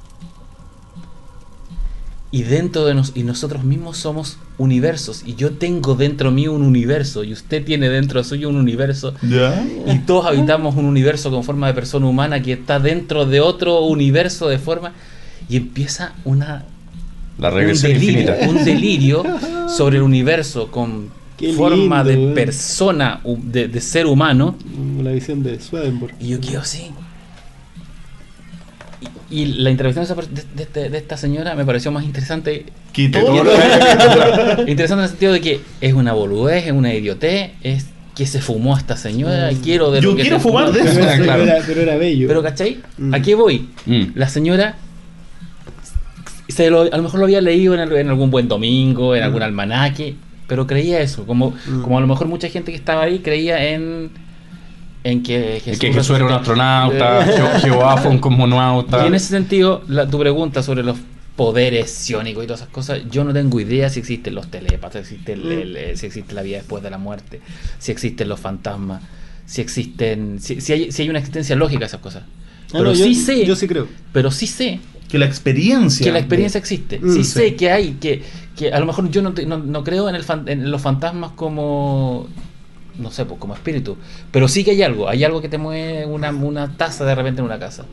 Y 2.31 2.43
dentro 2.43 2.85
de 2.85 2.95
nos, 2.95 3.13
y 3.15 3.23
nosotros 3.23 3.65
mismos 3.65 3.97
somos 3.97 4.37
universos. 4.59 5.23
Y 5.25 5.35
yo 5.35 5.53
tengo 5.53 5.95
dentro 5.95 6.31
mío 6.31 6.53
un 6.53 6.63
universo. 6.63 7.25
Y 7.25 7.33
usted 7.33 7.65
tiene 7.65 7.89
dentro 7.89 8.23
suyo 8.23 8.51
un 8.51 8.57
universo. 8.57 9.15
¿Ya? 9.23 9.65
Y 9.87 10.01
todos 10.01 10.27
habitamos 10.27 10.77
un 10.77 10.85
universo 10.85 11.31
con 11.31 11.43
forma 11.43 11.69
de 11.69 11.75
persona 11.75 12.07
humana 12.07 12.43
que 12.43 12.53
está 12.53 12.81
dentro 12.81 13.25
de 13.25 13.41
otro 13.41 13.81
universo 13.85 14.49
de 14.49 14.59
forma. 14.59 14.93
y 15.49 15.57
empieza 15.57 16.13
una 16.27 16.67
La 17.39 17.49
un 17.49 17.55
regresión 17.55 17.93
delirio, 17.95 18.21
infinita. 18.35 18.51
un 18.51 18.65
delirio 18.65 19.25
sobre 19.75 19.97
el 19.97 20.03
universo 20.03 20.71
con 20.71 21.09
Qué 21.39 21.55
forma 21.55 22.03
lindo, 22.05 22.11
de 22.11 22.17
weón. 22.19 22.35
persona, 22.35 23.21
de, 23.25 23.69
de 23.69 23.81
ser 23.81 24.05
humano. 24.07 24.55
La 25.03 25.13
visión 25.13 25.43
de 25.43 25.59
Swedenborg. 25.61 26.13
Y 26.21 26.29
yo 26.29 26.41
quedo 26.41 26.61
así. 26.61 26.91
Y, 29.31 29.45
la 29.47 29.71
intervención 29.71 30.07
de, 30.07 30.43
de- 30.65 30.67
de 30.81 30.89
de 30.91 30.99
esta 30.99 31.17
señora 31.19 31.55
me 31.55 31.65
pareció 31.67 31.93
más 31.93 32.05
interesante. 32.05 32.65
Que 32.93 33.09
todo 33.11 33.35
Interesante 34.67 34.93
en 34.95 35.01
el 35.01 35.09
sentido 35.09 35.33
de 35.35 35.41
que 35.41 35.61
es 35.81 35.93
una 35.95 36.13
boludez, 36.15 36.67
es 36.67 36.73
una 36.73 36.95
idiotez, 36.95 37.51
es 37.63 37.87
que 38.15 38.27
se 38.27 38.41
fumó 38.41 38.77
esta 38.77 38.97
señora, 38.97 39.51
quiero 39.63 39.91
de 39.91 40.01
Yo 40.01 40.11
lo 40.11 40.17
que 40.17 40.23
quiero 40.23 40.39
se 40.39 40.43
fumar 40.43 40.73
de 40.73 40.81
eso. 40.81 40.91
Pero, 40.95 41.05
era- 41.05 41.17
claro. 41.23 41.43
pero 41.45 41.57
era, 41.57 41.65
pero 41.67 41.81
era 41.83 41.97
bello. 41.97 42.27
Pero 42.29 42.43
¿cachai? 42.43 42.81
Mm. 42.97 43.15
¿A 43.15 43.21
qué 43.23 43.35
voy? 43.35 43.69
Mm. 43.87 44.03
La 44.15 44.29
señora 44.29 44.77
se 46.49 46.71
lo- 46.71 46.83
a 46.93 46.97
lo 46.97 47.03
mejor 47.03 47.21
lo 47.21 47.27
había 47.27 47.41
leído 47.41 47.75
en, 47.75 47.81
el- 47.81 47.97
en 47.97 48.09
algún 48.09 48.31
buen 48.31 48.49
domingo, 48.49 49.15
en 49.15 49.23
algún 49.23 49.43
almanaque, 49.43 50.15
pero 50.47 50.67
creía 50.67 51.01
eso, 51.01 51.27
como, 51.27 51.51
Mm. 51.67 51.83
como 51.83 51.99
a 51.99 52.01
lo 52.01 52.07
mejor 52.07 52.27
mucha 52.27 52.49
gente 52.49 52.73
que 52.73 52.79
estaba 52.79 53.03
ahí 53.03 53.19
creía 53.21 53.63
en 53.73 54.11
en 55.11 55.23
que 55.23 55.63
Es 55.65 55.79
que 55.79 55.93
Jesús 55.93 56.17
era 56.17 56.27
un 56.27 56.33
astronauta, 56.33 57.25
Eh. 57.27 57.39
Je- 57.39 57.61
Jehová 57.61 57.97
fue 57.97 58.11
un 58.11 58.19
cosmonauta. 58.19 59.05
Y 59.05 59.09
en 59.09 59.15
ese 59.15 59.29
sentido, 59.29 59.83
la- 59.89 60.07
tu 60.09 60.19
pregunta 60.19 60.63
sobre 60.63 60.83
los 60.83 60.97
poderes 61.37 61.91
psiónicos 61.93 62.43
y 62.43 62.47
todas 62.47 62.61
esas 62.63 62.73
cosas, 62.73 63.01
yo 63.11 63.23
no 63.25 63.33
tengo 63.33 63.61
idea 63.61 63.89
si 63.91 64.01
existen 64.01 64.35
los 64.35 64.51
telepatas, 64.51 65.07
si 65.07 65.15
existe, 65.15 65.33
el- 65.35 65.45
Mm. 65.45 65.53
el- 65.53 65.77
eh, 65.77 65.97
si 65.97 66.07
existe 66.07 66.35
la 66.35 66.43
vida 66.43 66.57
después 66.59 66.83
de 66.83 66.91
la 66.91 66.99
muerte, 66.99 67.41
si 67.79 67.93
existen 67.93 68.29
los 68.29 68.41
fantasmas, 68.41 69.03
si 69.47 69.61
existen, 69.61 70.41
si, 70.41 70.61
si 70.61 70.73
hay, 70.73 70.93
si 70.93 71.03
hay 71.03 71.11
una 71.11 71.21
existencia 71.21 71.55
lógica 71.57 71.85
a 71.85 71.87
esas 71.87 72.01
cosas. 72.01 72.25
Ah, 72.27 72.69
Pero 72.73 72.85
no, 72.85 72.93
yo- 72.93 73.05
sí 73.05 73.15
sé, 73.15 73.47
Yo 73.47 73.55
sí 73.57 73.67
creo. 73.69 73.87
pero 74.13 74.31
sí 74.31 74.47
sé 74.47 74.81
que 75.09 75.17
la 75.19 75.25
experiencia. 75.27 76.05
que 76.05 76.13
la 76.13 76.19
experiencia 76.19 76.59
existe. 76.59 76.99
Mm, 76.99 77.13
sí, 77.15 77.25
sí. 77.25 77.31
sé 77.31 77.55
que 77.57 77.71
hay, 77.71 77.93
que, 78.01 78.23
que 78.57 78.73
a 78.73 78.81
lo 78.81 78.85
mejor 78.87 79.09
yo 79.11 79.23
no, 79.23 79.33
te- 79.33 79.47
no, 79.47 79.57
no 79.59 79.85
creo 79.85 80.09
en, 80.09 80.17
el 80.17 80.25
fan- 80.25 80.49
en 80.49 80.71
los 80.71 80.83
fantasmas 80.83 81.31
como, 81.37 82.29
no 82.99 83.11
sé, 83.11 83.25
pues, 83.25 83.39
como 83.41 83.55
espíritu, 83.55 83.97
pero 84.31 84.49
sí 84.49 84.65
que 84.65 84.73
hay 84.73 84.83
algo, 84.83 85.09
hay 85.09 85.25
algo 85.25 85.41
que 85.41 85.49
te 85.49 85.59
mueve 85.59 86.05
una, 86.07 86.31
una 86.31 86.77
taza 86.77 87.05
de 87.05 87.15
repente 87.15 87.41
en 87.41 87.47
una 87.47 87.59
casa. 87.59 87.85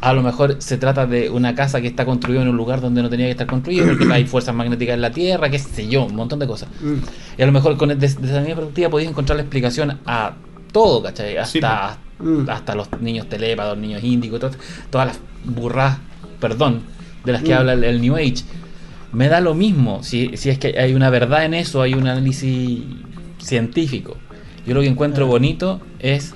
A 0.00 0.12
lo 0.12 0.22
mejor 0.22 0.56
se 0.58 0.76
trata 0.76 1.06
de 1.06 1.30
una 1.30 1.54
casa 1.54 1.80
que 1.80 1.86
está 1.86 2.04
construida 2.04 2.42
en 2.42 2.48
un 2.48 2.56
lugar 2.56 2.80
donde 2.82 3.00
no 3.02 3.08
tenía 3.08 3.26
que 3.26 3.30
estar 3.32 3.46
construida 3.46 3.86
porque 3.86 4.12
hay 4.12 4.26
fuerzas 4.26 4.54
magnéticas 4.54 4.94
en 4.94 5.00
la 5.00 5.10
Tierra, 5.10 5.48
qué 5.48 5.58
sé 5.58 5.88
yo, 5.88 6.04
un 6.04 6.14
montón 6.14 6.38
de 6.38 6.46
cosas. 6.46 6.68
Mm. 6.82 6.94
Y 7.38 7.42
a 7.42 7.46
lo 7.46 7.52
mejor 7.52 7.76
con, 7.78 7.88
desde, 7.98 8.20
desde 8.20 8.34
la 8.34 8.40
misma 8.40 8.56
perspectiva 8.56 8.90
podéis 8.90 9.08
encontrar 9.08 9.36
la 9.36 9.42
explicación 9.42 9.98
a 10.04 10.34
todo, 10.72 11.02
¿cachai? 11.02 11.32
Sí, 11.46 11.58
Hasta, 11.58 11.98
Mm. 12.18 12.48
hasta 12.48 12.74
los 12.76 12.88
niños 13.00 13.28
telépatas, 13.28 13.72
los 13.72 13.82
niños 13.82 14.04
índicos, 14.04 14.38
todo- 14.40 14.52
todas 14.90 15.06
las 15.08 15.18
burras, 15.44 15.98
perdón, 16.38 16.82
de 17.24 17.32
las 17.32 17.42
que 17.42 17.52
Mm. 17.54 17.58
habla 17.58 17.72
el, 17.72 17.82
el 17.84 18.00
New 18.02 18.14
Age. 18.16 18.44
Me 19.12 19.28
da 19.28 19.40
lo 19.40 19.54
mismo 19.54 20.02
si, 20.02 20.36
si 20.36 20.50
es 20.50 20.58
que 20.58 20.78
hay 20.78 20.92
una 20.94 21.08
verdad 21.10 21.44
en 21.44 21.54
eso, 21.54 21.80
hay 21.82 21.94
un 21.94 22.06
análisis 22.06 22.82
científico. 23.44 24.16
Yo 24.66 24.74
lo 24.74 24.80
que 24.80 24.86
encuentro 24.88 25.26
Ah. 25.26 25.28
bonito 25.28 25.80
es 25.98 26.32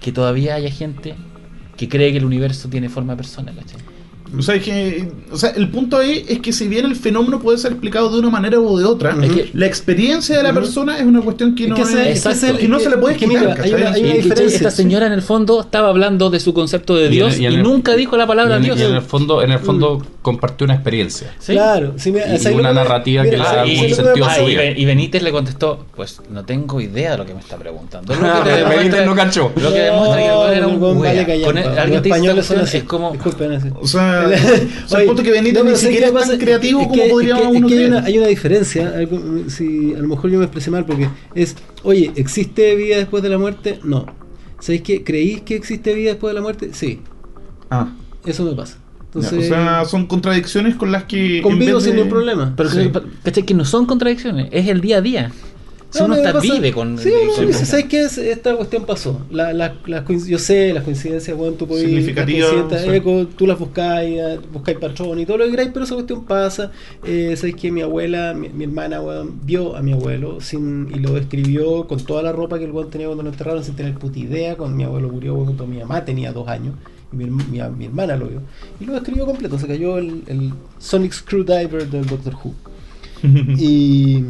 que 0.00 0.12
todavía 0.12 0.54
haya 0.54 0.70
gente 0.70 1.14
que 1.76 1.88
cree 1.88 2.10
que 2.12 2.18
el 2.18 2.24
universo 2.24 2.68
tiene 2.68 2.88
forma 2.88 3.12
de 3.12 3.18
persona, 3.18 3.52
¿cachai? 3.54 3.78
O 4.36 4.42
sea, 4.42 4.56
es 4.56 4.62
que, 4.62 5.10
o 5.32 5.38
sea, 5.38 5.50
el 5.50 5.70
punto 5.70 5.96
ahí 5.96 6.22
es 6.28 6.40
que 6.40 6.52
si 6.52 6.68
bien 6.68 6.84
el 6.84 6.96
fenómeno 6.96 7.40
puede 7.40 7.56
ser 7.56 7.72
explicado 7.72 8.10
de 8.12 8.18
una 8.18 8.28
manera 8.28 8.60
o 8.60 8.78
de 8.78 8.84
otra, 8.84 9.16
Es 9.24 9.32
que- 9.32 9.50
la 9.54 9.64
experiencia 9.64 10.36
de 10.36 10.42
la 10.42 10.52
persona 10.52 10.98
es 10.98 11.04
una 11.04 11.22
cuestión 11.22 11.54
que 11.54 11.62
Es 11.64 11.68
no, 11.70 11.76
que 11.76 11.82
ese- 11.82 12.10
es- 12.10 12.18
es 12.18 12.22
que 12.24 12.46
ese- 12.50 12.58
que 12.58 12.68
no 12.68 12.78
se 12.78 12.90
le 12.90 12.98
puede 12.98 13.16
quitar. 13.16 13.28
mira, 13.30 13.50
hay 13.52 13.56
¿cachai? 13.56 13.74
una- 13.74 13.90
hay 13.92 14.00
Y, 14.02 14.04
una 14.04 14.14
y, 14.14 14.20
diferencia, 14.22 14.56
esta 14.58 14.70
señora 14.70 15.06
en 15.06 15.14
el 15.14 15.22
fondo 15.22 15.62
estaba 15.62 15.88
hablando 15.88 16.28
de 16.28 16.40
su 16.40 16.52
concepto 16.52 16.94
de 16.94 17.04
Y 17.04 17.06
en- 17.06 17.10
Dios 17.12 17.38
y 17.38 17.42
y, 17.44 17.46
en 17.46 17.52
el- 17.54 17.62
nunca 17.62 17.96
dijo 17.96 18.18
la 18.18 18.26
palabra 18.26 18.56
y 18.56 18.58
en, 18.58 18.64
Dios. 18.64 18.78
y 18.78 18.82
en 18.82 18.94
el 18.96 19.02
fondo, 19.02 19.42
en 19.42 19.50
el 19.52 19.60
fondo 19.60 20.02
compartió 20.28 20.64
una 20.64 20.74
experiencia. 20.74 21.34
¿Sí? 21.38 21.52
Claro, 21.52 21.94
sí, 21.96 22.12
mira, 22.12 22.26
Y- 22.34 22.38
¿sabes 22.38 22.56
y 22.56 22.60
una 22.60 22.72
narrativa 22.72 23.22
que 23.24 23.30
mira, 23.30 23.38
le 23.38 23.44
da 23.44 23.50
¿sabes 23.54 23.70
algún 23.72 23.86
que 23.88 23.94
sentido 23.94 24.26
a 24.26 24.34
su 24.34 24.42
y, 24.42 24.46
vida. 24.46 24.64
Y 24.64 24.84
Benítez 24.84 25.22
le 25.22 25.32
contestó, 25.32 25.86
pues 25.96 26.20
no 26.30 26.44
tengo 26.44 26.80
idea 26.80 27.12
de 27.12 27.18
lo 27.18 27.26
que 27.26 27.34
me 27.34 27.40
está 27.40 27.56
preguntando. 27.56 28.14
Lo 28.14 28.44
que 28.44 28.50
Benítez 28.76 29.06
no 29.06 29.14
cachó. 29.14 29.52
Lo 29.56 29.72
que 29.72 29.78
demuestra 29.80 30.16
que 30.18 30.26
el 30.52 30.58
era 30.58 30.66
un 30.66 31.00
vale 31.00 31.26
callampa. 31.26 31.46
Con 31.46 31.58
el- 31.58 31.64
Los 31.68 31.78
alguien 31.78 32.02
te 32.02 32.08
dice 32.08 32.42
son 32.42 32.58
así. 32.60 32.76
es 32.78 32.84
como 32.84 33.12
Disculpen, 33.12 33.52
así. 33.52 33.68
O 33.80 33.86
sea, 33.86 34.28
o 34.84 34.88
sea, 34.88 35.00
el 35.00 35.06
punto 35.06 35.22
que 35.22 35.30
Benito 35.30 35.58
no, 35.60 35.64
ni 35.64 35.70
pero 35.70 35.78
¿sabes 35.78 35.94
siquiera 35.94 36.06
es 36.20 36.28
tan 36.28 36.38
creativo 36.38 36.80
como 36.80 36.92
que- 36.94 37.08
podría 37.08 37.34
es 37.36 37.40
que- 37.40 37.46
uno 37.48 37.66
es 37.68 37.72
que 37.72 37.78
hay 38.06 38.18
una, 38.18 38.26
diferencia, 38.28 38.92
si 39.48 39.94
a 39.94 39.98
lo 39.98 40.08
mejor 40.08 40.30
yo 40.30 40.38
me 40.38 40.44
expresé 40.44 40.70
mal, 40.70 40.84
porque 40.84 41.08
es, 41.34 41.56
oye, 41.82 42.12
¿existe 42.16 42.74
vida 42.76 42.96
después 42.96 43.22
de 43.22 43.28
la 43.28 43.38
muerte? 43.38 43.78
No. 43.84 44.06
¿Sabéis 44.60 44.82
qué? 44.82 45.04
¿Creís 45.04 45.42
que 45.42 45.54
existe 45.54 45.94
vida 45.94 46.10
después 46.10 46.30
de 46.32 46.34
la 46.34 46.42
muerte? 46.42 46.70
Sí. 46.72 47.00
Ah, 47.70 47.92
Eso 48.26 48.44
me 48.44 48.52
pasa. 48.56 48.76
Entonces, 49.24 49.50
o 49.50 49.54
sea, 49.54 49.84
son 49.84 50.06
contradicciones 50.06 50.74
con 50.76 50.92
las 50.92 51.04
que. 51.04 51.38
en 51.38 51.42
convivo 51.42 51.74
vez 51.76 51.84
sin 51.84 51.92
de- 51.92 51.96
ningún 51.98 52.10
problema. 52.10 52.52
Pero 52.56 52.70
Sí. 52.70 52.90
que, 52.90 53.00
¿cachai? 53.24 53.42
que 53.44 53.54
no 53.54 53.64
son 53.64 53.86
contradicciones, 53.86 54.48
es 54.52 54.68
el 54.68 54.80
día 54.80 54.98
a 54.98 55.00
día. 55.00 55.32
Si 55.90 56.00
No, 56.00 56.04
uno 56.04 56.16
está, 56.16 56.34
pasa- 56.34 56.52
vive 56.52 56.70
con. 56.70 56.98
Sí, 56.98 57.08
con- 57.08 57.38
uno 57.38 57.46
dice, 57.46 57.64
¿sabes 57.64 57.86
qué? 57.86 58.02
Es- 58.02 58.18
Esta 58.18 58.54
cuestión 58.54 58.84
pasó. 58.84 59.22
La, 59.30 59.72
yo 60.26 60.38
sé, 60.38 60.74
las 60.74 60.84
coincidencias, 60.84 61.34
bueno, 61.34 61.54
tú 61.54 61.66
podés. 61.66 61.84
Significativas, 61.86 62.50
sí. 62.82 62.90
eco, 62.90 63.26
tú 63.34 63.46
las 63.46 63.58
buscáis, 63.58 64.18
eh, 64.18 64.38
buscáis 64.52 64.76
patrón 64.76 65.18
y 65.18 65.24
todo 65.24 65.38
lo 65.38 65.44
que 65.46 65.50
queráis, 65.52 65.70
pero 65.72 65.86
esa 65.86 65.94
cuestión 65.94 66.26
pasa. 66.26 66.72
Eh, 67.06 67.32
¿Sabes 67.38 67.54
qué? 67.54 67.72
Mi 67.72 67.80
abuela, 67.80 68.34
mi, 68.34 68.50
mi 68.50 68.64
hermana, 68.64 69.00
weón, 69.00 69.40
vio 69.46 69.76
a 69.76 69.80
mi 69.82 69.92
abuelo 69.94 70.42
sin, 70.42 70.90
y 70.94 70.98
lo 70.98 71.14
describió 71.14 71.86
con 71.86 71.98
toda 72.04 72.22
la 72.22 72.32
ropa 72.32 72.58
que 72.58 72.66
el 72.66 72.70
weón 72.72 72.90
tenía 72.90 73.06
cuando 73.06 73.22
lo 73.22 73.30
enterraron, 73.30 73.64
sin 73.64 73.74
tener 73.74 73.94
puta 73.94 74.18
idea. 74.18 74.56
Cuando 74.56 74.76
mi 74.76 74.84
abuelo 74.84 75.08
murió, 75.08 75.36
cuando 75.36 75.66
mi 75.66 75.78
mamá 75.78 76.04
tenía 76.04 76.34
dos 76.34 76.48
años. 76.48 76.74
Mi, 77.12 77.24
mi, 77.24 77.60
mi 77.76 77.84
hermana 77.86 78.16
lo 78.16 78.26
vio. 78.26 78.42
Y 78.80 78.84
lo 78.84 78.92
describió 78.94 79.24
completo. 79.26 79.58
Se 79.58 79.66
cayó 79.66 79.98
el, 79.98 80.22
el 80.26 80.52
Sonic 80.78 81.12
Screwdriver 81.12 81.88
del 81.88 82.06
Doctor 82.06 82.34
Who. 82.34 82.54
Y. 83.22 84.24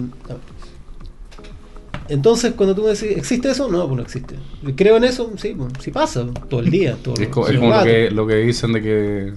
Entonces, 2.08 2.54
cuando 2.56 2.74
tú 2.74 2.82
me 2.82 2.88
decís, 2.88 3.16
¿existe 3.16 3.50
eso? 3.50 3.68
No, 3.68 3.84
pues 3.86 3.96
no 3.96 4.02
existe. 4.02 4.34
¿Creo 4.76 4.96
en 4.96 5.04
eso? 5.04 5.30
Sí, 5.36 5.54
pues, 5.56 5.72
sí 5.80 5.90
pasa, 5.90 6.24
todo 6.48 6.60
el 6.60 6.70
día. 6.70 6.96
Todo, 7.02 7.14
Es, 7.20 7.28
co- 7.28 7.42
todo 7.42 7.50
es 7.52 7.58
como 7.58 7.74
lo 7.76 7.82
que, 7.84 8.10
lo 8.10 8.26
que 8.26 8.34
dicen 8.36 8.72
de 8.72 8.82
que 8.82 9.32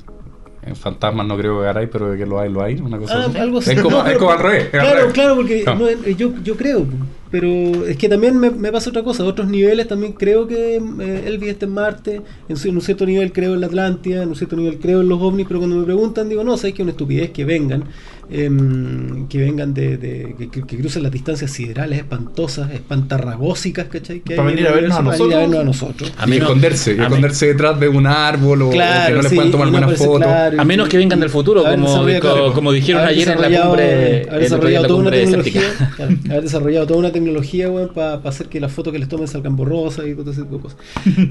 en 0.64 0.76
fantasmas 0.78 1.26
no 1.28 1.38
creo 1.38 1.60
que 1.62 1.68
hay, 1.68 1.88
pero 1.88 2.12
de 2.12 2.18
que 2.18 2.26
lo 2.26 2.40
hay, 2.40 2.50
lo 2.50 2.64
hay. 2.64 2.76
Una 2.76 2.98
cosa 2.98 3.24
Ah, 3.24 3.26
así. 3.28 3.38
algo 3.38 3.58
así. 3.58 3.72
Es 3.72 3.82
como, 3.82 3.98
No, 3.98 4.04
pero- 4.04 4.14
es 4.14 4.20
como 4.20 4.32
al 4.32 4.40
revés. 4.40 4.64
al 4.66 4.70
Claro, 4.72 4.96
revés. 5.00 5.14
claro, 5.14 5.36
porque 5.36 5.64
No. 5.66 5.76
no, 5.76 5.90
yo, 5.92 6.34
yo 6.44 6.56
creo, 6.56 6.86
pero 7.32 7.86
es 7.86 7.96
que 7.96 8.10
también 8.10 8.38
me, 8.38 8.72
pasa 8.72 8.90
otra 8.90 9.04
cosa. 9.04 9.24
Otros 9.24 9.48
niveles 9.48 9.88
también 9.88 10.12
creo 10.12 10.48
que 10.48 10.76
eh, 10.76 11.24
Elvis 11.26 11.50
está 11.50 11.66
en 11.66 11.72
Marte. 11.72 12.22
En, 12.50 12.58
en 12.62 12.76
un 12.76 12.82
cierto 12.82 13.06
nivel 13.06 13.32
creo 13.32 13.54
en 13.54 13.62
la 13.62 13.68
Atlántida. 13.68 14.24
En 14.24 14.30
un 14.30 14.36
cierto 14.36 14.58
nivel 14.58 14.80
creo 14.80 15.00
en 15.00 15.08
los 15.08 15.22
ovnis. 15.22 15.48
Pero 15.48 15.62
cuando 15.62 15.78
me 15.78 15.86
preguntan, 15.86 16.28
digo, 16.28 16.44
no, 16.44 16.58
sabes 16.58 16.74
que 16.76 16.82
es 16.82 16.84
una 16.84 16.92
estupidez 16.92 17.32
que 17.32 17.46
vengan. 17.46 17.86
Em, 18.30 19.28
que 19.28 19.38
vengan 19.40 19.74
de. 19.74 19.98
de- 19.98 20.36
que, 20.52 20.78
crucen 20.78 21.04
las 21.04 21.12
distancias 21.12 21.52
siderales 21.52 22.00
espantosas, 22.00 22.72
espantarragósicas, 22.72 23.88
¿cachai? 23.88 24.20
Que 24.22 24.36
Para 24.36 24.50
venir 24.50 24.68
a 24.68 24.72
vernos 24.74 24.96
a 24.98 25.00
universo, 25.02 25.28
para 25.30 25.42
venir 25.42 25.66
nosotros. 25.66 26.10
a 26.10 26.12
nosotros. 26.12 26.14
A 26.18 26.26
y 26.26 26.30
menos- 26.30 26.48
esconderse, 26.50 26.92
y 26.92 26.94
a 26.94 26.98
me- 26.98 27.04
esconderse 27.06 27.48
detrás 27.48 27.80
de 27.80 27.88
un 27.90 28.08
árbol 28.08 28.62
o, 28.64 28.68
o 28.68 28.72
que 28.72 28.78
no 28.78 29.22
les 29.22 29.28
sí, 29.30 29.36
puedan 29.36 29.52
tomar 29.52 29.68
no 29.68 29.72
buenas 29.80 29.98
fotos. 29.98 30.28
A 30.58 30.64
menos 30.66 30.90
que 30.90 30.98
vengan 30.98 31.20
del 31.20 31.30
futuro, 31.30 31.64
como- 31.64 32.54
como- 32.54 32.72
dijeron 32.72 33.04
ayer 33.06 33.30
en 33.30 33.42
la 33.42 33.48
cumbre- 33.64 34.28
haber 34.30 34.40
desarrollado 34.42 34.84
la 34.84 34.88
toda 34.88 35.00
una 35.02 35.12
tecnología, 35.12 35.62
claro, 35.96 36.16
haber 36.30 36.42
desarrollado 36.44 36.88
toda 36.88 37.00
una 37.00 37.12
tecnología, 37.12 37.70
para 37.94 38.16
hacer 38.16 38.48
que 38.48 38.60
las 38.60 38.72
fotos 38.72 38.94
que 38.94 39.00
les 39.00 39.08
tomen 39.10 39.28
salgan 39.28 39.56
borrosas 39.56 40.06
y 40.08 40.14
todo 40.16 40.32
ese 40.32 40.42
tipo 40.44 40.58
de 40.58 40.62
cosas. 40.64 40.78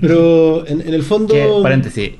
Pero 0.00 0.66
en, 0.66 0.80
en 0.80 0.94
el 0.94 1.02
fondo. 1.02 1.34
Paréntesis, 1.62 2.12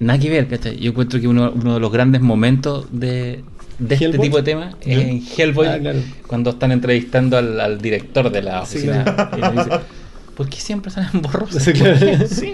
nada 0.00 0.18
que 0.18 0.30
ver, 0.30 0.48
¿cachai? 0.48 0.76
Yo 0.78 0.90
encuentro 0.90 1.20
que 1.20 1.28
uno, 1.28 1.52
uno 1.54 1.74
de 1.74 1.80
los 1.80 1.92
grandes 1.92 2.20
momentos 2.20 2.86
de, 2.92 3.42
de 3.78 3.94
este 3.94 4.06
¿Hellboy? 4.06 4.26
tipo 4.26 4.36
de 4.38 4.42
temas 4.42 4.74
en 4.82 5.22
Hellboy, 5.36 5.66
Ah, 5.68 5.78
claro. 5.78 5.98
cuando 6.26 6.50
están 6.50 6.72
entrevistando 6.72 7.36
al, 7.38 7.60
al 7.60 7.78
director 7.80 8.30
de 8.30 8.42
la 8.42 8.64
Sí, 8.66 8.78
oficina. 8.78 9.04
claro. 9.04 9.36
y 9.36 9.40
le 9.40 9.50
dice, 9.64 9.80
¿por 10.36 10.48
qué 10.48 10.56
siempre 10.56 10.90
salen 10.90 11.22
borrosos? 11.22 11.62
Sí, 11.62 11.72
claro. 11.72 11.96
Sí. 12.28 12.52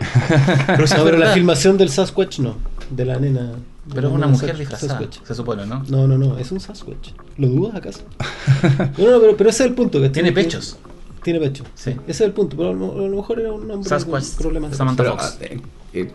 Pero, 0.66 0.84
No, 0.98 1.04
pero 1.04 1.18
la 1.18 1.32
filmación 1.32 1.76
del 1.78 1.88
Sasquatch 1.90 2.38
no, 2.40 2.56
de 2.90 3.04
la 3.06 3.18
nena. 3.18 3.42
de 3.86 3.94
Pero 3.94 4.08
es 4.08 4.14
una 4.14 4.26
mujer 4.26 4.56
disfrazada, 4.58 5.00
se 5.22 5.34
supone, 5.34 5.66
¿no? 5.66 5.82
No, 5.88 6.06
no, 6.06 6.18
no, 6.18 6.38
es 6.38 6.50
un 6.52 6.60
Sasquatch. 6.60 7.10
¿Lo 7.38 7.48
dudas 7.48 7.74
acaso? 7.76 8.00
No, 8.98 9.10
no, 9.10 9.20
pero, 9.20 9.36
pero 9.36 9.50
ese 9.50 9.64
es 9.64 9.68
el 9.70 9.74
punto. 9.74 10.00
que 10.00 10.08
Tiene 10.10 10.32
pechos. 10.32 10.76
Tiene 11.22 11.40
pecho. 11.40 11.64
Sí. 11.74 11.90
Ese 12.06 12.10
es 12.10 12.20
el 12.20 12.32
punto. 12.32 12.54
Pero 12.56 12.70
a 12.70 12.72
lo, 12.74 12.92
a 12.92 13.08
lo 13.08 13.16
mejor 13.16 13.40
era 13.40 13.50
un 13.52 13.70
hombre 13.70 13.88
Sasquatch, 13.88 14.24
con 14.34 14.36
problemas 14.42 14.70
de 14.72 14.76
Samantha 14.76 15.02
Pero, 15.02 15.16
Fox. 15.16 15.38
eh, 15.40 15.60
eh, 15.94 16.10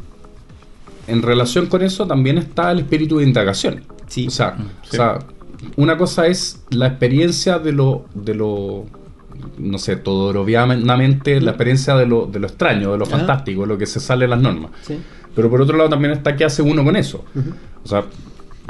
en 1.07 1.21
relación 1.23 1.65
con 1.65 1.81
eso 1.81 2.05
también 2.05 2.37
está 2.37 2.71
el 2.71 2.79
espíritu 2.79 3.17
de 3.17 3.23
indagación. 3.25 3.83
Sí. 4.09 4.27
O 4.27 4.31
sea, 4.31 4.51
Mm, 4.57 4.61
o 4.61 4.91
sea, 4.91 5.19
una 5.77 5.97
cosa 5.97 6.27
es 6.27 6.61
la 6.71 6.87
experiencia 6.87 7.57
de 7.59 7.71
lo, 7.71 8.05
de 8.13 8.35
lo 8.35 8.85
no 9.57 9.77
sé, 9.77 9.95
todorovianamente, 9.95 11.39
la 11.39 11.51
experiencia 11.51 11.95
de 11.95 12.05
lo, 12.05 12.25
de 12.25 12.39
lo 12.39 12.47
extraño, 12.47 12.91
de 12.91 12.97
lo 12.97 13.05
Ah. 13.05 13.09
fantástico, 13.09 13.61
de 13.61 13.67
lo 13.67 13.77
que 13.77 13.85
se 13.85 13.99
sale 14.01 14.25
de 14.25 14.29
las 14.29 14.41
normas. 14.41 14.71
Sí. 14.81 14.97
Pero 15.35 15.49
por 15.49 15.61
otro 15.61 15.77
lado 15.77 15.89
también 15.89 16.11
está 16.13 16.35
qué 16.35 16.43
hace 16.43 16.61
uno 16.61 16.83
con 16.83 16.95
eso. 16.97 17.23
O 17.83 17.87
sea, 17.87 18.03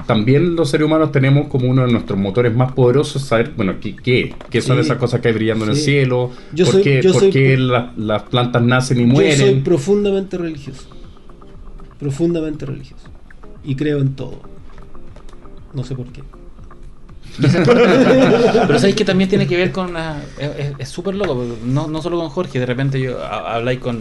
también 0.06 0.56
los 0.56 0.70
seres 0.70 0.86
humanos 0.86 1.12
tenemos 1.12 1.48
como 1.48 1.68
uno 1.70 1.86
de 1.86 1.92
nuestros 1.92 2.18
motores 2.20 2.56
más 2.56 2.72
poderosos 2.74 3.22
saber, 3.24 3.54
bueno, 3.56 3.76
¿qué, 3.82 3.96
qué, 3.96 4.36
qué 4.50 4.62
son 4.62 4.78
Sí. 4.78 4.82
esas 4.82 4.98
cosas 4.98 5.22
que 5.22 5.30
hay 5.30 5.34
brillando 5.34 5.66
en 5.66 5.72
el 5.72 5.78
cielo? 5.78 6.32
Yo 6.54 6.66
¿Por 6.66 6.76
soy- 6.76 6.84
qué, 6.84 7.02
por 7.04 7.20
soy- 7.20 7.32
qué 7.32 7.58
las, 7.58 7.98
las 7.98 8.24
plantas 8.24 8.62
nacen 8.62 8.98
y 8.98 9.02
Yo 9.02 9.08
soy 9.08 9.14
mueren? 9.16 9.64
profundamente 9.64 10.38
religioso. 10.38 10.88
Profundamente 12.00 12.66
religioso. 12.66 13.06
y 13.64 13.76
creo 13.76 14.00
en 14.00 14.14
todo. 14.16 14.40
No 15.74 15.84
sé 15.84 15.96
por 15.96 16.08
qué. 16.08 16.24
Pero 17.40 18.80
sabéis 18.80 18.96
que 18.96 19.06
también 19.06 19.30
tiene 19.30 19.48
que 19.48 19.56
ver 19.56 19.72
con 19.72 19.92
una. 19.92 20.22
Es 20.78 20.90
súper 20.90 21.16
loco, 21.16 21.46
no, 21.64 21.88
no 21.88 22.02
solo 22.02 22.18
con 22.20 22.30
Jorge, 22.30 22.60
de 22.60 22.66
repente 22.66 23.00
yo 23.00 23.24
ha- 23.24 23.56
habláis 23.56 23.80
con 23.80 24.00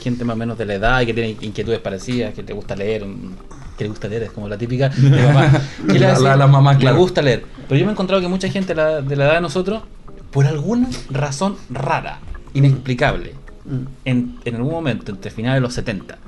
gente 0.00 0.24
más 0.24 0.34
o 0.34 0.38
menos 0.38 0.56
de 0.58 0.66
la 0.66 0.74
edad 0.74 1.00
y 1.00 1.06
que 1.06 1.14
tiene 1.14 1.30
inquietudes 1.40 1.80
parecidas, 1.80 2.32
que 2.34 2.42
te 2.42 2.52
gusta 2.52 2.76
leer, 2.76 3.04
mm, 3.06 3.34
que 3.76 3.84
le 3.84 3.90
gusta 3.90 4.08
leer, 4.08 4.24
es 4.24 4.30
como 4.30 4.48
la 4.48 4.56
típica 4.56 4.88
de 4.90 5.22
mamá. 5.22 5.50
¿Qué 5.86 5.94
le 5.94 5.98
La- 6.00 6.18
la- 6.18 6.36
la 6.36 6.46
mamá, 6.46 6.74
Le 6.74 6.78
claro. 6.80 6.96
gusta 6.98 7.22
leer. 7.22 7.44
Pero 7.68 7.78
yo 7.78 7.86
me 7.86 7.90
he 7.90 7.94
encontrado 7.94 8.22
que 8.22 8.28
mucha 8.28 8.48
gente 8.48 8.74
de 8.74 8.80
la, 8.82 9.00
de 9.02 9.16
la 9.16 9.24
edad 9.26 9.34
de 9.34 9.40
nosotros, 9.40 9.82
por 10.30 10.46
alguna 10.46 10.88
razón 11.10 11.56
rara, 11.70 12.20
inexplicable, 12.54 13.34
Mm. 13.64 13.86
en, 14.04 14.36
en 14.44 14.54
algún 14.54 14.70
momento, 14.70 15.10
entre 15.10 15.32
finales 15.32 15.56
de 15.56 15.60
los 15.62 15.74
70 15.74 16.18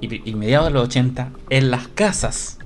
y, 0.00 0.30
y 0.30 0.34
mediados 0.34 0.68
de 0.68 0.72
los 0.72 0.84
80, 0.84 1.28
en 1.50 1.70
las 1.70 1.88
casas 1.88 2.58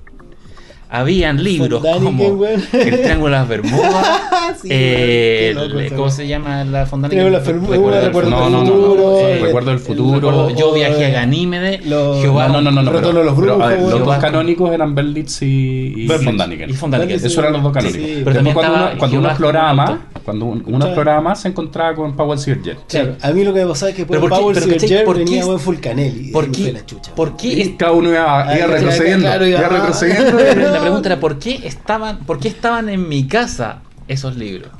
habían 0.92 1.42
libros 1.42 1.82
como. 1.82 2.44
El 2.46 2.60
Triángulo 3.00 3.24
de 3.34 3.40
las 3.40 3.48
Bermudas, 3.48 4.06
Sí, 4.62 4.68
eh, 4.70 5.52
loco 5.54 5.78
el- 5.80 5.92
¿cómo 5.94 6.10
se 6.10 6.26
llama 6.28 6.64
la 6.64 6.84
Fondaniken? 6.86 7.18
Triángulo 7.18 7.38
de 7.40 7.44
las 7.44 7.46
Bermudas, 7.46 7.78
Recuerdo 7.78 7.96
del 7.96 8.06
Recuerdo 8.06 8.30
no, 8.30 8.42
del 8.42 8.52
no, 8.52 8.58
no, 8.64 8.66
futuro. 8.72 9.18
eh, 9.20 9.38
Recuerdo 9.42 9.70
del 9.70 9.78
el- 9.78 9.84
futuro. 9.84 10.30
recuerdo- 10.30 10.50
yo 10.56 10.72
viajé 10.74 11.06
a 11.06 11.10
Ganímede, 11.10 11.80
los- 11.86 12.20
Jehová, 12.20 12.48
No, 12.48 12.60
no, 12.60 12.70
no, 12.70 12.82
no. 12.82 12.92
Pero- 12.92 13.12
los 13.12 13.22
pero, 13.22 13.34
brujos, 13.34 13.62
a 13.62 13.66
ver, 13.68 13.80
los 13.80 14.04
dos 14.04 14.16
canónicos 14.18 14.72
eran 14.72 14.94
Berlitz 14.94 15.42
y, 15.42 15.94
y 15.96 16.06
Daniken. 16.06 16.70
Y 16.70 16.74
eran 16.74 17.52
los 17.54 17.62
dos 17.62 17.72
canónicos. 17.72 18.00
Sí, 18.06 18.20
pero 18.22 18.36
también 18.36 18.54
cuando 18.54 18.72
estaba 18.74 18.90
uno, 18.90 18.98
cuando 18.98 19.18
uno 19.18 19.28
exploraba 19.28 19.72
más, 19.74 19.92
cuando 20.24 20.44
un- 20.44 20.62
uno 20.66 20.84
exploraba 20.84 21.20
más, 21.22 21.40
se 21.40 21.48
encontraba 21.48 21.94
con 21.94 22.14
Powell 22.14 22.38
Sirjet. 22.38 22.76
Claro, 22.86 23.16
a 23.20 23.30
mí 23.32 23.42
lo 23.44 23.52
que 23.54 23.60
me 23.60 23.66
pasaba 23.66 23.90
es 23.90 23.96
que 23.96 24.04
Pero 24.06 24.20
por 24.20 24.28
¿por 24.28 24.38
qué- 24.38 24.42
Power 24.42 24.54
pero, 24.54 24.66
¿cachai? 24.66 24.80
Sirger 24.88 25.04
¿por 25.04 25.16
qué 25.16 25.24
venía 25.24 25.44
buen 25.46 25.58
Fulcanelli. 25.58 26.30
¿Por 26.30 26.50
qué? 26.52 26.72
la 26.72 26.86
chucha. 26.86 27.14
¿Por 27.14 27.36
qué? 27.36 27.74
Cada 27.78 27.92
uno 27.92 28.10
iba, 28.10 28.44
retrocediendo. 28.44 29.46
iba- 29.46 29.68
retrocediendo. 29.68 30.38
La 30.82 30.86
pregunta 30.90 31.08
era 31.08 31.20
¿por 31.20 31.38
qué 31.38 31.60
estaban, 31.64 32.18
por 32.18 32.38
qué 32.38 32.48
estaban 32.48 32.88
en 32.88 33.08
mi 33.08 33.26
casa 33.26 33.82
esos 34.08 34.36
libros? 34.36 34.70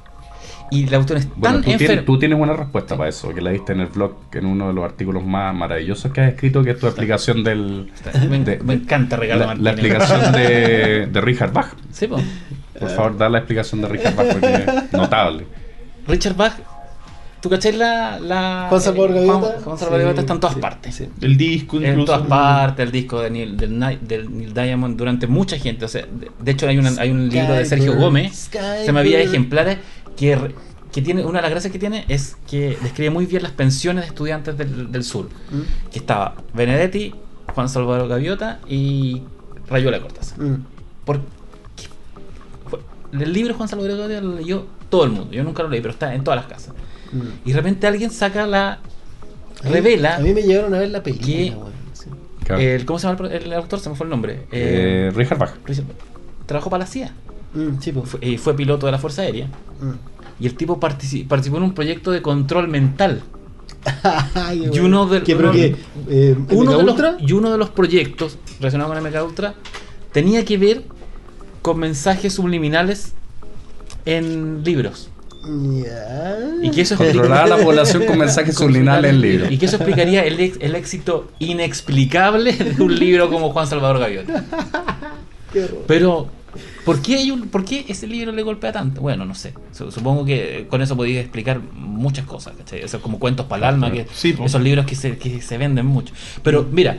Y 0.71 0.87
la 0.87 0.97
cuestión 0.97 1.19
es 1.19 1.27
tan 1.29 1.35
Bueno, 1.41 1.59
tú, 1.61 1.77
tienes, 1.77 2.05
tú 2.07 2.19
tienes 2.19 2.39
una 2.39 2.55
respuesta 2.55 2.97
para 2.97 3.11
eso, 3.11 3.35
que 3.35 3.43
la 3.43 3.51
diste 3.51 3.73
en 3.75 3.81
el 3.81 3.89
blog, 3.89 4.15
en 4.33 4.47
uno 4.47 4.69
de 4.69 4.73
los 4.73 4.85
artículos 4.85 5.23
más 5.23 5.55
maravillosos 5.55 6.11
que 6.13 6.23
has 6.23 6.33
escrito, 6.33 6.63
que 6.65 6.71
es 6.71 6.79
tu 6.79 6.87
explicación 6.87 7.45
del... 7.45 7.93
Me, 8.31 8.39
de- 8.39 8.59
me 8.59 8.73
encanta 8.75 9.17
Ricardo 9.17 9.53
La, 9.55 9.73
explicación 9.73 10.33
de, 10.33 11.07
de 11.13 11.21
Richard 11.21 11.53
Bach. 11.53 11.75
Sí, 11.93 12.07
po. 12.07 12.17
Por 12.81 12.89
favor, 12.89 13.19
da 13.19 13.29
la 13.29 13.39
explicación 13.39 13.83
de 13.83 13.89
Richard 13.89 14.15
Bach, 14.17 14.27
porque 14.33 14.55
es 14.55 14.93
notable. 14.95 15.47
Richard 16.09 16.37
Bach, 16.37 16.55
¿tú 17.43 17.51
cachai 17.51 17.73
la. 17.73 18.19
la 18.21 18.67
Juan 18.71 18.81
Salvador 18.81 19.11
eh, 19.11 19.15
Gaviota? 19.15 19.39
Juan, 19.41 19.63
Juan 19.63 19.79
Salvador 19.79 19.99
Sí, 20.01 20.05
Gaviota 20.05 20.21
está 20.23 20.33
en 20.33 20.41
todas 20.41 20.55
sí, 20.55 20.61
partes. 20.61 20.95
sí. 20.95 21.09
El 21.21 21.37
disco 21.37 21.81
En 21.81 22.05
todas 22.07 22.27
partes, 22.27 22.87
el 22.87 22.93
disco 22.93 23.21
de 23.21 23.31
Neil, 23.31 23.57
del, 23.57 23.79
Neil 23.79 24.55
Diamond 24.55 24.97
durante 24.97 25.27
mucha 25.27 25.59
gente. 25.59 25.85
O 25.85 25.89
sea, 25.89 26.03
de, 26.07 26.31
de 26.41 26.51
hecho, 26.51 26.67
hay, 26.69 26.79
una- 26.79 26.93
hay 26.99 27.11
un 27.11 27.29
libro 27.29 27.53
de 27.53 27.65
Sergio 27.67 27.97
Gómez, 27.97 28.51
se 28.85 28.93
me 28.93 29.01
había 29.01 29.21
ejemplares, 29.21 29.79
que, 30.17 30.37
re- 30.37 30.55
que 30.93 31.03
tiene 31.03 31.25
una 31.25 31.39
de 31.39 31.43
las 31.43 31.51
gracias 31.51 31.73
que 31.73 31.79
tiene 31.79 32.05
es 32.09 32.37
que 32.49 32.79
describe 32.83 33.11
muy 33.11 33.27
bien 33.27 33.43
las 33.43 33.53
pensiones 33.53 34.05
de 34.05 34.09
estudiantes 34.09 34.57
del, 34.57 34.93
del 34.93 35.05
sur. 35.05 35.29
Mm, 35.51 35.91
Que 35.91 35.99
estaba 35.99 36.35
Benedetti, 36.55 37.15
Juan 37.55 37.69
Salvador 37.69 38.09
Gaviota 38.09 38.61
y 38.69 39.23
Rayuela 39.69 40.01
Cortázar. 40.01 40.39
mm. 40.41 40.65
¿Por 41.05 41.19
qué? 41.77 41.89
Fue- 42.69 42.81
El 43.13 43.33
libro 43.33 43.49
de 43.53 43.55
Juan 43.57 43.69
Salvador 43.69 43.97
Gaviota 43.99 44.21
lo 44.25 44.37
leyó 44.37 44.67
todo 44.91 45.05
el 45.05 45.11
mundo. 45.11 45.33
Yo 45.33 45.43
nunca 45.43 45.63
lo 45.63 45.69
leí, 45.71 45.81
pero 45.81 45.93
está 45.93 46.15
en 46.15 46.23
todas 46.23 46.39
las 46.41 46.47
casas. 46.47 46.75
Mm. 47.13 47.21
Y 47.45 47.51
de 47.51 47.57
repente 47.57 47.87
alguien 47.87 48.11
saca 48.11 48.47
la. 48.47 48.73
A 48.73 48.79
mí- 49.65 49.71
revela. 49.71 50.17
A 50.17 50.21
mí 50.21 50.33
me 50.33 50.43
llegaron 50.43 50.75
a 50.75 50.79
ver 50.79 50.91
la 50.91 51.03
película, 51.03 51.27
que- 51.27 51.51
weón, 51.57 51.73
sí. 51.93 52.07
Claro. 52.45 52.61
el- 52.61 52.85
¿Cómo 52.85 52.99
se 52.99 53.07
llama 53.07 53.13
el, 53.13 53.17
pro- 53.41 53.47
el 53.47 53.53
autor? 53.53 53.81
Se 53.81 53.89
me 53.91 53.95
fue 53.97 54.05
el 54.07 54.11
nombre. 54.11 54.33
Eh, 54.51 55.09
Eh, 55.09 55.13
Richard 55.15 55.39
Bach. 55.39 55.55
Richard- 55.67 55.85
trabajó 56.47 56.71
para 56.71 56.85
la 56.85 56.91
CIA. 56.91 57.13
Mm, 57.55 57.81
sí, 57.81 57.93
pues. 57.93 58.09
Fue, 58.11 58.21
y 58.27 58.39
fue 58.39 58.55
piloto 58.57 58.87
de 58.87 58.93
la 58.93 58.99
Fuerza 58.99 59.23
Aérea. 59.23 59.47
Mm. 59.47 60.43
Y 60.43 60.47
el 60.47 60.55
tipo 60.57 60.81
partici- 60.81 61.27
participó 61.29 61.59
en 61.59 61.63
un 61.65 61.75
proyecto 61.75 62.11
de 62.11 62.23
control 62.23 62.67
mental. 62.69 63.23
Ay, 64.35 64.69
Y 64.73 64.79
uno 64.81 65.07
del- 65.07 65.23
¿Qué, 65.23 65.37
pero 65.37 65.51
uno- 65.51 65.59
qué? 65.59 65.77
Eh, 66.09 66.37
Uno 66.51 66.77
de, 66.79 66.83
los, 66.85 66.97
uno 67.33 67.51
de 67.53 67.59
los 67.59 67.71
proyectos 67.71 68.39
relacionados 68.59 68.93
con 68.97 69.05
MK 69.07 69.23
Ultra 69.25 69.55
tenía 70.13 70.45
que 70.45 70.57
ver 70.59 70.83
con 71.63 71.79
mensajes 71.79 72.33
subliminales 72.35 73.13
en 74.05 74.65
libros. 74.65 75.11
Y 76.63 76.71
que 76.71 76.83
eso 76.83 76.97
Controlar 76.97 77.45
a 77.45 77.47
la 77.49 77.57
población 77.57 78.05
con 78.07 78.19
mensajes 78.19 78.55
subliminales 78.55 79.11
en 79.11 79.21
libros. 79.21 79.51
Y 79.51 79.59
que 79.59 79.67
eso 79.67 79.77
explicaría 79.77 80.25
el, 80.25 80.39
ex- 80.41 80.59
el 80.61 80.75
éxito 80.75 81.31
inexplicable 81.39 82.53
de 82.53 82.83
un 82.83 82.95
libro 82.99 83.29
como 83.31 83.51
Juan 83.51 83.67
Salvador 83.67 83.99
Gaviota. 83.99 84.45
Pero, 85.87 86.29
¿por 86.85 87.03
qué, 87.03 87.17
hay 87.17 87.31
un- 87.31 87.49
¿por 87.49 87.65
qué 87.65 87.85
ese 87.89 88.07
libro 88.07 88.33
le 88.33 88.43
golpea 88.43 88.73
tanto? 88.73 89.01
Bueno, 89.01 89.25
no 89.25 89.35
sé. 89.35 89.53
Su- 89.73 89.91
Supongo 89.91 90.25
que 90.25 90.67
con 90.71 90.81
eso 90.81 90.97
podía 90.97 91.21
explicar 91.21 91.61
muchas 91.75 92.25
cosas. 92.27 92.55
¿cachai? 92.57 92.81
Eso 92.81 92.97
es 92.99 93.03
como 93.03 93.19
cuentos 93.19 93.47
para 93.47 93.69
el 93.69 93.75
alma, 93.75 93.91
que 93.91 94.07
Sí, 94.15 94.35
esos 94.45 94.63
libros 94.63 94.87
que 94.87 94.95
se, 94.95 95.19
que 95.19 95.41
se 95.43 95.59
venden 95.59 95.87
mucho. 95.87 96.15
Pero 96.43 96.67
mira, 96.71 96.99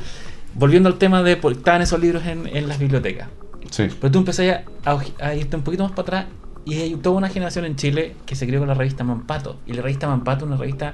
volviendo 0.53 0.89
al 0.89 0.97
tema 0.97 1.23
de 1.23 1.37
por 1.37 1.53
qué 1.53 1.59
estaban 1.59 1.81
esos 1.81 1.99
libros 1.99 2.25
en, 2.25 2.45
en 2.47 2.67
las 2.67 2.77
bibliotecas. 2.77 3.29
Sí. 3.71 3.87
Pero 3.99 4.11
tú 4.11 4.19
empezás 4.19 4.45
a, 4.85 4.91
a, 4.91 5.01
a 5.27 5.35
irte 5.35 5.55
un 5.55 5.63
poquito 5.63 5.83
más 5.83 5.93
para 5.93 6.01
atrás 6.19 6.25
y 6.65 6.75
hay 6.75 6.95
toda 6.95 7.17
una 7.17 7.29
generación 7.29 7.65
en 7.65 7.75
Chile 7.75 8.15
que 8.25 8.35
se 8.35 8.45
crió 8.47 8.59
con 8.59 8.67
la 8.67 8.73
revista 8.73 9.03
Mampato. 9.03 9.57
Y 9.65 9.73
la 9.73 9.81
revista 9.81 10.07
Mampato, 10.07 10.45
una 10.45 10.57
revista 10.57 10.93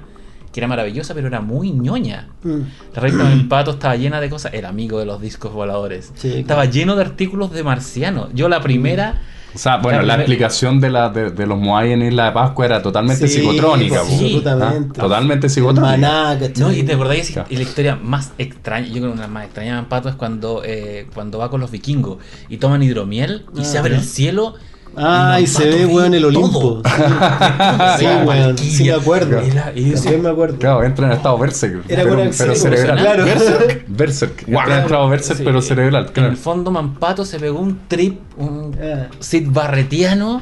que 0.52 0.60
era 0.60 0.68
maravillosa, 0.68 1.14
pero 1.14 1.28
era 1.28 1.42
muy 1.42 1.72
ñoña. 1.72 2.30
Mm. 2.44 2.60
La 2.96 3.02
revista 3.02 3.24
Mampato 3.24 3.72
estaba 3.72 3.96
llena 3.96 4.20
de 4.20 4.30
cosas. 4.30 4.54
Era 4.54 4.70
amigo 4.70 4.98
de 5.00 5.06
los 5.06 5.22
discos 5.22 5.54
voladores. 5.54 6.12
Sí, 6.16 6.40
estaba 6.40 6.62
claro. 6.64 6.72
lleno 6.74 6.96
de 6.96 7.02
artículos 7.04 7.52
de 7.52 7.64
marciano. 7.64 8.30
Yo 8.34 8.50
la 8.50 8.62
primera. 8.62 9.22
O 9.54 9.58
sea, 9.58 9.78
bueno, 9.78 10.02
La 10.02 10.06
la, 10.06 10.16
explicación 10.18 10.80
de, 10.80 10.92
la, 10.92 11.10
de, 11.10 11.32
de 11.32 11.48
los 11.48 11.58
Moai 11.60 11.92
en 11.92 12.04
Isla 12.04 12.26
de 12.26 12.32
Pascua 12.34 12.66
era 12.68 12.82
totalmente 12.84 13.28
Sí, 13.28 13.40
psicotrónica. 13.40 14.02
pues. 14.08 14.46
Ah, 14.46 14.74
Totalmente 14.94 15.50
psicotrónica. 15.50 15.98
Maná. 15.98 16.38
No, 16.58 16.72
y 16.72 16.84
te 16.84 16.94
acordáis, 16.94 17.32
Claro. 17.32 17.48
y 17.52 17.56
la 17.56 17.64
historia 17.64 17.96
más 17.96 18.32
extraña, 18.38 18.86
yo 18.88 18.94
creo 19.02 19.08
que 19.12 19.18
una 19.18 19.28
más 19.28 19.46
extraña 19.46 19.72
de 19.72 19.82
Mampato 19.82 20.08
es 20.10 20.14
cuando, 20.16 20.62
eh, 20.64 21.08
cuando 21.16 21.40
va 21.40 21.50
con 21.50 21.62
los 21.62 21.72
vikingos 21.72 22.20
y 22.48 22.58
toman 22.58 22.84
hidromiel 22.84 23.46
y 23.56 23.62
Ah, 23.62 23.64
se 23.66 23.78
abre 23.80 23.94
¿ya? 23.94 23.98
el 23.98 24.04
cielo. 24.04 24.54
Ah, 25.02 25.40
y 25.42 25.48
se 25.48 25.66
ve, 25.68 25.86
weón, 25.86 26.14
el 26.14 26.26
Olimpo. 26.26 26.82
Sí, 27.98 28.06
weón, 28.26 28.58
sí 28.58 28.84
me 28.86 28.92
acuerdo. 28.94 29.42
Y 29.76 29.92
También 29.94 30.22
me 30.24 30.30
acuerdo. 30.30 30.58
Claro, 30.58 30.84
entra 30.84 31.08
en 31.08 31.14
estado 31.14 31.38
Berserk. 31.38 31.86
Era 31.90 32.04
pero, 32.04 32.16
pero 32.16 32.24
acceso 32.28 32.56
cerebral. 32.56 32.98
Claro. 33.00 33.26
Berserk. 33.26 33.86
Berserk. 33.88 34.48
Entra 34.48 34.78
en 34.78 34.84
estado 34.84 35.10
Berserk, 35.10 35.38
Sí, 35.38 35.44
pero 35.46 35.62
cerebral. 35.62 36.12
En 36.16 36.24
el 36.26 36.38
fondo, 36.38 36.72
Mampato 36.72 37.24
se 37.26 37.40
pegó 37.40 37.60
un 37.60 37.80
trip, 37.88 38.20
un 38.38 38.76
Ah. 38.82 39.08
Sid 39.20 39.48
Barretiano, 39.50 40.42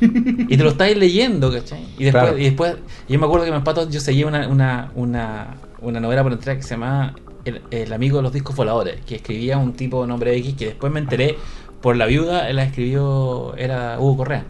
y 0.00 0.56
te 0.56 0.62
lo 0.62 0.70
estáis 0.70 0.96
leyendo, 0.96 1.50
¿cachai? 1.52 1.84
Y 1.98 2.04
después, 2.04 2.24
Claro. 2.24 2.38
y 2.38 2.44
después 2.44 2.74
yo 3.08 3.18
me 3.18 3.26
acuerdo 3.26 3.44
que 3.46 3.52
Mampato, 3.52 3.88
yo 3.88 4.00
seguía 4.00 4.26
una, 4.26 4.48
una, 4.48 4.90
una, 4.94 5.54
una 5.80 6.00
novela 6.00 6.22
por 6.22 6.32
entrar 6.32 6.56
que 6.56 6.62
se 6.62 6.70
llamaba 6.70 7.14
el, 7.44 7.62
El 7.70 7.92
amigo 7.92 8.18
de 8.18 8.22
los 8.24 8.32
discos 8.32 8.54
voladores, 8.56 8.96
que 9.06 9.16
escribía 9.16 9.58
un 9.58 9.72
tipo 9.74 10.02
de 10.02 10.08
nombre 10.08 10.36
X, 10.36 10.54
que 10.56 10.66
después 10.66 10.92
me 10.92 11.00
enteré 11.00 11.36
por 11.80 11.96
la 11.96 12.06
viuda, 12.06 12.48
él 12.48 12.56
la 12.56 12.64
escribió, 12.64 13.54
era 13.56 14.00
Hugo 14.00 14.18
Correa, 14.18 14.44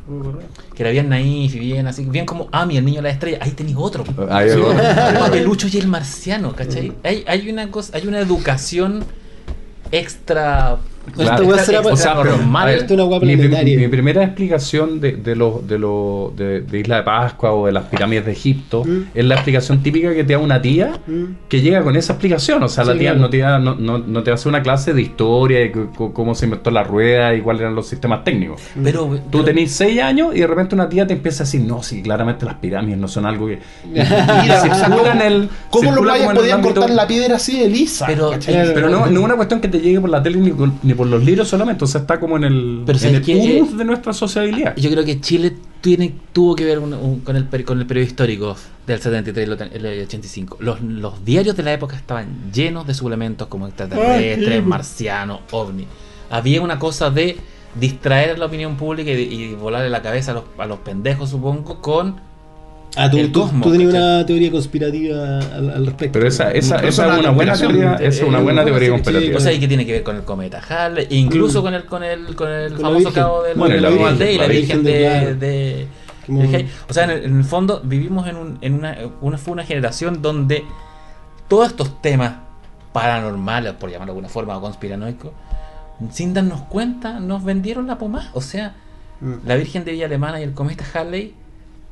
que 0.74 0.82
era 0.82 0.90
bien 0.90 1.08
naif 1.10 1.54
y 1.54 1.58
bien 1.58 1.86
así, 1.86 2.04
bien 2.04 2.24
como 2.24 2.48
Ami, 2.52 2.78
el 2.78 2.84
niño 2.84 2.96
de 2.96 3.02
la 3.02 3.10
estrella, 3.10 3.38
ahí 3.40 3.50
tenéis 3.50 3.76
otro. 3.78 4.04
Ahí 4.30 4.50
otro. 4.50 4.74
Papelucho 5.18 5.68
y 5.70 5.76
el 5.76 5.88
marciano, 5.88 6.54
¿cachai? 6.54 6.92
Hay, 7.04 7.24
hay 7.26 7.50
una 7.50 7.70
cosa, 7.70 7.96
hay 7.96 8.06
una 8.06 8.18
educación 8.18 9.04
extra. 9.92 10.78
Claro. 11.12 11.58
será 11.58 11.80
O 11.80 11.96
sea, 11.96 12.14
pero, 12.22 12.36
ver, 12.66 12.86
una 12.86 13.18
mi, 13.20 13.88
primera 13.88 14.22
explicación 14.24 15.00
de, 15.00 15.12
de 15.12 15.36
los 15.36 15.66
de, 15.66 15.78
los 15.78 16.36
de, 16.36 16.60
de 16.62 16.78
Isla 16.80 16.96
de 16.96 17.02
Pascua 17.02 17.52
o 17.52 17.66
de 17.66 17.72
las 17.72 17.84
pirámides 17.84 18.24
de 18.26 18.32
Egipto 18.32 18.84
Mm. 18.84 19.02
es 19.14 19.24
la 19.24 19.34
explicación 19.34 19.82
típica 19.82 20.12
que 20.14 20.24
te 20.24 20.32
da 20.34 20.38
una 20.38 20.60
tía 20.62 20.92
Mm. 21.06 21.24
que 21.48 21.60
llega 21.60 21.82
con 21.82 21.96
esa 21.96 22.12
explicación. 22.14 22.62
O 22.62 22.68
sea, 22.68 22.84
la 22.84 22.92
Sí, 22.92 22.98
tía 23.00 23.10
claro. 23.10 23.20
no, 23.22 23.30
te 23.30 23.38
da, 23.38 23.58
no, 23.58 23.74
no, 23.74 23.98
no 23.98 24.22
te 24.22 24.30
hace 24.30 24.48
una 24.48 24.62
clase 24.62 24.92
de 24.94 25.02
historia 25.02 25.64
y 25.64 25.72
cómo 26.12 26.34
se 26.34 26.46
inventó 26.46 26.70
la 26.70 26.82
rueda 26.84 27.34
y 27.34 27.40
cuáles 27.40 27.62
eran 27.62 27.74
los 27.74 27.86
sistemas 27.88 28.24
técnicos. 28.24 28.60
Pero, 28.82 29.06
Tú 29.06 29.20
pero- 29.30 29.44
tenés 29.44 29.72
6 29.72 30.00
años 30.00 30.34
y 30.34 30.40
de 30.40 30.46
repente 30.46 30.74
una 30.74 30.88
tía 30.88 31.06
te 31.06 31.14
empieza 31.14 31.42
a 31.42 31.46
decir, 31.46 31.60
no, 31.62 31.82
sí, 31.82 32.02
claramente 32.02 32.44
las 32.44 32.54
pirámides 32.56 32.98
no 32.98 33.08
son 33.08 33.26
algo 33.26 33.46
que... 33.46 33.58
Mira, 33.84 34.04
circula 34.60 34.72
o 34.72 34.74
sea, 34.74 34.88
¿cómo- 34.90 35.06
en 35.06 35.20
el- 35.22 35.48
¿Cómo 35.70 35.92
los 35.92 36.04
mayas 36.04 36.34
podían 36.34 36.62
cortar 36.62 36.90
la 36.90 37.06
piedra 37.06 37.36
así 37.36 37.58
de 37.58 37.68
lisa? 37.68 38.06
Pero-. 38.06 38.30
Pero 38.46 38.88
no, 38.88 39.06
no 39.06 39.18
es 39.20 39.24
una 39.24 39.36
cuestión 39.36 39.60
que 39.60 39.68
te 39.68 39.80
llegue 39.80 40.00
por 40.00 40.10
la 40.10 40.22
tele 40.22 40.38
ni, 40.38 40.52
ni 40.82 40.94
por 40.98 41.06
los 41.06 41.24
libros 41.24 41.48
solamente, 41.48 41.82
o 41.84 41.86
sea, 41.86 42.02
está 42.02 42.20
como 42.20 42.36
en 42.36 42.44
el, 42.44 42.82
Pero 42.84 42.98
en 42.98 43.02
¿sabes 43.02 43.16
el 43.16 43.22
qué? 43.24 43.36
humus 43.62 43.78
de 43.78 43.84
nuestra 43.86 44.12
sociabilidad. 44.12 44.76
Yo 44.76 44.90
creo 44.90 45.04
que 45.04 45.18
Chile 45.20 45.54
tiene, 45.80 46.12
tuvo 46.34 46.54
que 46.54 46.64
ver 46.66 46.78
un- 46.78 46.92
un- 46.92 47.20
con, 47.20 47.36
el, 47.36 47.46
con 47.64 47.78
el 47.80 47.86
periodo 47.86 48.06
histórico 48.06 48.56
del 48.86 49.00
73 49.00 49.48
y 49.48 49.76
el 49.76 49.84
85. 50.02 50.58
Los, 50.60 50.82
los 50.82 51.24
diarios 51.24 51.56
de 51.56 51.62
la 51.62 51.72
época 51.72 51.96
estaban 51.96 52.52
llenos 52.52 52.86
de 52.86 52.92
suplementos 52.92 53.48
como 53.48 53.66
extraterrestres, 53.66 54.62
marcianos, 54.66 55.40
ovni. 55.52 55.86
Había 56.30 56.60
una 56.60 56.78
cosa 56.78 57.08
de 57.10 57.36
distraer 57.78 58.30
a 58.30 58.36
la 58.36 58.46
opinión 58.46 58.76
pública 58.76 59.10
y, 59.12 59.14
y 59.22 59.54
volarle 59.54 59.88
la 59.88 60.02
cabeza 60.02 60.32
a 60.32 60.34
los, 60.34 60.44
a 60.58 60.66
los 60.66 60.80
pendejos, 60.80 61.30
supongo, 61.30 61.80
con 61.80 62.16
Ah, 62.98 63.10
tú, 63.10 63.18
el 63.18 63.30
tú- 63.32 63.42
cosmos. 63.42 63.62
tú 63.62 63.72
tenías 63.72 63.94
una 63.94 64.26
teoría 64.26 64.50
conspirativa 64.50 65.38
al, 65.38 65.70
al 65.70 65.86
respecto. 65.86 66.12
Pero 66.14 66.26
esa, 66.28 66.50
esa, 66.52 66.76
esa 66.80 67.14
es 67.14 67.20
una 67.20 67.30
buena 67.30 67.52
inspiración. 67.52 67.72
teoría, 67.72 68.08
es 68.08 68.20
una 68.22 68.38
Eh, 68.38 68.42
buena 68.42 68.62
eh, 68.62 68.64
teoría 68.66 68.90
conspirativa. 68.90 69.36
O 69.36 69.40
sea, 69.40 69.52
y 69.52 69.60
que 69.60 69.68
tiene 69.68 69.86
que 69.86 69.92
ver 69.92 70.02
con 70.02 70.16
el 70.16 70.22
cometa 70.24 70.60
Halley, 70.68 71.06
e 71.10 71.14
incluso 71.16 71.60
Mm. 71.60 71.62
con 71.64 71.74
el 71.74 71.84
con 71.84 72.02
el 72.02 72.34
con 72.34 72.50
el 72.50 72.72
Con 72.72 72.82
la 72.82 72.88
famoso 72.88 72.98
Virgen. 72.98 73.14
cabo 73.14 73.42
del 73.44 73.56
Bueno, 73.56 73.74
la 73.76 73.80
la 73.82 73.90
la 73.90 74.46
Virgen 74.48 74.82
de, 74.82 75.34
de-. 75.36 75.86
O 76.88 76.92
sea, 76.92 77.04
en 77.04 77.10
el, 77.10 77.24
en 77.24 77.38
el 77.38 77.44
fondo 77.44 77.80
vivimos 77.84 78.26
en, 78.28 78.36
un, 78.36 78.58
en 78.60 78.74
una, 78.74 78.98
una 79.22 79.38
fue 79.38 79.52
una 79.52 79.64
generación 79.64 80.20
donde 80.20 80.64
todos 81.48 81.68
estos 81.68 82.02
temas 82.02 82.34
paranormales, 82.92 83.72
por 83.74 83.90
llamarlo 83.90 84.12
de 84.12 84.16
alguna 84.18 84.28
forma, 84.28 84.56
o 84.56 84.60
conspiranoicos, 84.60 85.30
sin 86.10 86.34
darnos 86.34 86.62
cuenta, 86.62 87.20
nos 87.20 87.44
vendieron 87.44 87.86
la 87.86 87.96
pomada. 87.98 88.30
O 88.34 88.40
sea, 88.40 88.74
Mm, 89.20 89.34
la 89.48 89.56
Virgen 89.56 89.84
de 89.84 89.90
Villa 89.92 90.06
Alemana 90.06 90.38
y 90.38 90.44
el 90.44 90.52
cometa 90.52 90.84
Halley 90.94 91.34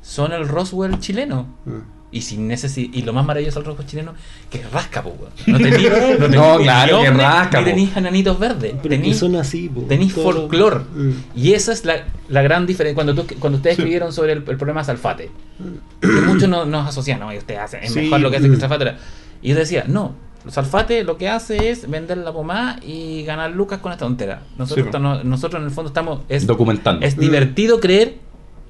son 0.07 0.33
el 0.33 0.47
Roswell 0.49 0.99
chileno. 1.01 1.47
mm. 1.65 1.97
Y 2.13 2.21
sin 2.23 2.49
necesi- 2.49 2.89
y 2.93 3.03
lo 3.03 3.13
más 3.13 3.27
maravilloso 3.27 3.59
del 3.59 3.67
Roswell 3.67 3.87
chileno, 3.89 4.15
que 4.49 4.63
rasca, 4.73 5.03
po, 5.03 5.11
weón. 5.19 5.33
No 5.49 5.59
tenéis 5.59 5.91
no 6.21 6.29
No, 6.29 6.59
claro, 6.63 7.01
que 7.03 7.11
rasca, 7.11 7.59
po. 7.59 7.65
tenéis 7.65 7.97
ananitos 7.97 8.39
verdes. 8.39 8.81
Tenéis 8.81 9.19
son 9.19 9.35
así, 9.37 9.69
po. 9.69 9.83
tenéis 9.83 10.13
folclore. 10.15 10.81
Mm. 10.95 11.11
Y 11.35 11.53
esa 11.55 11.73
es 11.73 11.85
la, 11.85 12.05
la 12.29 12.43
gran 12.43 12.65
diferencia. 12.65 12.95
Cuando, 12.95 13.15
tú- 13.15 13.35
cuando 13.41 13.57
ustedes 13.57 13.77
escribieron 13.79 14.13
sobre 14.13 14.33
el, 14.33 14.45
el 14.47 14.57
problema 14.57 14.81
de 14.83 14.87
Salfate, 14.87 15.31
que 16.01 16.07
muchos 16.09 16.49
no- 16.49 16.65
nos 16.65 16.89
asocian, 16.89 17.19
no, 17.21 17.33
y 17.35 17.39
ustedes 17.39 17.61
hacen, 17.61 17.83
es 17.83 17.93
Sí, 17.93 18.01
mejor 18.03 18.21
lo 18.21 18.31
que 18.31 18.37
hace 18.37 18.49
mm. 18.49 18.55
que 18.55 18.61
Salfate. 18.61 18.93
Y 19.43 19.49
yo 19.51 19.57
decía, 19.57 19.85
no, 19.89 20.15
Salfate 20.49 21.03
lo 21.03 21.19
que 21.19 21.29
hace 21.29 21.71
es 21.71 21.91
vender 21.91 22.19
la 22.19 22.33
pomada 22.33 22.79
y 22.87 23.25
ganar 23.25 23.51
lucas 23.51 23.81
con 23.81 23.91
esta 23.91 24.05
tontera. 24.05 24.43
Nosotros, 24.57 24.87
Sí. 24.93 24.99
nosotros 25.25 25.61
en 25.61 25.67
el 25.67 25.75
fondo 25.75 25.89
estamos. 25.89 26.21
Es, 26.29 26.47
Documentando. 26.47 27.05
es 27.05 27.17
Mm. 27.17 27.21
divertido 27.21 27.81
creer 27.81 28.19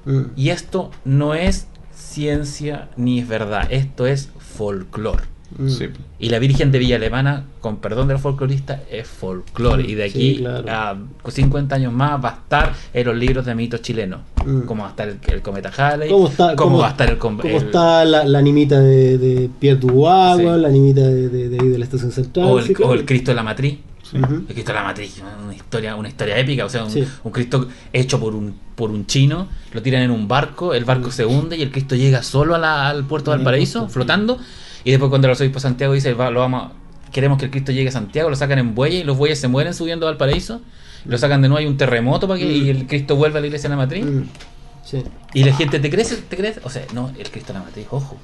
Mm. 0.07 0.21
y 0.35 0.49
esto 0.49 0.89
no 1.05 1.33
es 1.35 1.67
ciencia 1.93 2.89
ni 2.97 3.19
es 3.19 3.27
verdad, 3.27 3.67
esto 3.69 4.07
es 4.07 4.29
folclore. 4.39 5.23
Mm. 5.57 5.69
Sí. 5.69 5.85
Y 6.19 6.29
la 6.29 6.39
Virgen 6.39 6.71
de 6.73 6.79
Villa 6.79 6.97
Alemana, 6.97 7.45
con 7.61 7.77
perdón 7.77 8.07
del 8.09 8.19
folclorista, 8.19 8.81
es 8.91 9.07
folclore. 9.07 9.83
Y 9.83 9.95
de 9.95 10.03
aquí 10.05 10.35
Sí, 10.35 10.37
claro. 10.39 10.65
a 10.69 10.97
50 11.31 11.75
años 11.75 11.93
más 11.93 12.23
va 12.23 12.29
a 12.29 12.33
estar 12.33 12.73
en 12.93 13.07
los 13.07 13.15
libros 13.15 13.45
de 13.45 13.55
mitos 13.55 13.81
chilenos. 13.81 14.19
Mm. 14.45 14.61
Como 14.61 14.81
va 14.83 14.87
a 14.89 14.91
estar 14.91 15.07
el, 15.07 15.19
el 15.27 15.41
cometa 15.41 15.71
Halley, 15.75 16.09
¿Cómo 16.09 16.27
está, 16.27 16.55
cómo 16.55 16.71
cómo- 16.71 16.77
va 16.79 16.87
a 16.87 16.91
estar 16.91 17.09
el, 17.09 17.17
cómo 17.17 17.43
está 17.43 18.03
la, 18.03 18.25
la 18.25 18.39
animita 18.39 18.79
de, 18.79 19.17
de 19.17 19.49
Pierre 19.59 19.79
Sí. 19.81 19.87
weón, 19.87 20.61
la 20.61 20.67
animita 20.67 21.01
de, 21.01 21.29
de, 21.29 21.49
de 21.49 21.57
de 21.57 21.77
la 21.77 21.85
estación 21.85 22.11
central? 22.11 22.45
o, 22.47 22.59
el, 22.59 22.65
sí, 22.65 22.73
claro. 22.73 22.91
o 22.91 22.95
el 22.95 23.05
Cristo 23.05 23.31
de 23.31 23.35
la 23.35 23.43
Matriz. 23.43 23.77
El 24.13 24.45
Cristo 24.53 24.71
de 24.71 24.73
la 24.73 24.83
Matriz, 24.83 25.21
una 25.43 25.53
historia, 25.55 25.95
una 25.95 26.07
historia 26.09 26.37
épica, 26.37 26.65
o 26.65 26.69
sea, 26.69 26.83
un, 26.85 26.91
Sí. 26.91 27.03
un 27.23 27.31
Cristo 27.31 27.67
hecho 27.93 28.19
por 28.19 28.35
un, 28.35 28.53
por 28.75 28.91
un 28.91 29.05
chino, 29.05 29.47
lo 29.73 29.81
tiran 29.81 30.01
en 30.03 30.11
un 30.11 30.27
barco, 30.27 30.73
el 30.73 30.85
barco 30.85 31.11
se 31.11 31.25
hunde 31.25 31.57
y 31.57 31.61
el 31.61 31.71
Cristo 31.71 31.95
llega 31.95 32.23
solo 32.23 32.55
a 32.55 32.57
la- 32.59 32.87
al 32.89 33.05
puerto 33.05 33.31
de 33.31 33.35
Sí, 33.37 33.39
Valparaíso, 33.39 33.89
flotando, 33.89 34.37
y 34.83 34.91
después 34.91 35.09
cuando 35.09 35.27
el 35.27 35.31
arzobispo 35.31 35.55
de 35.55 35.61
Santiago 35.61 35.93
dice, 35.93 36.13
"Va, 36.13 36.29
lo 36.31 36.39
vamos, 36.41 36.71
queremos 37.11 37.37
que 37.37 37.45
el 37.45 37.51
Cristo 37.51 37.71
llegue 37.71 37.89
a 37.89 37.91
Santiago, 37.91 38.29
lo 38.29 38.35
sacan 38.35 38.59
en 38.59 38.75
bueyes 38.75 39.01
y 39.01 39.03
los 39.03 39.17
bueyes 39.17 39.39
se 39.39 39.47
mueren 39.47 39.73
subiendo 39.73 40.05
a 40.07 40.11
Valparaíso, 40.11 40.61
y 41.05 41.09
lo 41.09 41.17
sacan 41.17 41.41
de 41.41 41.47
nuevo, 41.49 41.59
hay 41.59 41.65
un 41.65 41.77
terremoto 41.77 42.27
para 42.27 42.39
que 42.39 42.45
Mm. 42.45 42.65
y 42.65 42.69
el 42.69 42.87
Cristo 42.87 43.15
vuelva 43.15 43.37
a 43.39 43.41
la 43.41 43.47
iglesia 43.47 43.69
de 43.69 43.75
la 43.75 43.81
Matriz, 43.81 44.05
Mm. 44.05 44.23
Sí. 44.85 45.03
y 45.33 45.43
la 45.43 45.53
gente, 45.53 45.79
¿te 45.79 45.89
crees? 45.89 46.23
¿Te 46.29 46.37
crees? 46.37 46.59
O 46.63 46.69
sea, 46.69 46.85
no, 46.93 47.11
el 47.17 47.29
Cristo 47.29 47.51
de 47.53 47.59
la 47.59 47.65
Matriz, 47.65 47.87
ojo. 47.91 48.17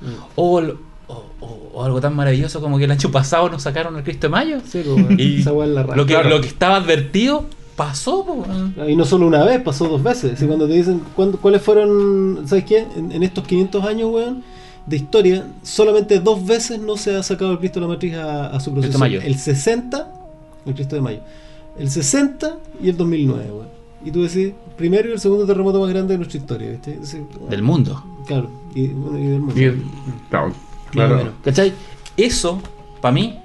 Mm. 0.00 0.06
O, 0.36 0.58
el- 0.60 0.76
o- 1.08 1.24
o- 1.40 1.70
o 1.74 1.84
algo 1.84 2.00
tan 2.00 2.14
maravilloso 2.14 2.60
como 2.60 2.78
que 2.78 2.84
el 2.84 2.90
año 2.90 3.10
pasado 3.10 3.48
nos 3.48 3.62
sacaron 3.62 3.96
al 3.96 4.02
Cristo 4.02 4.26
de 4.26 4.30
Mayo. 4.30 4.58
Sí, 4.66 4.82
po, 4.84 4.94
weón. 4.94 5.18
Y 5.20 5.40
Esa 5.40 5.52
weá 5.52 5.68
es 5.68 5.74
la 5.74 5.82
raja. 5.82 5.96
Lo 5.96 6.06
que, 6.06 6.14
Claro. 6.14 6.28
lo 6.30 6.40
que 6.40 6.48
estaba 6.48 6.76
advertido 6.76 7.44
pasó, 7.76 8.24
po, 8.24 8.32
weón. 8.34 8.74
Y 8.88 8.96
no 8.96 9.04
solo 9.04 9.26
una 9.26 9.44
vez, 9.44 9.60
pasó 9.62 9.86
dos 9.88 10.02
veces. 10.02 10.40
Y 10.42 10.46
cuando 10.46 10.66
te 10.66 10.74
dicen 10.74 11.00
cuándo- 11.14 11.38
cuáles 11.38 11.62
fueron, 11.62 12.42
¿sabes 12.46 12.64
qué? 12.64 12.86
En, 12.96 13.12
en 13.12 13.22
estos 13.22 13.46
500 13.46 13.84
años, 13.84 14.10
weón, 14.12 14.42
de 14.86 14.96
historia, 14.96 15.46
solamente 15.62 16.20
dos 16.20 16.44
veces 16.46 16.80
no 16.80 16.96
se 16.96 17.16
ha 17.16 17.22
sacado 17.22 17.52
el 17.52 17.58
Cristo 17.58 17.80
de 17.80 17.86
la 17.86 17.92
Matriz 17.92 18.14
a, 18.14 18.46
a 18.48 18.60
su. 18.60 18.70
Mayo. 18.98 19.20
El 19.20 19.36
60, 19.36 20.08
el 20.64 20.74
Cristo 20.74 20.94
de 20.96 21.02
Mayo. 21.02 21.20
El 21.78 21.90
60 21.90 22.56
y 22.82 22.88
el 22.88 22.96
2009, 22.96 23.44
weón. 23.50 23.66
Y 24.04 24.10
tú 24.12 24.22
decís, 24.22 24.52
primero 24.76 25.08
y 25.08 25.12
el 25.12 25.18
segundo 25.20 25.44
terremoto 25.46 25.80
más 25.80 25.90
grande 25.90 26.14
de 26.14 26.18
nuestra 26.18 26.38
historia, 26.38 26.70
¿viste? 26.70 26.98
Del 27.50 27.62
mundo. 27.62 28.02
Claro, 28.26 28.48
y, 28.74 28.86
bueno, 28.88 29.18
y 29.18 29.26
del 29.26 29.40
mundo. 29.40 29.60
Y- 29.60 29.82
claro, 30.30 30.52
claro. 30.90 31.16
bueno. 31.16 31.32
¿Cachai? 31.44 31.72
Eso, 32.16 32.60
para 33.00 33.12
mí, 33.12 33.38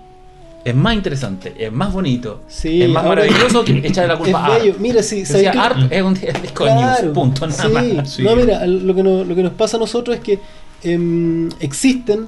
es 0.63 0.75
más 0.75 0.93
interesante, 0.93 1.53
es 1.57 1.71
más 1.71 1.91
bonito, 1.91 2.41
Sí, 2.47 2.83
es 2.83 2.89
más 2.89 3.03
maravilloso 3.03 3.63
que 3.65 3.79
echarle 3.85 4.13
la 4.13 4.17
culpa 4.19 4.45
a 4.45 4.55
Art. 4.55 4.77
Mira, 4.79 5.01
¿sabes 5.01 5.31
qué? 5.31 5.47
Art 5.49 5.91
es 5.91 6.03
un 6.03 6.13
disco 6.41 6.63
Claro, 6.65 7.03
news, 7.03 7.13
punto, 7.13 7.47
nada 7.47 7.63
sí. 7.63 7.69
más. 7.95 8.09
Sí. 8.09 8.23
No, 8.23 8.35
mira, 8.35 8.65
lo 8.67 8.93
que, 8.93 9.03
nos, 9.03 9.27
lo 9.27 9.35
que 9.35 9.43
nos 9.43 9.53
pasa 9.53 9.77
a 9.77 9.79
nosotros 9.79 10.17
es 10.17 10.21
que 10.23 10.39
em, 10.83 11.49
existen. 11.59 12.27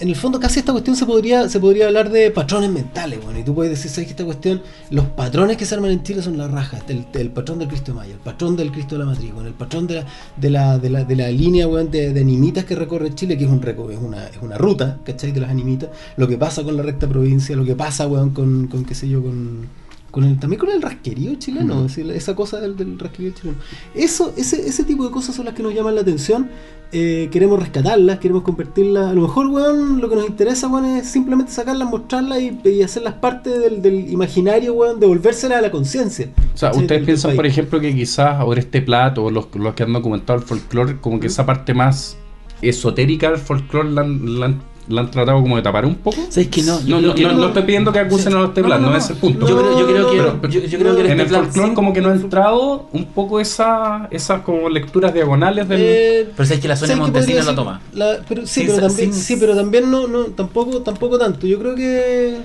En 0.00 0.08
el 0.08 0.14
fondo, 0.14 0.38
casi 0.38 0.60
esta 0.60 0.70
cuestión 0.70 0.94
se 0.94 1.04
podría, 1.06 1.48
se 1.48 1.58
podría 1.58 1.88
hablar 1.88 2.08
de 2.08 2.30
patrones 2.30 2.70
mentales, 2.70 3.18
bueno, 3.20 3.40
y 3.40 3.42
tú 3.42 3.52
puedes 3.52 3.72
decir, 3.72 3.90
¿sabes 3.90 4.06
que 4.06 4.12
esta 4.12 4.24
cuestión, 4.24 4.62
los 4.90 5.06
patrones 5.06 5.56
que 5.56 5.66
se 5.66 5.74
arman 5.74 5.90
en 5.90 6.04
Chile 6.04 6.22
son 6.22 6.38
la 6.38 6.46
raja, 6.46 6.78
el, 6.86 7.04
el 7.14 7.30
patrón 7.30 7.58
del 7.58 7.66
Cristo 7.66 7.90
de 7.90 7.98
Mayo, 7.98 8.12
el 8.14 8.20
patrón 8.20 8.54
del 8.54 8.70
Cristo 8.70 8.94
de 8.94 9.00
la 9.00 9.06
Matriz, 9.06 9.32
bueno, 9.34 9.48
el 9.48 9.54
patrón 9.54 9.88
de 9.88 9.94
la, 9.96 10.06
de 10.36 10.50
la, 10.50 10.78
de 10.78 10.90
la, 10.90 11.04
de 11.04 11.16
la 11.16 11.28
línea 11.30 11.66
weón, 11.66 11.90
de, 11.90 12.12
de 12.12 12.20
animitas 12.20 12.64
que 12.64 12.76
recorre 12.76 13.12
Chile, 13.16 13.36
que 13.36 13.44
es 13.44 13.50
un 13.50 13.60
es 13.60 13.98
una, 13.98 14.28
es 14.28 14.38
una 14.40 14.56
ruta, 14.56 14.98
¿cachai? 15.04 15.32
De 15.32 15.40
las 15.40 15.50
animitas, 15.50 15.90
lo 16.16 16.28
que 16.28 16.38
pasa 16.38 16.62
con 16.62 16.76
la 16.76 16.84
recta 16.84 17.08
provincia, 17.08 17.56
lo 17.56 17.64
que 17.64 17.74
pasa, 17.74 18.06
weón, 18.06 18.30
con, 18.30 18.68
con 18.68 18.84
qué 18.84 18.94
sé 18.94 19.08
yo, 19.08 19.20
con, 19.20 19.66
con 20.12 20.22
el, 20.22 20.38
también 20.38 20.60
con 20.60 20.70
el 20.70 20.80
rasquerío 20.80 21.34
chileno, 21.34 21.86
es 21.86 21.96
decir, 21.96 22.10
esa 22.12 22.36
cosa 22.36 22.60
del, 22.60 22.76
del 22.76 22.98
rasquerío 22.98 23.32
chileno. 23.32 23.58
Eso, 23.96 24.32
ese, 24.36 24.66
ese 24.66 24.84
tipo 24.84 25.04
de 25.04 25.10
cosas 25.10 25.34
son 25.34 25.44
las 25.44 25.54
que 25.54 25.62
nos 25.64 25.74
llaman 25.74 25.96
la 25.96 26.02
atención. 26.02 26.48
Eh, 26.92 27.28
queremos 27.30 27.58
rescatarlas, 27.60 28.18
queremos 28.18 28.42
convertirlas. 28.42 29.10
A 29.10 29.14
lo 29.14 29.22
mejor, 29.22 29.46
weón, 29.48 30.00
lo 30.00 30.08
que 30.08 30.16
nos 30.16 30.26
interesa, 30.26 30.68
weón, 30.68 30.86
es 30.86 31.06
simplemente 31.08 31.52
sacarlas, 31.52 31.88
mostrarlas 31.90 32.40
y, 32.40 32.58
y 32.68 32.82
hacerlas 32.82 33.14
parte 33.14 33.58
del, 33.58 33.82
del 33.82 34.10
imaginario, 34.10 34.72
weón, 34.74 34.98
devolvérselas 35.00 35.58
a 35.58 35.62
la 35.62 35.70
conciencia. 35.70 36.28
O 36.54 36.56
sea, 36.56 36.70
ustedes 36.70 36.88
del- 36.88 36.96
del 36.98 37.06
piensan, 37.06 37.36
por 37.36 37.46
ejemplo, 37.46 37.80
que 37.80 37.94
quizás 37.94 38.40
ahora 38.40 38.60
este 38.60 38.80
plato, 38.82 39.24
o 39.24 39.30
los, 39.30 39.48
los 39.54 39.74
que 39.74 39.82
han 39.82 39.92
documentado 39.92 40.38
el 40.38 40.44
folclore, 40.44 40.96
como 41.00 41.20
que 41.20 41.26
esa 41.26 41.44
parte 41.44 41.74
más 41.74 42.16
esotérica 42.62 43.30
del 43.30 43.38
folclore 43.40 43.90
la, 43.90 44.02
la 44.04 44.46
han- 44.46 44.62
la 44.88 45.02
han 45.02 45.10
tratado 45.10 45.40
como 45.42 45.56
de 45.56 45.62
tapar 45.62 45.84
un 45.86 45.94
poco. 45.96 46.16
¿Sabes 46.28 46.48
que 46.48 46.62
no? 46.62 46.80
No, 46.86 47.00
no, 47.00 47.14
que 47.14 47.22
no, 47.22 47.32
no 47.32 47.46
estoy 47.48 47.62
pidiendo 47.64 47.92
que 47.92 47.98
acusen 47.98 48.32
Sí. 48.32 48.38
a 48.38 48.44
este 48.44 48.60
No, 48.62 48.66
plan, 48.68 48.80
no, 48.82 48.86
no, 48.88 48.92
no. 48.92 48.98
es 48.98 49.10
el 49.10 49.16
punto. 49.16 49.46
Yo 49.46 49.58
creo, 49.58 49.78
yo 49.78 49.86
creo 49.86 50.10
que, 50.10 50.16
Pero- 50.18 50.38
pero- 50.40 50.52
yo, 50.52 50.60
yo 50.60 50.78
creo 50.78 50.96
que 50.96 51.00
en 51.12 51.20
este 51.20 51.34
el 51.34 51.42
folclore 51.44 51.68
sí- 51.68 51.74
como 51.74 51.92
que 51.92 52.00
no 52.00 52.08
ha 52.08 52.12
entrado 52.14 52.88
un 52.92 53.04
poco 53.06 53.40
esa, 53.40 54.08
esas 54.10 54.42
como 54.42 54.68
lecturas 54.68 55.12
diagonales 55.14 55.68
del... 55.68 55.80
Eh, 55.82 56.28
Pero 56.36 56.46
sabes 56.46 56.60
que 56.60 56.68
la 56.68 56.76
Sonia 56.76 56.96
¿sabes 56.96 57.10
qué 57.10 57.12
Montesino 57.12 57.40
podría 57.40 57.40
lo 57.40 57.50
decir? 57.50 57.56
toma. 57.56 57.80
La- 58.18 58.24
pero, 58.28 58.46
sí, 58.46 58.64
pero 58.66 58.86
también, 58.88 59.12
sí, 59.14 59.36
pero 59.38 59.54
también 59.56 59.90
no, 59.90 60.06
no, 60.08 60.24
tampoco, 60.26 60.80
tampoco 60.82 61.18
tanto. 61.18 61.46
Yo 61.46 61.58
creo 61.58 61.74
que 61.74 62.36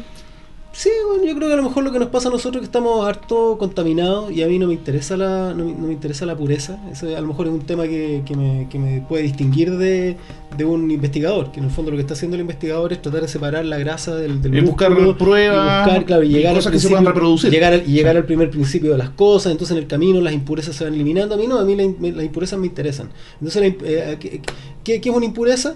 sí, 0.73 0.89
bueno, 1.07 1.23
yo 1.23 1.35
creo 1.35 1.47
que 1.47 1.53
a 1.53 1.57
lo 1.57 1.63
mejor 1.63 1.83
lo 1.83 1.91
que 1.91 1.99
nos 1.99 2.09
pasa 2.09 2.27
a 2.27 2.31
nosotros 2.31 2.55
es 2.55 2.61
que 2.61 2.65
estamos 2.65 3.05
harto 3.07 3.57
contaminados 3.57 4.31
y 4.31 4.41
a 4.43 4.47
mí 4.47 4.57
no 4.59 4.67
me 4.67 4.73
interesa 4.73 5.15
la, 5.15 5.53
no, 5.53 5.63
me- 5.65 5.73
no 5.73 5.87
me 5.87 5.93
interesa 5.93 6.25
la 6.25 6.35
pureza. 6.35 6.79
Eso 6.91 7.07
a 7.15 7.21
lo 7.21 7.27
mejor 7.27 7.45
es 7.47 7.53
un 7.53 7.61
tema 7.61 7.83
que, 7.83 8.23
que 8.25 8.35
me, 8.35 8.67
que 8.69 8.79
me 8.79 9.01
puede 9.01 9.23
distinguir 9.23 9.77
de, 9.77 10.17
de 10.57 10.65
un 10.65 10.89
investigador, 10.91 11.51
que 11.51 11.59
en 11.59 11.65
el 11.65 11.71
fondo 11.71 11.91
lo 11.91 11.97
que 11.97 12.01
está 12.01 12.15
haciendo 12.15 12.35
el 12.35 12.41
investigador 12.41 12.91
es 12.91 13.01
tratar 13.01 13.21
de 13.21 13.27
separar 13.27 13.63
la 13.65 13.77
grasa 13.77 14.15
del, 14.15 14.41
del 14.41 14.57
Y 14.57 14.61
buscar 14.61 14.89
músculo, 14.89 15.17
pruebas 15.17 15.55
y 15.57 15.83
buscar, 15.85 16.05
claro, 16.05 16.23
y 16.23 16.29
llegar 16.29 16.49
al 16.51 16.55
cosas 16.57 16.71
que 16.73 16.79
se 16.79 16.89
puedan 16.89 17.05
reproducir. 17.05 17.51
Llegar 17.51 17.73
al, 17.73 17.81
y 17.87 17.93
llegar 17.93 18.17
al 18.17 18.25
primer 18.25 18.49
principio 18.49 18.91
de 18.91 18.97
las 18.97 19.11
cosas, 19.11 19.51
entonces 19.51 19.77
en 19.77 19.83
el 19.83 19.87
camino 19.87 20.19
las 20.21 20.33
impurezas 20.33 20.75
se 20.75 20.83
van 20.83 20.93
eliminando. 20.95 21.35
A 21.35 21.37
mí 21.37 21.47
no, 21.47 21.59
a 21.59 21.63
mí 21.65 21.75
la- 21.75 21.87
me- 21.99 22.11
las 22.11 22.25
impurezas 22.25 22.57
me 22.59 22.65
interesan. 22.67 23.09
Entonces, 23.39 23.61
la 23.61 23.67
imp- 23.67 23.83
eh, 23.85 24.17
¿qué, 24.19 24.41
qué- 24.83 25.01
qué 25.01 25.09
es 25.09 25.15
una 25.15 25.25
impureza? 25.25 25.75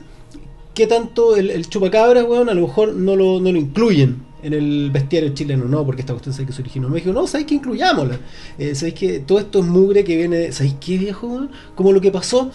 ¿Qué 0.74 0.86
tanto 0.86 1.36
el, 1.36 1.50
el 1.50 1.68
chupacabra, 1.70 2.24
weón, 2.24 2.50
a 2.50 2.54
lo 2.54 2.62
mejor 2.68 2.94
no 2.94 3.16
lo, 3.16 3.40
no 3.40 3.52
lo 3.52 3.58
incluyen 3.58 4.27
en 4.44 4.54
el 4.54 4.92
bestiario 4.92 5.30
chileno? 5.34 5.66
No, 5.66 5.86
porque 5.86 6.02
esta 6.02 6.14
cuestión 6.14 6.34
sabe 6.34 6.46
que 6.48 6.54
se 6.54 6.62
originó 6.62 6.88
en 6.88 6.94
México. 6.94 7.14
No, 7.14 7.26
sabéis 7.28 7.48
que 7.48 7.56
incluyámosla. 7.56 8.18
Eh, 8.58 8.76
sabéis 8.76 8.96
que 8.96 9.20
todo 9.20 9.40
esto 9.40 9.60
es 9.60 9.66
mugre 9.66 10.04
que 10.04 10.16
viene 10.16 10.38
de. 10.38 10.52
¿Sabéis 10.52 10.76
qué, 10.80 10.98
viejo? 10.98 11.48
Como 11.76 11.92
lo 11.92 12.02
que 12.02 12.12
pasó. 12.12 12.52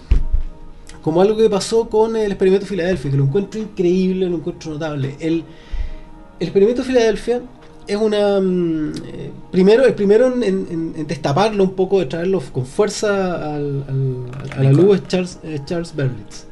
Como 1.02 1.20
algo 1.20 1.36
que 1.36 1.50
pasó 1.50 1.88
con 1.88 2.14
el 2.16 2.30
experimento 2.30 2.64
Filadelfia, 2.64 3.10
que 3.10 3.16
lo 3.16 3.24
encuentro 3.24 3.60
increíble, 3.60 4.28
lo 4.28 4.36
encuentro 4.36 4.70
notable. 4.72 5.16
El, 5.18 5.42
el 6.38 6.46
experimento 6.48 6.84
Filadelfia 6.84 7.42
es 7.88 7.96
una. 7.96 8.38
mm, 8.40 8.92
eh, 9.06 9.30
primero, 9.50 9.84
el 9.84 9.94
primero 9.94 10.26
en, 10.32 10.42
en- 10.44 10.94
en 10.96 11.06
destaparlo 11.08 11.64
un 11.64 11.72
poco, 11.74 11.98
de 11.98 12.06
traerlo 12.06 12.40
con 12.52 12.64
fuerza 12.64 13.54
al, 13.56 13.84
al- 13.88 14.52
a 14.52 14.62
la 14.62 14.70
luz 14.72 14.96
es 14.98 15.08
Charles, 15.08 15.38
es 15.42 15.64
Charles 15.64 15.92
Berlitz. 15.96 16.44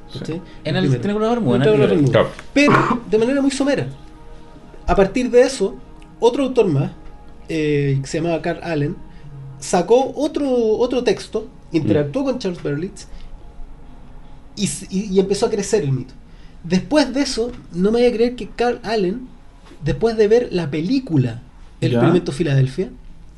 de 0.81 1.21
las 1.23 1.31
Bermudas, 1.31 1.61
En 1.61 1.73
el 1.75 1.81
el 1.83 1.89
Triángulo 1.89 2.13
de. 2.23 2.29
Pero 2.53 3.01
de 3.09 3.19
manera 3.19 3.41
muy 3.41 3.51
somera. 3.53 3.87
A 4.91 4.97
partir 4.97 5.31
de 5.31 5.43
eso, 5.43 5.77
otro 6.19 6.45
autor 6.45 6.67
más, 6.67 6.91
eh, 7.49 7.99
que 8.03 8.07
se 8.09 8.19
llamaba 8.19 8.43
Carl 8.43 8.61
Allen, 8.63 8.97
sacó 9.59 10.13
otro, 10.17 10.49
otro 10.79 11.05
texto, 11.05 11.47
interactuó 11.73 12.25
con 12.25 12.39
Charles 12.39 12.63
Berlitz 12.63 13.07
y, 14.57 14.69
y- 14.91 15.05
y 15.15 15.21
empezó 15.21 15.47
a 15.47 15.51
crecer 15.51 15.83
el 15.85 15.93
mito. 15.93 16.15
Después 16.65 17.15
de 17.15 17.23
eso, 17.23 17.53
no 17.73 17.91
me 17.93 18.01
voy 18.01 18.09
a 18.09 18.13
creer 18.13 18.37
que 18.37 18.49
Carl 18.49 18.81
Allen, 18.83 19.29
después 19.85 20.17
de 20.17 20.29
ver 20.29 20.49
la 20.53 20.71
película 20.71 21.43
El 21.81 21.93
experimento 21.93 22.33
Filadelfia, 22.33 22.91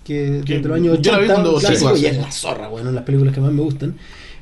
que 0.04 0.42
Que 0.44 0.54
desde 0.54 0.68
los 0.68 0.76
años 0.76 0.98
yo 1.00 1.12
la 1.12 1.18
vi 1.18 1.24
80, 1.26 1.34
cuando 1.34 1.54
un 1.54 1.60
clásico, 1.60 1.90
chico, 1.94 2.02
y 2.02 2.06
es 2.06 2.16
la 2.16 2.32
zorra, 2.32 2.68
bueno, 2.68 2.90
las 2.90 3.04
películas 3.04 3.32
que 3.34 3.40
más 3.40 3.52
me 3.52 3.62
gustan, 3.62 3.94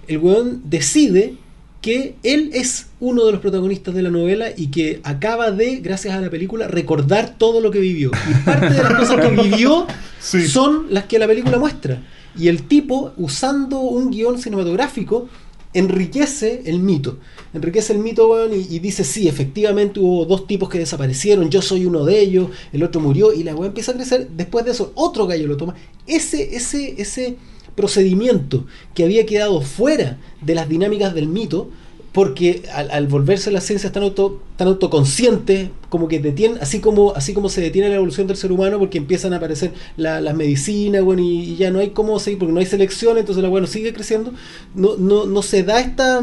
el 0.09 0.19
weón 0.19 0.63
decide 0.65 1.35
que 1.81 2.17
él 2.23 2.51
es 2.53 2.87
uno 3.01 3.25
de 3.25 3.33
los 3.33 3.41
protagonistas 3.41 3.95
de 3.95 4.03
la 4.03 4.11
novela 4.11 4.49
y 4.55 4.67
que 4.69 5.01
acaba 5.03 5.51
de, 5.51 5.77
gracias 5.77 6.15
a 6.15 6.21
la 6.21 6.29
película, 6.29 6.69
recordar 6.69 7.37
todo 7.39 7.61
lo 7.61 7.71
que 7.71 7.79
vivió. 7.81 8.11
Y 8.31 8.35
parte 8.45 8.71
de 8.71 8.83
las 8.83 8.95
cosas 8.95 9.21
que 9.27 9.43
vivió 9.43 9.87
Sí. 10.21 10.47
son 10.47 10.87
las 10.91 11.05
que 11.05 11.19
la 11.19 11.27
película 11.27 11.59
muestra. 11.59 12.03
Y 12.37 12.49
el 12.49 12.65
tipo, 12.65 13.13
usando 13.17 13.81
un 13.81 14.11
guion 14.11 14.39
cinematográfico, 14.39 15.29
enriquece 15.73 16.63
el 16.67 16.81
mito. 16.81 17.19
Enriquece 17.55 17.95
el 17.95 18.01
mito, 18.01 18.29
weón, 18.29 18.53
y, 18.53 18.75
y 18.75 18.79
dice, 18.81 19.03
sí, 19.03 19.27
efectivamente 19.29 20.01
hubo 20.01 20.27
dos 20.27 20.47
tipos 20.47 20.69
que 20.69 20.79
desaparecieron, 20.79 21.49
yo 21.49 21.63
soy 21.63 21.87
uno 21.87 22.05
de 22.05 22.21
ellos, 22.21 22.51
el 22.73 22.83
otro 22.83 23.01
murió, 23.01 23.33
y 23.33 23.43
la 23.43 23.55
weá 23.57 23.69
empieza 23.69 23.93
a 23.93 23.95
crecer. 23.95 24.29
Después 24.37 24.65
de 24.67 24.73
eso, 24.73 24.93
otro 24.95 25.27
gallo 25.27 25.47
lo 25.47 25.57
toma. 25.57 25.75
Ese, 26.07 26.55
ese, 26.55 27.01
ese 27.01 27.37
procedimiento 27.77 28.67
que 28.95 29.05
había 29.05 29.27
quedado 29.27 29.61
fuera 29.61 30.19
de 30.41 30.55
las 30.55 30.69
dinámicas 30.69 31.15
del 31.15 31.29
mito, 31.29 31.69
porque 32.13 32.63
al, 32.75 33.07
volverse 33.07 33.53
las 33.53 33.65
ciencias 33.65 33.93
tan, 33.93 34.03
auto, 34.03 34.41
tan 34.57 34.67
autoconscientes, 34.67 35.69
como 35.89 36.09
que 36.09 36.19
detienen, 36.19 36.59
así 36.61 36.81
como, 36.81 37.13
así 37.15 37.33
como 37.35 37.49
se 37.49 37.61
detiene 37.61 37.89
la 37.89 37.95
evolución 37.97 38.27
del 38.27 38.37
ser 38.37 38.51
humano, 38.51 38.81
porque 38.81 38.99
empiezan 38.99 39.33
a 39.33 39.37
aparecer 39.37 39.73
la- 39.97 40.21
las 40.21 40.35
medicinas, 40.35 41.03
bueno, 41.05 41.23
y, 41.23 41.53
y 41.53 41.57
ya 41.57 41.71
no 41.71 41.79
hay 41.79 41.91
cómo 41.91 42.19
seguir, 42.19 42.39
porque 42.41 42.53
no 42.53 42.59
hay 42.61 42.67
selección, 42.67 43.17
entonces 43.17 43.43
la 43.43 43.49
bueno 43.49 43.69
sigue 43.69 43.93
creciendo, 43.93 44.33
no, 44.75 44.97
no, 44.97 45.25
no 45.27 45.43
se 45.43 45.63
da 45.63 45.79
esta 45.81 46.21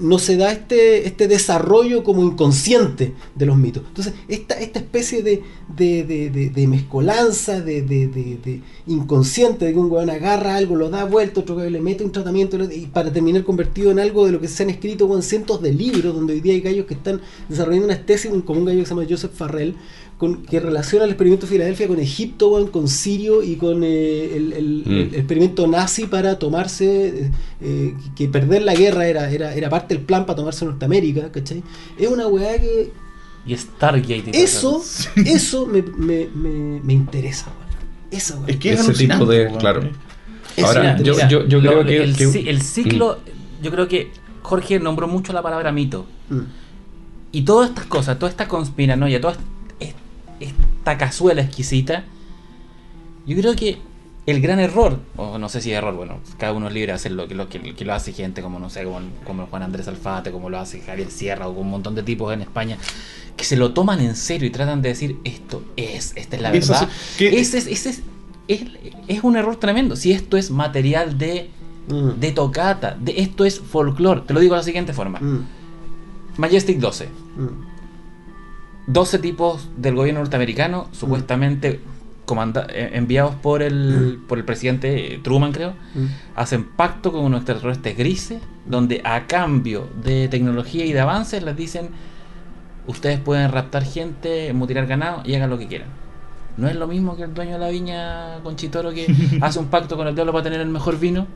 no 0.00 0.18
se 0.18 0.36
da 0.36 0.52
este, 0.52 1.06
este 1.06 1.28
desarrollo 1.28 2.04
como 2.04 2.22
inconsciente 2.22 3.14
de 3.34 3.46
los 3.46 3.56
mitos. 3.56 3.82
Entonces, 3.88 4.14
esta, 4.28 4.58
esta 4.60 4.78
especie 4.78 5.22
de, 5.22 5.42
de, 5.76 6.04
de, 6.04 6.50
de- 6.50 6.66
mezcolanza, 6.66 7.60
de, 7.60 7.82
de, 7.82 8.60
inconsciente, 8.86 9.64
de 9.64 9.72
que 9.72 9.78
un 9.78 9.90
weón 9.90 10.10
agarra 10.10 10.56
algo, 10.56 10.76
lo 10.76 10.90
da 10.90 11.04
vuelta, 11.04 11.40
otro 11.40 11.58
le 11.68 11.80
mete 11.80 12.04
un 12.04 12.12
tratamiento, 12.12 12.58
y 12.72 12.86
para 12.86 13.12
terminar 13.12 13.44
convertido 13.44 13.90
en 13.90 13.98
algo 13.98 14.26
de 14.26 14.32
lo 14.32 14.40
que 14.40 14.48
se 14.48 14.62
han 14.62 14.70
escrito 14.70 15.06
weón, 15.06 15.22
cientos 15.22 15.60
de 15.62 15.72
libros, 15.72 16.14
donde 16.14 16.34
hoy 16.34 16.40
día 16.40 16.52
hay 16.54 16.60
gallos 16.60 16.86
que 16.86 16.94
están 16.94 17.20
desarrollando 17.48 17.86
una 17.86 18.04
tesis, 18.04 18.30
como 18.44 18.60
un 18.60 18.66
gallo 18.66 18.80
que 18.80 18.86
se 18.86 18.94
llama 18.94 19.06
Joseph 19.08 19.32
Farrell, 19.34 19.74
con, 20.18 20.42
que 20.42 20.58
relaciona 20.60 21.04
el 21.04 21.10
experimento 21.12 21.46
de 21.46 21.52
Filadelfia 21.52 21.86
con 21.88 22.00
Egipto, 22.00 22.48
weón, 22.48 22.66
con 22.68 22.88
Sirio 22.88 23.42
y 23.42 23.54
con 23.56 23.82
eh, 23.84 24.36
el, 24.36 24.52
el- 24.52 24.82
Mm. 24.84 24.90
el 24.92 25.14
experimento 25.14 25.66
nazi 25.68 26.06
para 26.06 26.38
tomarse, 26.38 27.06
eh, 27.08 27.30
eh, 27.60 27.94
que 28.16 28.26
perder 28.28 28.62
la 28.62 28.74
guerra 28.74 29.06
era, 29.06 29.30
era, 29.30 29.54
era 29.54 29.70
parte 29.70 29.94
del 29.94 30.02
plan 30.04 30.26
para 30.26 30.36
tomarse 30.36 30.64
Norteamérica, 30.64 31.30
¿cachai? 31.30 31.62
Es 31.96 32.08
una 32.08 32.26
weá 32.26 32.60
que 32.60 32.90
Y 33.46 33.56
Stargate 33.56 34.24
y 34.32 34.36
eso, 34.36 34.82
eso 35.16 35.66
me, 35.66 35.82
me, 35.82 36.26
me, 36.34 36.80
me 36.82 36.92
interesa, 36.92 37.46
weón. 37.46 37.68
Esa 38.10 38.38
weá. 38.40 38.48
Es 38.48 38.56
que 38.56 38.72
es 38.72 38.80
Ese 38.80 39.06
tipo 39.06 39.24
de- 39.24 39.46
weón. 39.46 39.58
claro. 39.58 39.80
Eso 40.56 40.66
Ahora, 40.66 40.98
yo- 41.00 41.14
yo- 41.28 41.46
yo 41.46 41.60
Lo- 41.60 41.70
creo 41.70 41.84
que- 41.84 42.02
el, 42.02 42.16
que- 42.16 42.26
ci- 42.26 42.48
el 42.48 42.60
ciclo, 42.62 43.18
yo 43.62 43.70
creo 43.70 43.86
que 43.86 44.10
Jorge 44.42 44.80
nombró 44.80 45.06
mucho 45.06 45.32
la 45.32 45.42
palabra 45.42 45.70
mito. 45.70 46.06
Mm. 46.28 46.40
Y 47.30 47.42
todas 47.42 47.68
estas 47.68 47.84
cosas, 47.86 48.18
toda 48.18 48.30
esta 48.30 48.48
conspiranoia, 48.48 49.20
toda 49.20 49.34
est- 49.34 49.42
esta 50.78 50.98
cazuela 50.98 51.42
exquisita, 51.42 52.04
yo 53.26 53.36
creo 53.36 53.54
que 53.54 53.78
el 54.26 54.40
gran 54.40 54.58
error, 54.60 55.00
o 55.16 55.38
no 55.38 55.48
sé 55.48 55.60
si 55.60 55.72
error, 55.72 55.94
bueno, 55.94 56.18
cada 56.38 56.52
uno 56.52 56.68
es 56.68 56.74
libre 56.74 56.92
de 56.92 56.96
hacer 56.96 57.12
lo 57.12 57.28
que, 57.28 57.34
lo 57.34 57.48
que, 57.48 57.74
que 57.74 57.84
lo 57.84 57.94
hace 57.94 58.12
gente 58.12 58.42
como, 58.42 58.58
no 58.58 58.70
sé, 58.70 58.84
como, 58.84 59.00
como 59.24 59.46
Juan 59.46 59.62
Andrés 59.62 59.88
Alfate, 59.88 60.30
como 60.30 60.50
lo 60.50 60.58
hace 60.58 60.80
Javier 60.80 61.10
Sierra 61.10 61.48
o 61.48 61.52
un 61.52 61.70
montón 61.70 61.94
de 61.94 62.02
tipos 62.02 62.32
en 62.32 62.42
España, 62.42 62.76
que 63.36 63.44
se 63.44 63.56
lo 63.56 63.72
toman 63.72 64.00
en 64.00 64.16
serio 64.16 64.46
y 64.46 64.50
tratan 64.50 64.82
de 64.82 64.90
decir, 64.90 65.18
esto 65.24 65.62
es, 65.76 66.12
esta 66.16 66.36
es 66.36 66.42
la 66.42 66.50
verdad. 66.50 66.88
Ese 67.18 67.58
es, 67.58 67.66
ese 67.66 67.90
es, 67.90 68.02
es, 68.48 68.62
es 69.08 69.24
un 69.24 69.36
error 69.36 69.56
tremendo. 69.56 69.96
Si 69.96 70.12
esto 70.12 70.36
es 70.36 70.50
material 70.50 71.16
de, 71.16 71.50
Mm. 71.88 72.20
de 72.20 72.32
tocata, 72.32 72.96
de, 73.00 73.20
esto 73.20 73.44
es 73.44 73.60
folclore, 73.60 74.22
te 74.22 74.34
lo 74.34 74.40
digo 74.40 74.54
de 74.54 74.60
la 74.60 74.64
siguiente 74.64 74.92
forma. 74.92 75.18
Mm. 75.20 75.46
Majestic 76.36 76.78
12. 76.78 77.06
Mm. 77.06 77.46
12 78.88 79.18
tipos 79.20 79.68
del 79.76 79.94
gobierno 79.94 80.20
norteamericano, 80.20 80.88
supuestamente 80.92 81.80
comanda- 82.26 82.66
eh, 82.70 82.90
enviados 82.94 83.34
por 83.36 83.62
el, 83.62 84.18
por 84.28 84.36
el 84.38 84.44
presidente 84.44 85.20
Truman, 85.22 85.52
creo, 85.52 85.74
Mm. 85.94 86.06
hacen 86.36 86.64
pacto 86.64 87.12
con 87.12 87.24
unos 87.24 87.40
extraterrestres 87.40 87.96
grises, 87.96 88.42
donde 88.66 89.00
a 89.04 89.26
cambio 89.26 89.88
de 90.04 90.28
tecnología 90.28 90.84
y 90.84 90.92
de 90.92 91.00
avances 91.00 91.42
les 91.42 91.56
dicen, 91.56 91.88
ustedes 92.86 93.18
pueden 93.20 93.50
raptar 93.50 93.84
gente, 93.84 94.52
mutilar 94.52 94.86
ganado 94.86 95.22
y 95.24 95.34
hagan 95.34 95.50
lo 95.50 95.58
que 95.58 95.68
quieran. 95.68 95.88
No 96.56 96.68
es 96.68 96.74
lo 96.76 96.86
mismo 96.88 97.16
que 97.16 97.22
el 97.22 97.32
dueño 97.34 97.52
de 97.52 97.58
la 97.60 97.68
viña 97.68 98.40
Conchitoro 98.42 98.90
que 98.92 99.06
hace 99.42 99.58
un 99.58 99.66
pacto 99.66 99.96
con 99.96 100.06
el 100.08 100.14
diablo 100.14 100.32
para 100.32 100.44
tener 100.44 100.60
el 100.60 100.68
mejor 100.68 100.98
vino. 100.98 101.26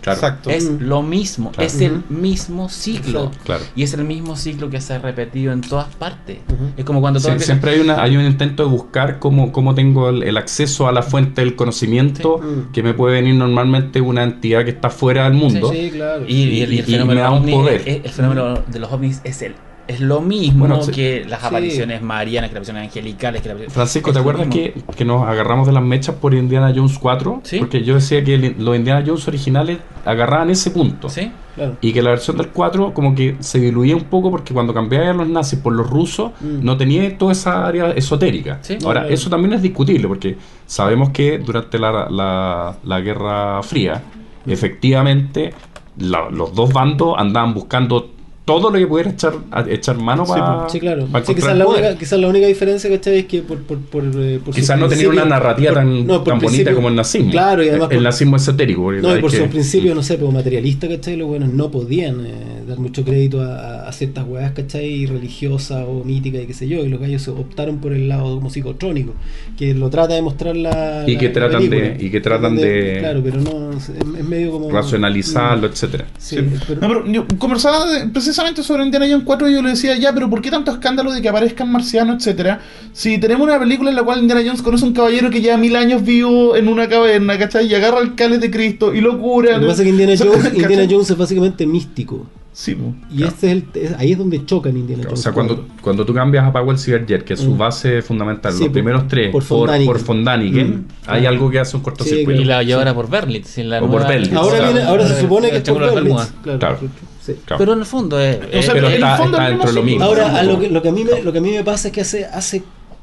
Claro. 0.00 0.16
Exacto. 0.18 0.48
Es 0.48 0.64
Mm. 0.70 0.76
lo 0.80 1.02
mismo, 1.02 1.50
Claro. 1.52 1.66
es 1.66 1.78
el 1.82 2.02
mismo 2.08 2.70
ciclo. 2.70 3.30
Claro. 3.44 3.62
Y 3.76 3.82
es 3.82 3.92
el 3.92 4.04
mismo 4.04 4.34
ciclo 4.34 4.70
que 4.70 4.80
se 4.80 4.94
ha 4.94 4.98
repetido 4.98 5.52
en 5.52 5.60
todas 5.60 5.94
partes. 5.94 6.38
Es 6.78 6.84
como 6.86 7.02
cuando 7.02 7.18
empieza- 7.18 7.44
siempre 7.44 7.72
hay, 7.72 7.80
una, 7.80 8.02
hay 8.02 8.16
un 8.16 8.24
intento 8.24 8.62
de 8.62 8.70
buscar 8.70 9.18
cómo, 9.18 9.52
cómo 9.52 9.74
tengo 9.74 10.08
el, 10.08 10.22
el 10.22 10.38
acceso 10.38 10.88
a 10.88 10.92
la 10.92 11.02
fuente 11.02 11.42
del 11.42 11.54
conocimiento 11.54 12.40
Sí. 12.40 12.46
Mm. 12.46 12.72
que 12.72 12.82
me 12.82 12.94
puede 12.94 13.16
venir 13.16 13.34
normalmente 13.34 14.00
una 14.00 14.22
entidad 14.22 14.64
que 14.64 14.70
está 14.70 14.88
fuera 14.88 15.24
del 15.24 15.34
mundo. 15.34 15.70
Sí, 15.70 15.90
claro. 15.92 16.24
Y, 16.26 16.32
y 16.34 16.42
el, 16.42 16.52
y 16.52 16.62
el 16.62 16.72
Y- 16.72 16.78
y 16.78 16.82
fenómeno 16.82 17.14
me 17.14 17.20
da 17.20 17.30
un 17.32 17.42
ovni- 17.44 17.52
poder. 17.52 17.82
el 17.86 18.10
fenómeno 18.10 18.54
de 18.66 18.78
los 18.78 18.90
ovnis 18.90 19.20
es 19.24 19.42
el 19.42 19.54
es 19.90 20.00
lo 20.00 20.20
mismo 20.20 20.60
Bueno, 20.66 20.82
sí. 20.82 20.90
que 20.92 21.24
las 21.28 21.40
Sí. 21.40 21.46
apariciones 21.46 22.02
marianas, 22.02 22.50
que 22.50 22.54
las 22.54 22.68
apariciones 22.68 22.84
angelicales. 22.88 23.42
Que 23.42 23.48
la- 23.48 23.70
Francisco, 23.70 24.10
es 24.10 24.14
¿te 24.14 24.20
acuerdas 24.20 24.48
que, 24.48 24.74
que 24.96 25.04
nos 25.04 25.26
agarramos 25.28 25.66
de 25.66 25.72
las 25.72 25.82
mechas 25.82 26.14
por 26.16 26.32
Indiana 26.34 26.72
Jones 26.74 26.98
4? 26.98 27.40
Sí. 27.44 27.58
Porque 27.58 27.82
yo 27.82 27.94
decía 27.94 28.24
que 28.24 28.34
el- 28.34 28.56
los 28.58 28.76
Indiana 28.76 29.02
Jones 29.06 29.26
originales 29.28 29.78
agarraban 30.04 30.50
ese 30.50 30.70
punto. 30.70 31.08
¿Sí? 31.08 31.30
Claro. 31.54 31.76
Y 31.80 31.92
que 31.92 32.00
la 32.02 32.10
versión 32.10 32.36
del 32.38 32.48
4 32.48 32.94
como 32.94 33.14
que 33.14 33.36
se 33.40 33.58
diluía 33.58 33.94
un 33.96 34.04
poco 34.04 34.30
porque 34.30 34.54
cuando 34.54 34.72
cambiaba 34.72 35.10
a 35.10 35.12
los 35.12 35.28
nazis 35.28 35.58
por 35.58 35.72
los 35.74 35.90
rusos 35.90 36.30
Mm. 36.40 36.64
no 36.64 36.76
tenía 36.76 37.18
toda 37.18 37.32
esa 37.32 37.66
área 37.66 37.90
esotérica. 37.90 38.58
Sí. 38.62 38.78
Ahora, 38.84 39.08
eso 39.08 39.28
también 39.28 39.52
es 39.54 39.62
discutible 39.62 40.06
porque 40.08 40.36
sabemos 40.66 41.10
que 41.10 41.38
durante 41.38 41.78
la, 41.78 42.08
la- 42.08 42.76
la 42.84 43.00
Guerra 43.00 43.62
Fría, 43.62 44.00
efectivamente, 44.46 45.52
la- 45.98 46.30
los 46.30 46.54
dos 46.54 46.72
bandos 46.72 47.14
andaban 47.18 47.52
buscando 47.52 48.10
todo 48.58 48.70
lo 48.70 48.78
que 48.78 48.86
pudiera 48.86 49.10
echar, 49.10 49.34
a- 49.50 49.64
echar 49.68 49.96
mano 49.98 50.24
Sí, 50.26 50.32
para 50.32 50.68
Sí, 50.68 50.80
claro. 50.80 51.06
para 51.06 51.24
Sí, 51.24 51.34
quizás, 51.34 51.56
la 51.56 51.66
única, 51.66 51.96
quizás 51.96 52.18
la 52.18 52.28
única 52.28 52.46
diferencia, 52.46 52.90
¿cachai? 52.90 53.18
Es 53.20 53.26
que 53.26 53.42
por, 53.42 53.58
por, 53.62 53.78
por, 53.78 54.04
eh, 54.16 54.40
por 54.44 54.54
Quizás 54.54 54.78
no 54.78 54.88
tenía 54.88 55.08
una 55.08 55.24
narrativa 55.24 55.70
por- 55.72 55.78
tan, 55.82 56.06
no, 56.06 56.22
tan 56.22 56.38
bonita 56.40 56.74
como 56.74 56.88
el 56.88 56.94
nazismo. 56.96 57.30
Claro, 57.30 57.62
y 57.62 57.68
además 57.68 57.90
el 57.90 57.96
por- 57.98 58.04
nazismo 58.04 58.36
esotérico. 58.36 58.82
porque 58.82 59.00
No, 59.02 59.16
y 59.16 59.20
por 59.20 59.30
que- 59.30 59.36
sus 59.38 59.48
principios, 59.48 59.94
no 59.94 60.02
sé, 60.02 60.18
pues 60.18 60.32
materialista, 60.32 60.88
¿cachai? 60.88 61.16
Los 61.16 61.28
buenos 61.28 61.52
no 61.52 61.70
podían 61.70 62.26
eh, 62.26 62.32
dar 62.66 62.78
mucho 62.78 63.04
crédito 63.04 63.40
a, 63.42 63.88
a 63.88 63.92
ciertas 63.92 64.24
weas, 64.26 64.52
¿cachai? 64.52 65.06
Religiosas 65.06 65.84
o 65.86 66.02
míticas 66.04 66.42
y 66.42 66.46
qué 66.46 66.54
sé 66.54 66.68
yo. 66.68 66.84
Y 66.84 66.88
los 66.88 67.00
gallos 67.00 67.26
optaron 67.28 67.78
por 67.78 67.92
el 67.92 68.08
lado 68.08 68.34
como 68.36 68.50
psicotrónico, 68.50 69.14
que 69.58 69.74
lo 69.74 69.90
trata 69.90 70.14
de 70.14 70.22
mostrar 70.22 70.56
la. 70.56 71.04
Y 71.06 71.14
la- 71.14 71.18
que 71.20 71.26
la 71.28 71.32
tratan 71.32 71.70
de- 71.70 71.96
y 72.00 72.10
que 72.10 72.20
tratan 72.20 72.56
de- 72.56 72.96
Claro, 73.00 73.20
pero 73.22 73.40
no. 73.40 73.70
Es, 73.76 73.88
es 73.90 74.24
medio 74.24 74.50
como. 74.52 74.70
racionalizarlo, 74.70 75.66
etcétera. 75.66 76.06
Sí, 76.18 76.36
Sí. 76.36 76.44
pero- 76.68 76.80
No, 76.80 76.88
pero 76.88 77.06
yo 77.06 77.26
conversaba 77.38 77.86
de- 77.86 78.06
precisamente 78.42 78.62
sobre 78.62 78.84
Indiana 78.84 79.06
Jones 79.08 79.24
4 79.24 79.50
y 79.50 79.52
yo 79.54 79.62
le 79.62 79.70
decía, 79.70 79.96
ya, 79.96 80.12
pero 80.12 80.28
¿por 80.30 80.40
qué 80.40 80.50
tanto 80.50 80.70
escándalo 80.70 81.12
de 81.12 81.20
que 81.20 81.28
aparezcan 81.28 81.70
marcianos, 81.70 82.16
etcétera? 82.16 82.60
Si 82.92 83.18
tenemos 83.18 83.46
una 83.46 83.58
película 83.58 83.90
en 83.90 83.96
la 83.96 84.02
cual 84.02 84.20
Indiana 84.20 84.42
Jones 84.44 84.62
conoce 84.62 84.84
a 84.84 84.88
un 84.88 84.94
caballero 84.94 85.30
que 85.30 85.40
lleva 85.40 85.56
mil 85.56 85.76
años 85.76 86.02
vivo 86.02 86.56
en 86.56 86.68
una 86.68 86.88
caverna, 86.88 87.38
¿cachai? 87.38 87.66
Y 87.66 87.74
agarra 87.74 88.00
el 88.00 88.14
cáliz 88.14 88.40
de 88.40 88.50
Cristo 88.50 88.94
y 88.94 89.00
lo 89.00 89.18
cura. 89.18 89.54
Lo 89.56 89.60
que 89.62 89.66
pasa 89.66 89.82
es 89.82 89.86
que 89.86 89.90
Indiana 89.90 90.14
Jones. 90.18 90.54
Indiana 90.54 90.86
Jones 90.90 91.10
es 91.10 91.16
básicamente 91.16 91.66
místico. 91.66 92.26
Sí, 92.52 92.74
po. 92.74 92.92
Y 93.14 93.22
este 93.22 93.46
es 93.46 93.52
el, 93.52 93.64
es- 93.74 93.94
ahí 93.98 94.12
es 94.12 94.18
donde 94.18 94.44
chocan 94.44 94.76
Indiana 94.76 95.02
O 95.04 95.06
Jones. 95.10 95.20
sea, 95.20 95.32
cuando, 95.32 95.54
4. 95.56 95.74
cuando 95.82 96.04
tú 96.04 96.12
cambias 96.12 96.44
a 96.44 96.52
Powell 96.52 96.78
Cyberjet, 96.78 97.22
que 97.24 97.34
es 97.34 97.40
su 97.40 97.52
Mm. 97.54 97.58
base 97.58 98.02
fundamental, 98.02 98.52
Sí, 98.52 98.58
los 98.58 98.66
por- 98.68 98.72
primeros 98.72 99.06
tres, 99.08 99.30
por 99.30 99.44
por, 99.44 99.68
por 99.86 100.14
Mm. 100.16 100.84
hay 101.06 101.26
algo 101.26 101.48
que 101.48 101.60
hace 101.60 101.76
un 101.76 101.82
cortocircuito. 101.82 102.32
Sí, 102.38 102.42
Y 102.42 102.44
la 102.44 102.62
lleva 102.64 102.80
ahora 102.80 102.94
por 102.94 103.08
Berlitz. 103.08 103.56
la 103.58 103.82
O 103.82 103.88
por 103.90 104.06
Berlitz. 104.06 104.32
Ahora, 104.34 104.56
Claro. 104.58 104.72
viene, 104.72 104.88
ahora 104.88 105.06
se 105.08 105.20
supone 105.20 105.50
que 105.50 105.56
es 105.58 105.62
por 105.62 105.80
Berlitz. 105.94 106.32
Claro. 106.42 106.78
Sí. 107.20 107.34
Claro. 107.44 107.58
Pero 107.58 107.72
en 107.74 107.78
el 107.80 107.86
fondo 107.86 108.18
es. 108.20 108.36
O 108.38 108.42
es- 108.50 108.64
sea, 108.64 108.74
pero 108.74 108.86
en 108.88 108.92
el 108.94 108.98
está- 109.02 109.16
fondo 109.16 109.36
está 109.36 109.44
es 109.44 109.50
dentro 109.50 109.68
de 109.70 109.74
lo 109.74 109.82
mismo. 109.82 110.04
Ahora, 110.04 110.36
a 110.38 110.42
lo, 110.42 110.58
que, 110.60 110.68
lo, 110.68 110.82
que 110.82 110.88
a 110.88 110.92
mí 110.92 111.04
me, 111.04 111.22
lo 111.22 111.32
que 111.32 111.38
a 111.38 111.42
mí 111.42 111.50
me 111.52 111.64
pasa 111.64 111.88
es 111.88 111.94
que 111.94 112.00
hace, 112.00 112.24
hace 112.26 112.62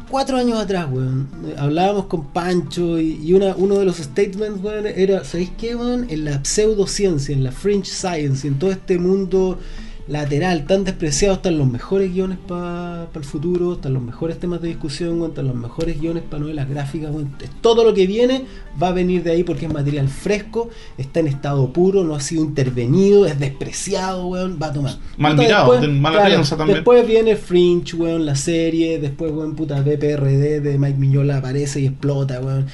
cuatro 0.09 0.38
años 0.38 0.57
atrás, 0.59 0.88
weón, 0.89 1.28
hablábamos 1.57 2.05
con 2.05 2.28
Pancho 2.28 2.97
y, 2.99 3.20
y 3.24 3.34
una, 3.34 3.55
uno 3.57 3.76
de 3.80 3.86
los 3.86 3.97
statements, 3.97 4.63
weón, 4.63 4.86
era, 4.88 5.24
¿sabéis 5.24 5.51
qué, 5.57 5.76
weón? 5.76 6.05
En 6.09 6.26
la 6.26 6.43
pseudociencia, 6.43 7.34
en 7.36 7.43
la 7.43 7.51
fringe 7.51 7.89
science, 7.91 8.47
en 8.47 8.57
todo 8.57 8.72
este 8.72 8.97
mundo 8.99 9.59
lateral 10.08 10.66
tan 10.66 10.84
despreciado 10.84 11.36
están 11.36 11.58
los 11.58 11.68
mejores 11.68 12.14
guiones 12.14 12.38
para 12.47 13.08
el 13.14 13.24
futuro, 13.24 13.74
están 13.74 13.93
los 13.93 14.03
mejores 14.03 14.39
temas 14.39 14.62
de 14.62 14.70
discusión, 14.70 15.22
están 15.24 15.47
los 15.47 15.55
mejores 15.55 15.99
guiones 15.99 16.24
para 16.24 16.41
novelas 16.43 16.70
gráficas, 16.70 17.12
todo 17.62 17.84
lo 17.84 17.93
que 17.93 18.08
viene 18.08 18.45
va 18.82 18.89
a 18.89 18.91
venir 18.93 19.24
de 19.24 19.32
ahí 19.32 19.43
porque 19.43 19.66
es 19.66 19.74
material 19.74 20.08
fresco, 20.08 20.70
está 20.97 21.20
en 21.20 21.28
estado 21.28 21.74
puro, 21.74 22.03
no 22.03 22.16
ha 22.16 22.20
sido 22.22 22.43
intervenido, 22.43 23.26
es 23.26 23.38
despreciado, 23.39 24.28
weón, 24.28 24.58
va 24.62 24.68
a 24.68 24.74
tomar. 24.74 24.95
Mal 25.18 25.34
Puta, 25.34 25.43
mirado, 25.43 25.72
después- 25.74 25.82
de 25.82 25.99
mala 25.99 26.26
claro, 26.26 26.43
también. 26.43 26.76
Después 26.78 27.08
viene 27.08 27.36
Fringe, 27.36 27.95
weón, 27.95 28.26
la 28.26 28.36
serie, 28.36 28.99
después, 28.99 29.32
weón, 29.32 29.55
puta, 29.55 29.82
BPRD 29.82 30.62
de 30.62 30.78
Mike 30.78 30.97
Miñola 30.97 31.38
aparece 31.38 31.82
y 31.82 31.88
explota, 31.88 32.39
weón. 32.39 32.68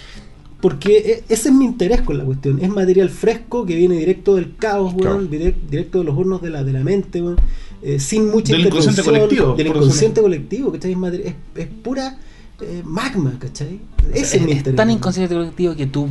Porque 0.63 0.97
e- 0.97 1.23
ese 1.33 1.49
es 1.49 1.53
mi 1.53 1.65
interés 1.65 2.01
con 2.01 2.17
la 2.17 2.23
cuestión. 2.23 2.59
Es 2.63 2.69
material 2.69 3.09
fresco 3.09 3.65
que 3.65 3.75
viene 3.75 3.95
directo 3.97 4.35
del 4.35 4.55
caos, 4.55 4.93
weón, 4.95 5.29
direct- 5.29 5.67
directo 5.69 5.99
de 5.99 6.05
los 6.05 6.17
hornos 6.17 6.41
de 6.41 6.49
la, 6.49 6.63
de 6.63 6.71
la 6.71 6.79
mente, 6.83 7.21
weón, 7.21 7.35
eh, 7.81 7.99
sin 7.99 8.29
mucha 8.31 8.53
Del 8.53 8.67
inconsciente 8.67 9.01
intervención, 9.01 9.27
colectivo, 9.29 9.55
Del 9.55 9.67
inconsciente 9.67 10.21
colectivo, 10.21 10.71
¿cachai? 10.71 10.93
Es, 10.93 11.13
es, 11.25 11.33
es 11.55 11.67
pura 11.83 12.17
eh, 12.61 12.81
magma, 12.85 13.33
¿cachai? 13.39 13.79
Ese 14.13 14.37
es, 14.37 14.41
mi 14.43 14.51
es, 14.53 14.57
interés. 14.59 14.77
tan 14.77 14.89
inconsciente 14.89 15.35
colectivo 15.35 15.75
que 15.75 15.85
tú 15.87 16.07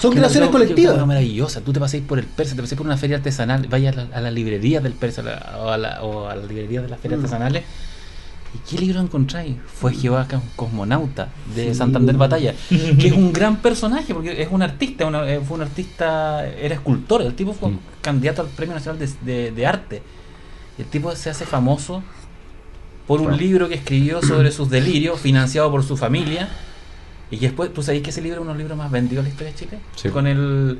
Son 0.00 0.12
que 0.12 0.18
creaciones 0.18 0.50
una- 0.50 0.58
colectivas. 0.58 0.94
una 0.96 1.06
maravillosa. 1.06 1.62
Tú 1.62 1.72
te 1.72 1.80
paséis 1.80 2.02
por 2.06 2.18
el 2.18 2.26
persa, 2.26 2.54
te 2.54 2.60
paséis 2.60 2.76
por 2.76 2.86
una 2.86 2.98
feria 2.98 3.16
artesanal, 3.16 3.66
vayas 3.70 3.96
a 3.96 4.04
la, 4.04 4.16
a 4.16 4.20
la 4.20 4.30
librería 4.30 4.80
del 4.82 4.92
persa 4.92 5.22
la- 5.22 5.56
o, 5.64 5.68
a 5.70 5.78
la, 5.78 6.02
o 6.02 6.28
a 6.28 6.36
la 6.36 6.44
librería 6.44 6.82
de 6.82 6.88
las 6.88 7.00
ferias 7.00 7.18
Mm. 7.20 7.24
artesanales. 7.24 7.62
¿Y 8.54 8.58
qué 8.58 8.78
libro 8.80 9.00
encontráis? 9.00 9.56
Fue 9.66 9.92
Jehová 9.92 10.26
Ca- 10.28 10.40
Cosmonauta 10.56 11.28
de 11.54 11.68
Sí. 11.70 11.74
Santander 11.74 12.16
Batalla, 12.16 12.54
que 12.68 13.08
es 13.08 13.12
un 13.12 13.32
gran 13.32 13.56
personaje 13.56 14.14
porque 14.14 14.40
es 14.40 14.48
un 14.50 14.62
artista, 14.62 15.06
una- 15.06 15.28
eh, 15.28 15.40
fue 15.40 15.56
un 15.56 15.62
artista, 15.62 16.46
era 16.48 16.74
escultor. 16.74 17.22
El 17.22 17.34
tipo 17.34 17.52
fue 17.52 17.70
Mm. 17.70 17.78
candidato 18.00 18.42
al 18.42 18.48
Premio 18.48 18.74
Nacional 18.74 18.98
de, 18.98 19.10
de- 19.32 19.50
de 19.50 19.66
Arte. 19.66 20.02
El 20.78 20.84
tipo 20.86 21.14
se 21.16 21.30
hace 21.30 21.44
famoso 21.44 22.02
por 23.06 23.20
un 23.20 23.36
libro 23.36 23.68
que 23.68 23.74
escribió 23.74 24.22
sobre 24.22 24.50
sus 24.50 24.70
delirios, 24.70 25.20
financiado 25.20 25.70
por 25.70 25.82
su 25.82 25.96
familia. 25.96 26.48
Y 27.30 27.38
después, 27.38 27.72
¿tú 27.74 27.82
sabéis 27.82 28.02
que 28.02 28.10
ese 28.10 28.22
libro 28.22 28.36
es 28.38 28.42
uno 28.42 28.52
de 28.52 28.54
los 28.54 28.58
libros 28.62 28.78
más 28.78 28.90
vendidos 28.90 29.24
de 29.24 29.30
la 29.30 29.32
historia 29.34 29.52
de 29.52 29.58
Chile? 29.58 29.78
Sí. 29.96 30.08
Con 30.10 30.26
el 30.26 30.78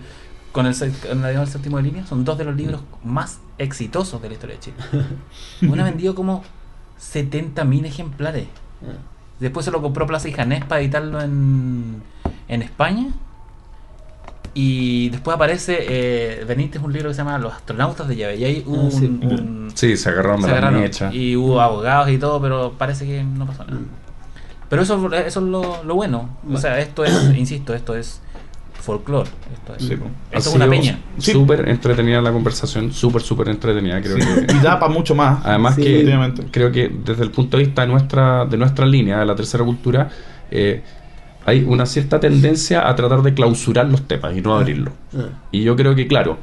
con 0.52 0.66
el, 0.66 0.74
con 0.76 1.40
el 1.42 1.48
séptimo 1.48 1.78
de 1.78 1.82
línea, 1.82 2.06
son 2.06 2.24
dos 2.24 2.38
de 2.38 2.44
los 2.44 2.54
libros 2.54 2.80
más 3.02 3.40
exitosos 3.58 4.22
de 4.22 4.28
la 4.28 4.34
historia 4.34 4.54
de 4.56 4.60
Chile. 4.60 4.76
Uno 5.62 5.82
ha 5.82 5.86
vendido 5.86 6.14
como 6.14 6.44
70.000 7.00 7.84
ejemplares. 7.86 8.46
Después 9.40 9.64
se 9.64 9.70
lo 9.72 9.82
compró 9.82 10.06
Plaza 10.06 10.28
y 10.28 10.32
Janés 10.32 10.64
para 10.64 10.80
editarlo 10.80 11.20
en, 11.20 12.02
en 12.48 12.62
España. 12.62 13.06
Y 14.56 15.08
después 15.08 15.34
aparece 15.34 15.78
eh, 15.80 16.44
Benítez, 16.44 16.80
un 16.80 16.92
libro 16.92 17.08
que 17.08 17.14
se 17.14 17.18
llama 17.18 17.38
Los 17.38 17.52
astronautas 17.54 18.06
de 18.06 18.14
llave. 18.16 18.36
Y 18.36 18.44
ahí 18.44 18.62
hubo 18.66 18.86
Ah, 18.86 18.90
sí. 18.90 19.06
un, 19.06 19.24
un- 19.24 19.70
Sí, 19.74 19.96
se 19.96 20.08
agarraron 20.10 20.42
se 20.42 20.52
de 20.52 20.60
la 20.60 20.70
mecha. 20.70 21.12
Y 21.12 21.34
hubo 21.34 21.60
abogados 21.60 22.08
y 22.10 22.18
todo, 22.18 22.40
pero 22.40 22.72
parece 22.78 23.04
que 23.04 23.24
no 23.24 23.46
pasó 23.46 23.64
nada. 23.64 23.80
Mm. 23.80 23.86
Pero 24.68 24.82
eso, 24.82 25.12
eso 25.12 25.40
es 25.40 25.46
lo, 25.46 25.82
lo 25.82 25.94
bueno. 25.96 26.30
O 26.52 26.56
sea, 26.56 26.78
esto 26.78 27.04
es, 27.04 27.12
insisto, 27.36 27.74
esto 27.74 27.96
es 27.96 28.20
folclore. 28.84 29.28
Esto 29.52 29.74
es, 29.76 29.84
Sí, 29.84 29.96
po. 29.96 30.06
esto 30.30 30.36
Ha 30.36 30.38
es 30.38 30.54
una 30.56 30.68
peña. 30.68 30.98
Sí. 31.18 31.32
Súper 31.32 31.68
entretenida 31.68 32.20
la 32.20 32.32
conversación, 32.32 32.92
súper, 32.92 33.22
súper 33.22 33.48
entretenida, 33.48 34.00
creo 34.02 34.16
que. 34.16 34.52
Y 34.54 34.58
da 34.60 34.78
para 34.78 34.92
mucho 34.92 35.14
más. 35.14 35.44
Además 35.44 35.74
Sí. 35.76 35.82
que 35.82 36.32
creo 36.50 36.70
que 36.70 36.90
desde 37.04 37.22
el 37.22 37.30
punto 37.30 37.56
de 37.56 37.64
vista 37.64 37.82
de 37.82 37.88
nuestra, 37.88 38.44
de 38.46 38.56
nuestra 38.56 38.86
línea, 38.86 39.18
de 39.18 39.26
la 39.26 39.34
tercera 39.34 39.64
cultura, 39.64 40.08
eh, 40.50 40.82
hay 41.46 41.62
una 41.66 41.84
cierta 41.86 42.18
tendencia 42.20 42.88
a 42.88 42.94
tratar 42.94 43.22
de 43.22 43.34
clausurar 43.34 43.86
los 43.86 44.02
temas 44.08 44.36
y 44.36 44.40
no 44.40 44.54
abrirlos. 44.54 44.94
Ah. 45.16 45.28
Y 45.52 45.62
yo 45.62 45.76
creo 45.76 45.94
que, 45.94 46.06
claro, 46.06 46.38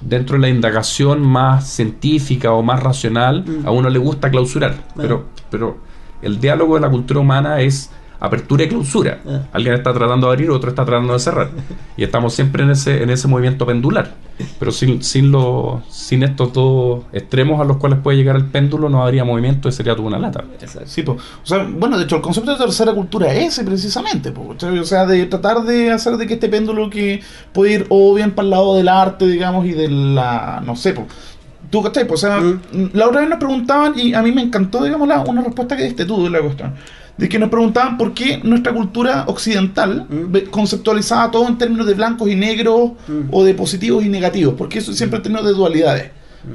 dentro 0.00 0.36
de 0.36 0.42
la 0.42 0.48
indagación 0.48 1.20
más 1.22 1.68
científica 1.68 2.52
o 2.52 2.62
más 2.62 2.82
racional, 2.82 3.44
Mm. 3.46 3.66
a 3.66 3.70
uno 3.70 3.88
le 3.88 3.98
gusta 3.98 4.30
clausurar. 4.30 4.74
Pero, 4.96 5.26
pero 5.50 5.78
el 6.22 6.38
diálogo 6.40 6.74
de 6.76 6.80
la 6.82 6.90
cultura 6.90 7.20
humana 7.20 7.60
es 7.60 7.90
apertura 8.24 8.64
y 8.64 8.68
clausura. 8.68 9.20
Ah. 9.26 9.42
Alguien 9.52 9.74
está 9.74 9.92
tratando 9.92 10.26
de 10.28 10.32
abrir, 10.32 10.50
otro 10.50 10.70
está 10.70 10.84
tratando 10.84 11.12
de 11.12 11.18
cerrar. 11.18 11.48
Y 11.96 12.04
estamos 12.04 12.34
siempre 12.34 12.62
en 12.64 12.70
ese, 12.70 13.02
en 13.02 13.10
ese 13.10 13.28
movimiento 13.28 13.66
pendular. 13.66 14.12
Pero 14.58 14.72
sin, 14.72 15.02
sin, 15.02 15.30
lo- 15.30 15.82
sin 15.88 16.22
estos 16.24 16.52
dos 16.52 17.04
extremos 17.12 17.60
a 17.60 17.64
los 17.64 17.76
cuales 17.76 18.00
puede 18.00 18.16
llegar 18.18 18.34
el 18.36 18.46
péndulo, 18.46 18.88
no 18.88 19.04
habría 19.04 19.24
movimiento 19.24 19.68
y 19.68 19.72
sería 19.72 19.94
toda 19.94 20.08
una 20.08 20.18
lata. 20.18 20.42
Exacto. 20.60 20.88
Sí, 20.88 21.02
po. 21.02 21.12
o 21.12 21.46
sea, 21.46 21.64
bueno, 21.70 21.96
de 21.96 22.04
hecho, 22.04 22.16
el 22.16 22.22
concepto 22.22 22.50
de 22.52 22.58
tercera 22.58 22.92
cultura 22.92 23.32
es 23.32 23.52
ese 23.52 23.64
precisamente, 23.64 24.32
po, 24.32 24.54
o 24.58 24.84
sea, 24.84 25.06
de 25.06 25.26
tratar 25.26 25.62
de 25.62 25.92
hacer 25.92 26.16
de 26.16 26.26
que 26.26 26.34
este 26.34 26.48
péndulo 26.48 26.90
que 26.90 27.20
puede 27.52 27.74
ir 27.74 27.86
o 27.90 28.12
bien 28.14 28.32
para 28.32 28.44
el 28.46 28.50
lado 28.50 28.74
del 28.76 28.88
arte, 28.88 29.26
digamos, 29.26 29.66
y 29.66 29.70
de 29.72 29.88
la, 29.88 30.60
no 30.66 30.74
sé, 30.74 30.94
po. 30.94 31.06
tú, 31.70 31.82
¿cachai? 31.84 32.04
Po, 32.06 32.14
o 32.14 32.16
sea, 32.16 32.40
Mm. 32.40 32.90
la 32.92 33.06
otra 33.08 33.20
vez 33.20 33.30
nos 33.30 33.38
preguntaban, 33.38 33.92
y 33.96 34.14
a 34.14 34.22
mí 34.22 34.32
me 34.32 34.42
encantó, 34.42 34.82
digamos, 34.82 35.06
la, 35.06 35.20
una 35.20 35.42
respuesta 35.42 35.76
que 35.76 35.84
diste 35.84 36.04
tú 36.04 36.24
de 36.24 36.30
la 36.30 36.40
cuestión, 36.40 36.74
de 37.16 37.28
que 37.28 37.38
nos 37.38 37.48
preguntaban 37.48 37.96
por 37.96 38.12
qué 38.12 38.40
nuestra 38.42 38.72
cultura 38.72 39.24
occidental 39.28 40.06
Mm. 40.08 40.50
conceptualizaba 40.50 41.30
todo 41.30 41.46
en 41.48 41.56
términos 41.58 41.86
de 41.86 41.94
blancos 41.94 42.28
y 42.28 42.34
negros, 42.34 42.92
Mm. 43.06 43.20
o 43.30 43.44
de 43.44 43.54
positivos 43.54 44.04
y 44.04 44.08
negativos, 44.08 44.54
porque 44.58 44.78
eso 44.80 44.92
siempre 44.92 45.18
en 45.18 45.22
términos 45.22 45.46
de 45.46 45.52
dualidades, 45.52 46.10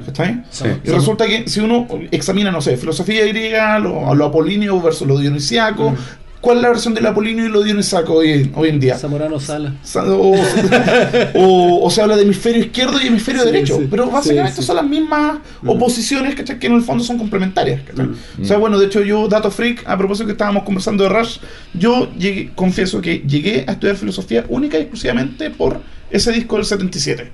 ¿cachai? 0.06 0.44
Sí. 0.50 0.64
Y 0.84 0.90
resulta 0.90 1.26
que 1.26 1.48
si 1.48 1.60
uno 1.60 1.86
examina, 2.10 2.50
no 2.50 2.60
sé, 2.60 2.76
filosofía 2.76 3.26
griega, 3.26 3.78
lo, 3.78 4.14
lo 4.14 4.24
apolíneo 4.26 4.80
versus 4.80 5.08
lo 5.08 5.18
dionisiaco, 5.18 5.90
Mm. 5.90 5.96
¿Cuál 6.40 6.56
es 6.58 6.62
la 6.62 6.68
versión 6.70 6.94
del 6.94 7.06
apolíneo 7.06 7.44
y 7.46 7.48
lo 7.48 7.62
dionisiaco 7.62 8.14
hoy, 8.14 8.50
hoy 8.54 8.68
en 8.70 8.80
día? 8.80 8.96
Zamorano 8.98 9.38
Sala. 9.40 9.74
Sa- 9.82 10.04
O, 10.04 10.34
o- 11.34 11.84
o 11.84 11.90
se 11.90 12.02
habla 12.02 12.16
de 12.16 12.22
hemisferio 12.22 12.60
izquierdo 12.60 13.00
y 13.00 13.06
hemisferio 13.08 13.42
Sí, 13.42 13.46
derecho, 13.46 13.78
sí. 13.78 13.86
pero 13.90 14.10
básicamente 14.10 14.60
Sí, 14.60 14.62
son 14.66 14.76
las 14.76 14.86
mismas 14.86 15.38
Mm. 15.62 15.68
oposiciones 15.68 16.34
¿cachai? 16.34 16.58
que 16.58 16.66
en 16.66 16.74
el 16.74 16.82
fondo 16.82 17.04
son 17.04 17.18
complementarias. 17.18 17.82
¿cachai? 17.82 18.06
Mm. 18.06 18.42
O 18.42 18.44
sea, 18.44 18.58
bueno, 18.58 18.78
de 18.78 18.86
hecho 18.86 19.02
yo, 19.02 19.28
dato 19.28 19.50
freak, 19.50 19.82
a 19.86 19.96
propósito 19.96 20.26
que 20.26 20.32
estábamos 20.32 20.64
conversando 20.64 21.04
de 21.04 21.10
Rush, 21.10 21.38
yo 21.74 22.12
llegué, 22.14 22.50
confieso 22.54 23.00
que 23.00 23.18
llegué 23.26 23.64
a 23.66 23.72
estudiar 23.72 23.96
filosofía 23.96 24.44
única 24.48 24.78
y 24.78 24.82
exclusivamente 24.82 25.50
por 25.50 25.80
ese 26.10 26.32
disco 26.32 26.56
del 26.56 26.64
77. 26.64 27.30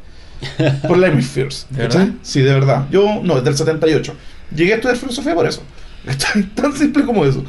Por 0.86 0.98
la 0.98 1.08
Hemispheres. 1.08 1.66
¿De 1.70 1.82
¿cachai? 1.84 2.00
verdad? 2.06 2.14
Sí, 2.22 2.40
de 2.40 2.52
verdad. 2.52 2.86
Yo, 2.90 3.20
no, 3.22 3.38
es 3.38 3.44
del 3.44 3.56
78. 3.56 4.14
Llegué 4.54 4.72
a 4.72 4.76
estudiar 4.76 4.96
filosofía 4.98 5.34
por 5.34 5.46
eso. 5.46 5.62
¿cachai? 6.06 6.42
Tan 6.54 6.72
simple 6.72 7.04
como 7.04 7.24
eso. 7.24 7.42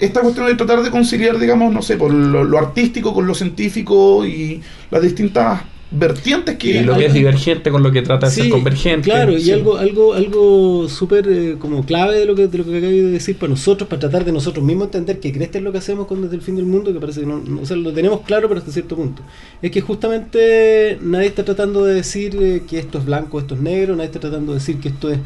Esta 0.00 0.20
cuestión 0.20 0.46
de 0.46 0.54
tratar 0.54 0.82
de 0.82 0.90
conciliar, 0.90 1.38
digamos, 1.38 1.72
no 1.72 1.82
sé, 1.82 1.96
por 1.96 2.12
lo, 2.12 2.44
lo 2.44 2.58
artístico 2.58 3.14
con 3.14 3.26
lo 3.26 3.34
científico 3.34 4.26
y 4.26 4.60
las 4.90 5.02
distintas 5.02 5.62
vertientes 5.88 6.56
que... 6.56 6.68
Y 6.68 6.80
lo 6.80 6.96
que 6.96 7.06
es 7.06 7.14
divergente 7.14 7.70
con 7.70 7.80
lo 7.84 7.92
que 7.92 8.02
trata 8.02 8.26
de 8.26 8.32
ser 8.32 8.48
convergente. 8.50 9.08
Claro, 9.08 9.30
y 9.32 9.40
Sí. 9.40 9.52
algo, 9.52 9.76
algo, 9.76 10.14
algo 10.14 10.88
súper 10.88 11.28
eh, 11.28 11.56
como 11.60 11.84
clave 11.86 12.18
de 12.18 12.26
lo 12.26 12.34
que 12.34 12.48
de 12.48 12.58
lo 12.58 12.64
que 12.64 12.76
acabo 12.78 12.90
de 12.92 13.02
decir 13.12 13.36
para 13.36 13.50
nosotros, 13.50 13.88
para 13.88 14.00
tratar 14.00 14.24
de 14.24 14.32
nosotros 14.32 14.64
mismos 14.64 14.86
entender 14.86 15.20
que 15.20 15.32
crees 15.32 15.50
que 15.50 15.58
es 15.58 15.64
lo 15.64 15.70
que 15.70 15.78
hacemos 15.78 16.08
con 16.08 16.22
desde 16.22 16.34
el 16.34 16.42
fin 16.42 16.56
del 16.56 16.66
mundo, 16.66 16.92
que 16.92 16.98
parece 16.98 17.20
que 17.20 17.26
no, 17.26 17.38
no- 17.38 17.60
o 17.62 17.66
sea, 17.66 17.76
lo 17.76 17.92
tenemos 17.92 18.22
claro, 18.22 18.48
pero 18.48 18.58
hasta 18.58 18.72
cierto 18.72 18.96
punto. 18.96 19.22
Es 19.62 19.70
que 19.70 19.80
justamente 19.80 20.98
nadie 21.02 21.28
está 21.28 21.44
tratando 21.44 21.84
de 21.84 21.94
decir 21.94 22.36
eh, 22.40 22.62
que 22.68 22.80
esto 22.80 22.98
es 22.98 23.04
blanco, 23.04 23.38
esto 23.38 23.54
es 23.54 23.60
negro, 23.60 23.94
nadie 23.94 24.06
está 24.06 24.18
tratando 24.20 24.52
de 24.52 24.58
decir 24.58 24.78
que 24.80 24.88
esto 24.88 25.08
es 25.10 25.20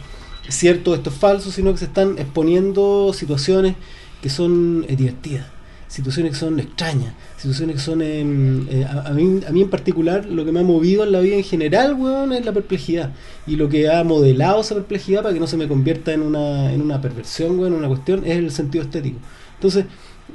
cierto, 0.48 0.94
esto 0.94 1.08
es 1.10 1.16
falso, 1.16 1.50
sino 1.50 1.72
que 1.72 1.78
se 1.78 1.84
están 1.86 2.18
exponiendo 2.18 3.12
situaciones 3.14 3.76
que 4.20 4.28
son 4.30 4.84
eh, 4.88 4.96
divertidas, 4.96 5.46
situaciones 5.88 6.32
que 6.32 6.38
son 6.38 6.60
extrañas, 6.60 7.14
situaciones 7.36 7.76
que 7.76 7.82
son... 7.82 8.02
em, 8.02 8.68
eh, 8.68 8.84
a, 8.84 9.08
a 9.08 9.10
mí, 9.12 9.40
a 9.46 9.50
mí 9.50 9.62
en 9.62 9.70
particular, 9.70 10.24
lo 10.26 10.44
que 10.44 10.52
me 10.52 10.60
ha 10.60 10.62
movido 10.62 11.04
en 11.04 11.12
la 11.12 11.20
vida 11.20 11.36
en 11.36 11.44
general, 11.44 11.94
weón, 11.94 12.32
es 12.32 12.44
la 12.44 12.52
perplejidad. 12.52 13.12
Y 13.46 13.56
lo 13.56 13.68
que 13.68 13.90
ha 13.90 14.04
modelado 14.04 14.60
esa 14.60 14.74
perplejidad 14.74 15.22
para 15.22 15.34
que 15.34 15.40
no 15.40 15.46
se 15.46 15.56
me 15.56 15.66
convierta 15.66 16.12
en 16.12 16.22
una, 16.22 16.72
en 16.72 16.80
una 16.80 17.00
perversión, 17.00 17.58
weón, 17.58 17.72
en 17.72 17.78
una 17.80 17.88
cuestión, 17.88 18.24
es 18.24 18.36
el 18.36 18.50
sentido 18.50 18.84
estético. 18.84 19.18
Entonces, 19.54 19.86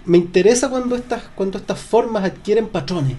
me 0.05 0.17
interesa 0.17 0.69
cuando 0.69 0.95
estas, 0.95 1.23
cuando 1.35 1.57
estas 1.57 1.79
formas 1.79 2.23
adquieren 2.23 2.67
patrones. 2.67 3.17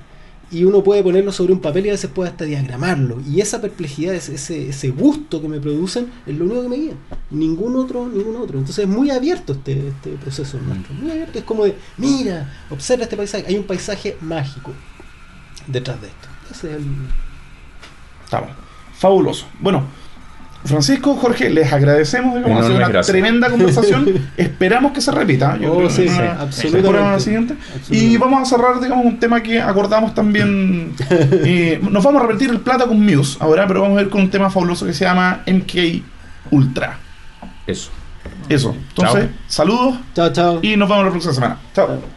Y 0.51 0.65
uno 0.65 0.85
puede 0.85 1.03
ponerlo 1.03 1.33
sobre 1.33 1.53
un 1.53 1.61
papel 1.61 1.87
y 1.87 1.89
a 1.89 1.93
veces 1.93 2.11
puede 2.11 2.31
hasta 2.31 2.45
diagramarlo. 2.45 3.21
Y 3.29 3.41
esa 3.41 3.61
perplejidad, 3.61 4.15
ese, 4.15 4.69
ese, 4.69 4.89
gusto 4.91 5.43
que 5.43 5.49
me 5.49 5.61
producen, 5.61 6.09
es 6.25 6.37
lo 6.37 6.45
único 6.45 6.63
que 6.63 6.69
me 6.69 6.77
guía. 6.77 6.95
Ningún 7.31 7.75
otro, 7.77 8.07
ningún 8.07 8.37
otro. 8.37 8.59
Entonces 8.59 8.85
es 8.85 8.89
muy 8.89 9.11
abierto 9.11 9.55
este, 9.55 9.89
este 9.89 10.11
proceso 10.13 10.59
nuestro. 10.59 10.95
Muy 10.95 11.11
abierto. 11.11 11.39
Es 11.39 11.45
como 11.45 11.65
de, 11.65 11.75
mira, 11.97 12.65
observa 12.71 13.05
este 13.05 13.17
paisaje. 13.17 13.45
Hay 13.49 13.57
un 13.57 13.65
paisaje 13.65 14.17
mágico 14.21 14.73
detrás 15.67 16.01
de 16.01 16.09
esto. 16.09 16.29
Ese 16.51 16.71
es 16.71 16.77
el... 16.77 16.87
Estamos. 18.25 18.51
Fabuloso. 18.99 19.47
Bueno, 19.61 19.85
Francisco, 20.67 21.15
Jorge, 21.17 21.51
les 21.51 21.73
agradecemos. 21.73 22.35
digamos, 22.37 22.61
ha 22.61 22.65
sido 22.65 22.77
una 22.77 22.89
gracias. 22.89 23.07
tremenda 23.13 23.51
conversación. 23.51 24.29
Esperamos 24.37 24.93
que 24.93 25.01
se 25.01 25.11
repita. 25.13 25.57
Yo 25.59 25.73
Oh, 25.73 25.77
creo 25.79 25.91
sí, 25.91 26.03
que 26.03 26.09
sí, 26.11 26.19
absolutamente. 26.21 27.21
siguiente. 27.21 27.55
Y 27.91 28.17
vamos 28.17 28.43
a 28.43 28.45
cerrar, 28.57 28.81
digamos, 28.81 29.05
un 29.07 29.19
tema 29.19 29.43
que 29.43 29.61
acordamos 29.61 30.15
también. 30.15 30.95
eh, 31.11 31.81
nos 31.91 32.03
vamos 32.05 32.23
a 32.23 32.27
repetir 32.27 32.51
el 32.51 32.61
plata 32.61 32.87
con 32.87 33.05
Muse 33.05 33.37
ahora, 33.41 33.67
pero 33.67 33.83
vamos 33.83 33.99
a 33.99 34.03
ir 34.03 34.09
con 34.11 34.21
un 34.23 34.31
tema 34.31 34.51
fabuloso 34.51 34.87
que 34.87 34.93
se 34.93 35.05
llama 35.05 35.43
MK 35.47 36.03
Ultra. 36.51 36.99
Eso. 37.67 37.91
Eso. 38.49 38.77
Entonces, 38.91 39.25
Chao. 39.27 39.31
saludos 39.49 39.95
Chao, 40.15 40.33
chao. 40.33 40.59
y 40.63 40.77
nos 40.77 40.89
vemos 40.89 41.05
la 41.05 41.11
próxima 41.11 41.35
semana. 41.35 41.57
Chao. 41.75 42.17